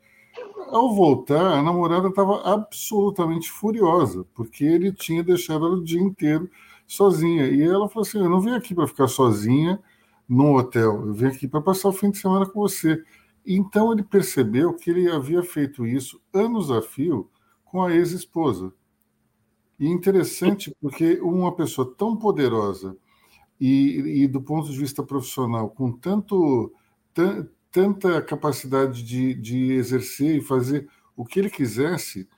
Ao 0.71 0.95
voltar, 0.95 1.59
a 1.59 1.63
namorada 1.63 2.09
estava 2.09 2.41
absolutamente 2.51 3.51
furiosa, 3.51 4.25
porque 4.35 4.65
ele 4.65 4.91
tinha 4.91 5.23
deixado 5.23 5.67
ela 5.67 5.75
o 5.75 5.85
dia 5.85 6.01
inteiro 6.01 6.51
sozinha. 6.87 7.47
E 7.47 7.63
ela 7.63 7.91
falou 7.91 8.09
assim: 8.09 8.19
Eu 8.19 8.31
não 8.31 8.41
vim 8.41 8.53
aqui 8.53 8.75
para 8.75 8.87
ficar 8.87 9.07
sozinha 9.07 9.79
num 10.29 10.55
hotel, 10.55 11.07
eu 11.07 11.13
vim 11.13 11.27
aqui 11.27 11.47
para 11.47 11.61
passar 11.61 11.89
o 11.89 11.93
fim 11.93 12.11
de 12.11 12.19
semana 12.19 12.47
com 12.47 12.61
você. 12.61 13.03
Então 13.45 13.93
ele 13.93 14.03
percebeu 14.03 14.75
que 14.75 14.91
ele 14.91 15.11
havia 15.11 15.43
feito 15.43 15.87
isso 15.87 16.21
anos 16.33 16.71
a 16.71 16.81
fio 16.81 17.29
com 17.65 17.83
a 17.83 17.93
ex-esposa. 17.95 18.73
E 19.79 19.87
interessante 19.89 20.75
porque 20.81 21.21
uma 21.21 21.55
pessoa 21.55 21.93
tão 21.99 22.17
poderosa 22.17 22.97
e, 23.61 24.23
e 24.23 24.29
do 24.29 24.41
ponto 24.41 24.71
de 24.71 24.79
vista 24.79 25.03
profissional, 25.03 25.71
com 25.71 25.93
tanto, 25.93 26.73
tanta 27.71 28.23
capacidade 28.23 29.03
de, 29.03 29.35
de 29.35 29.73
exercer 29.73 30.37
e 30.37 30.41
fazer 30.41 30.89
o 31.17 31.25
que 31.25 31.39
ele 31.41 31.51
quisesse, 31.51 32.29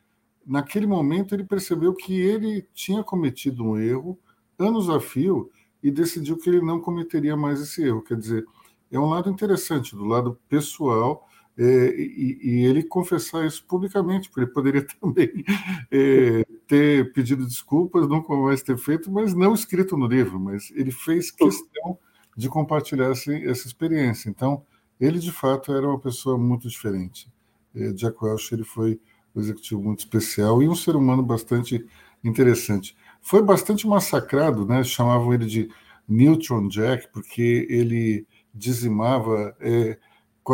naquele 0.46 0.86
momento 0.86 1.34
ele 1.34 1.44
percebeu 1.44 1.94
que 1.94 2.18
ele 2.18 2.66
tinha 2.72 3.02
cometido 3.02 3.64
um 3.64 3.76
erro 3.76 4.18
anos 4.58 4.88
a 4.88 5.00
fio 5.00 5.50
e 5.84 5.90
decidiu 5.90 6.38
que 6.38 6.48
ele 6.48 6.62
não 6.62 6.80
cometeria 6.80 7.36
mais 7.36 7.60
esse 7.60 7.84
erro. 7.84 8.00
Quer 8.00 8.16
dizer, 8.16 8.46
é 8.90 8.98
um 8.98 9.10
lado 9.10 9.28
interessante, 9.28 9.94
do 9.94 10.06
lado 10.06 10.40
pessoal, 10.48 11.28
é, 11.58 11.94
e, 11.94 12.38
e, 12.42 12.64
ele 12.64 12.82
confessar 12.82 13.46
isso 13.46 13.62
publicamente, 13.66 14.28
porque 14.28 14.40
ele 14.40 14.50
poderia 14.50 14.84
também 14.98 15.44
é, 15.90 16.44
ter 16.66 17.12
pedido 17.12 17.46
desculpas, 17.46 18.08
nunca 18.08 18.34
mais 18.34 18.62
ter 18.62 18.78
feito, 18.78 19.12
mas 19.12 19.34
não 19.34 19.52
escrito 19.52 19.94
no 19.94 20.06
livro, 20.06 20.40
mas 20.40 20.72
ele 20.74 20.90
fez 20.90 21.30
questão 21.30 21.98
de 22.34 22.48
compartilhar 22.48 23.10
essa, 23.10 23.32
essa 23.34 23.66
experiência. 23.66 24.30
Então, 24.30 24.62
ele 24.98 25.18
de 25.18 25.30
fato 25.30 25.70
era 25.70 25.86
uma 25.86 26.00
pessoa 26.00 26.38
muito 26.38 26.66
diferente. 26.66 27.30
É, 27.76 27.92
Jack 27.92 28.16
Welch 28.24 28.54
ele 28.54 28.64
foi 28.64 28.98
um 29.34 29.40
executivo 29.40 29.82
muito 29.82 29.98
especial 29.98 30.62
e 30.62 30.68
um 30.68 30.74
ser 30.74 30.96
humano 30.96 31.22
bastante 31.22 31.84
interessante. 32.24 32.96
Foi 33.24 33.42
bastante 33.42 33.86
massacrado, 33.86 34.66
né? 34.66 34.84
Chamavam 34.84 35.32
ele 35.32 35.46
de 35.46 35.70
Neutron 36.06 36.68
Jack 36.68 37.08
porque 37.10 37.66
ele 37.70 38.26
dizimava 38.52 39.56
é, 39.60 39.98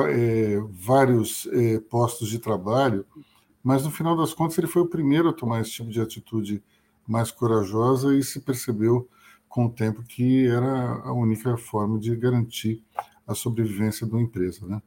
é, 0.06 0.56
vários 0.70 1.48
é, 1.52 1.80
postos 1.80 2.28
de 2.28 2.38
trabalho, 2.38 3.04
mas 3.60 3.82
no 3.82 3.90
final 3.90 4.16
das 4.16 4.32
contas 4.32 4.56
ele 4.56 4.68
foi 4.68 4.82
o 4.82 4.88
primeiro 4.88 5.28
a 5.28 5.32
tomar 5.32 5.60
esse 5.60 5.72
tipo 5.72 5.90
de 5.90 6.00
atitude 6.00 6.62
mais 7.08 7.32
corajosa 7.32 8.16
e 8.16 8.22
se 8.22 8.38
percebeu 8.38 9.08
com 9.48 9.66
o 9.66 9.70
tempo 9.70 10.04
que 10.04 10.46
era 10.46 11.02
a 11.02 11.12
única 11.12 11.56
forma 11.56 11.98
de 11.98 12.14
garantir 12.14 12.84
a 13.26 13.34
sobrevivência 13.34 14.06
de 14.06 14.12
uma 14.12 14.22
empresa, 14.22 14.64
né? 14.64 14.80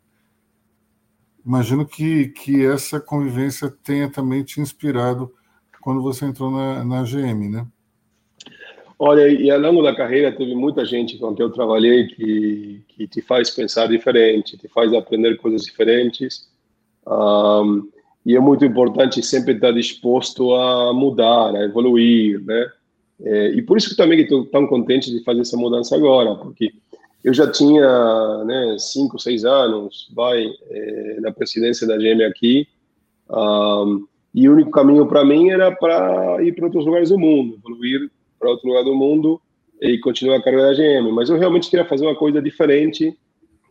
Imagino 1.45 1.86
que, 1.86 2.29
que 2.29 2.65
essa 2.65 2.97
convivência 3.01 3.69
tenha 3.69 4.09
também 4.09 4.41
te 4.41 4.61
inspirado 4.61 5.34
quando 5.84 6.01
você 6.01 6.25
entrou 6.25 6.49
na, 6.49 6.84
na 6.84 7.03
GM, 7.03 7.49
né? 7.49 7.67
Olha, 8.97 9.27
e 9.27 9.51
ao 9.51 9.59
longo 9.59 9.81
da 9.81 9.93
carreira 9.93 10.31
teve 10.31 10.55
muita 10.55 10.86
gente 10.86 11.17
com 11.17 11.36
quem 11.36 11.45
eu 11.45 11.51
trabalhei 11.51 12.07
que, 12.07 12.81
que 12.88 13.07
te 13.07 13.21
faz 13.21 13.49
pensar 13.49 13.88
diferente, 13.88 14.57
te 14.57 14.67
faz 14.69 14.93
aprender 14.93 15.36
coisas 15.38 15.63
diferentes. 15.63 16.47
Um, 17.05 17.89
e 18.25 18.36
é 18.36 18.39
muito 18.39 18.63
importante 18.63 19.21
sempre 19.21 19.55
estar 19.55 19.71
disposto 19.71 20.53
a 20.55 20.93
mudar, 20.93 21.53
a 21.53 21.65
evoluir, 21.65 22.39
né? 22.45 22.71
É, 23.21 23.49
e 23.49 23.61
por 23.61 23.77
isso 23.77 23.89
que 23.89 23.97
também 23.97 24.21
estou 24.21 24.45
tão 24.45 24.65
contente 24.65 25.11
de 25.11 25.23
fazer 25.23 25.41
essa 25.41 25.57
mudança 25.57 25.95
agora, 25.95 26.36
porque 26.36 26.71
eu 27.23 27.34
já 27.34 27.49
tinha 27.49 28.43
né, 28.45 28.75
cinco, 28.79 29.19
seis 29.19 29.43
anos, 29.45 30.09
vai, 30.13 30.45
é, 30.69 31.19
na 31.19 31.31
presidência 31.31 31.86
da 31.86 31.97
GM 31.97 32.23
aqui, 32.23 32.67
Um, 33.29 34.05
e 34.34 34.49
o 34.49 34.53
único 34.53 34.71
caminho 34.71 35.05
para 35.05 35.23
mim 35.23 35.49
era 35.49 35.71
para 35.71 36.43
ir 36.43 36.53
para 36.53 36.65
outros 36.65 36.86
lugares 36.86 37.09
do 37.09 37.19
mundo, 37.19 37.55
evoluir 37.55 38.09
para 38.39 38.49
outro 38.49 38.67
lugar 38.67 38.84
do 38.84 38.95
mundo 38.95 39.39
e 39.81 39.97
continuar 39.99 40.38
a 40.38 40.41
carreira 40.41 40.67
da 40.67 40.73
GM. 40.73 41.11
Mas 41.11 41.29
eu 41.29 41.38
realmente 41.38 41.69
queria 41.69 41.86
fazer 41.86 42.05
uma 42.05 42.15
coisa 42.15 42.41
diferente 42.41 43.15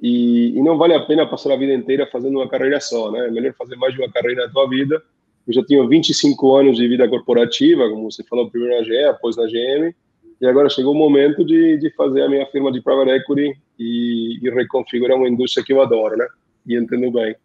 e, 0.01 0.57
e, 0.57 0.63
não 0.63 0.77
vale 0.77 0.95
a 0.95 1.01
pena 1.01 1.27
passar 1.27 1.53
a 1.53 1.57
vida 1.57 1.73
inteira 1.73 2.09
fazendo 2.11 2.39
uma 2.39 2.49
carreira 2.49 2.81
só, 2.81 3.11
né? 3.11 3.27
É 3.27 3.31
melhor 3.31 3.55
fazer 3.55 3.77
mais 3.77 3.95
de 3.95 4.01
uma 4.01 4.11
carreira 4.11 4.47
na 4.47 4.53
tua 4.53 4.69
vida. 4.69 5.01
Eu 5.47 5.55
já 5.55 5.65
tinha 5.65 5.87
25 5.87 6.57
anos 6.57 6.77
de 6.77 6.89
vida 6.89 7.09
corporativa, 7.09 7.89
como 7.89 8.11
você 8.11 8.25
falou, 8.25 8.51
primeiro 8.51 8.77
na 8.77 8.85
GE, 8.85 9.05
após 9.05 9.37
na 9.37 9.47
GM, 9.47 9.95
e 10.41 10.47
agora 10.47 10.69
chegou 10.69 10.93
o 10.93 10.99
momento 10.99 11.45
de, 11.45 11.77
de 11.77 11.91
fazer 11.91 12.23
a 12.23 12.29
minha 12.29 12.45
firma 12.47 12.73
de 12.73 12.81
private 12.81 13.11
equity 13.11 13.57
e, 13.79 14.39
e 14.43 14.51
reconfigurar 14.51 15.17
uma 15.17 15.29
indústria 15.29 15.65
que 15.65 15.73
eu 15.73 15.81
adoro, 15.81 16.17
né? 16.17 16.27
E 16.67 16.77
entendo 16.77 17.11
bem. 17.13 17.37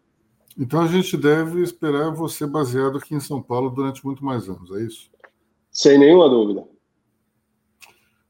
Então 0.58 0.80
a 0.80 0.88
gente 0.88 1.16
deve 1.16 1.62
esperar 1.62 2.10
você 2.10 2.44
baseado 2.44 2.98
aqui 2.98 3.14
em 3.14 3.20
São 3.20 3.40
Paulo 3.40 3.70
durante 3.70 4.04
muito 4.04 4.24
mais 4.24 4.48
anos, 4.48 4.72
é 4.72 4.82
isso? 4.82 5.08
Sem 5.70 5.96
nenhuma 5.96 6.28
dúvida. 6.28 6.66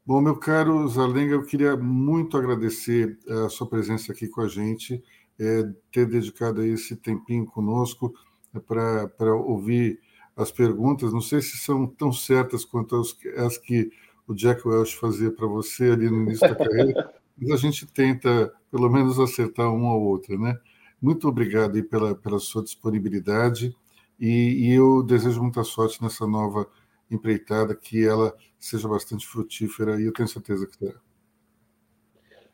Bom, 0.05 0.20
meu 0.20 0.37
caro 0.37 0.87
Zarlenga, 0.89 1.35
eu 1.35 1.43
queria 1.43 1.74
muito 1.74 2.37
agradecer 2.37 3.18
a 3.26 3.49
sua 3.49 3.66
presença 3.66 4.12
aqui 4.12 4.29
com 4.29 4.43
a 4.43 4.49
gente, 4.49 5.03
é, 5.39 5.70
ter 5.91 6.07
dedicado 6.07 6.62
esse 6.62 6.97
tempinho 6.97 7.47
conosco 7.47 8.12
é, 8.55 8.59
para 8.61 9.35
ouvir 9.35 9.99
as 10.37 10.51
perguntas. 10.51 11.12
Não 11.12 11.22
sei 11.22 11.41
se 11.41 11.57
são 11.57 11.87
tão 11.87 12.12
certas 12.12 12.62
quanto 12.62 12.97
as, 12.97 13.16
as 13.39 13.57
que 13.57 13.91
o 14.26 14.35
Jack 14.35 14.66
Welch 14.68 14.97
fazia 14.97 15.31
para 15.31 15.47
você 15.47 15.91
ali 15.91 16.11
no 16.11 16.24
início 16.24 16.47
da 16.47 16.55
carreira, 16.55 17.14
mas 17.39 17.53
a 17.53 17.57
gente 17.57 17.87
tenta 17.87 18.53
pelo 18.70 18.91
menos 18.91 19.18
acertar 19.18 19.72
uma 19.72 19.95
ou 19.95 20.03
outra, 20.03 20.37
né? 20.37 20.59
Muito 21.01 21.28
obrigado 21.28 21.76
aí 21.76 21.82
pela, 21.82 22.14
pela 22.14 22.38
sua 22.38 22.62
disponibilidade 22.62 23.74
e, 24.18 24.68
e 24.68 24.74
eu 24.74 25.03
desejo 25.03 25.42
muita 25.42 25.62
sorte 25.62 26.03
nessa 26.03 26.26
nova 26.26 26.66
empreitada, 27.11 27.74
que 27.74 28.05
ela 28.05 28.34
seja 28.59 28.88
bastante 28.88 29.26
frutífera 29.26 30.01
e 30.01 30.07
eu 30.07 30.12
tenho 30.12 30.28
certeza 30.28 30.66
que 30.66 30.76
será. 30.76 31.01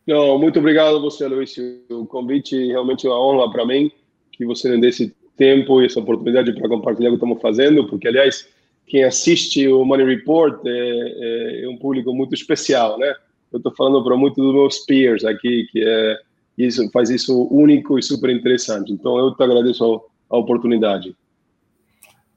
Não, 0.07 0.39
muito 0.39 0.59
obrigado 0.59 0.97
a 0.97 1.01
você, 1.01 1.27
Luiz. 1.27 1.57
O 1.91 2.05
convite 2.07 2.55
realmente 2.67 3.07
é 3.07 3.11
uma 3.11 3.19
honra 3.19 3.51
para 3.51 3.67
mim 3.67 3.91
que 4.31 4.45
você 4.45 4.69
me 4.69 4.81
dê 4.81 4.89
esse 4.89 5.17
tempo 5.37 5.81
e 5.81 5.87
essa 5.87 6.01
oportunidade 6.01 6.53
para 6.53 6.69
compartilhar 6.69 7.09
o 7.09 7.13
que 7.13 7.17
estamos 7.17 7.41
fazendo, 7.41 7.87
porque, 7.87 8.09
aliás, 8.09 8.47
quem 8.87 9.03
assiste 9.03 9.67
o 9.67 9.85
Money 9.85 10.07
Report 10.07 10.61
é, 10.67 10.71
é, 10.71 11.65
é 11.65 11.69
um 11.69 11.79
público 11.79 12.13
muito 12.13 12.35
especial, 12.35 12.99
né? 12.99 13.15
Eu 13.53 13.59
estou 13.59 13.75
falando 13.75 14.03
para 14.05 14.17
muitos 14.17 14.45
dos 14.45 14.53
meus 14.53 14.79
peers 14.81 15.25
aqui, 15.25 15.67
que 15.71 15.83
é 15.83 16.19
isso 16.57 16.89
faz 16.91 17.11
isso 17.11 17.49
único 17.51 17.99
e 17.99 18.03
super 18.03 18.31
interessante. 18.31 18.93
Então, 18.93 19.19
eu 19.19 19.35
te 19.35 19.43
agradeço 19.43 20.03
a 20.31 20.37
oportunidade. 20.37 21.17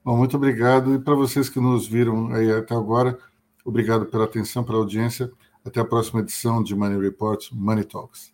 Bom, 0.04 0.18
muito 0.18 0.38
obrigado. 0.38 0.96
E 0.96 1.00
para 1.00 1.16
vocês 1.16 1.50
que 1.50 1.60
nos 1.60 1.88
viram 1.88 2.32
aí 2.34 2.52
até 2.52 2.74
agora, 2.74 3.18
obrigado 3.66 4.06
pela 4.06 4.24
atenção, 4.24 4.64
pela 4.64 4.78
audiência. 4.78 5.32
Até 5.66 5.82
a 5.82 5.86
próxima 5.86 6.22
edição 6.22 6.64
de 6.64 6.74
Money 6.74 7.00
Report 7.00 7.52
Money 7.52 7.84
Talks. 7.84 8.34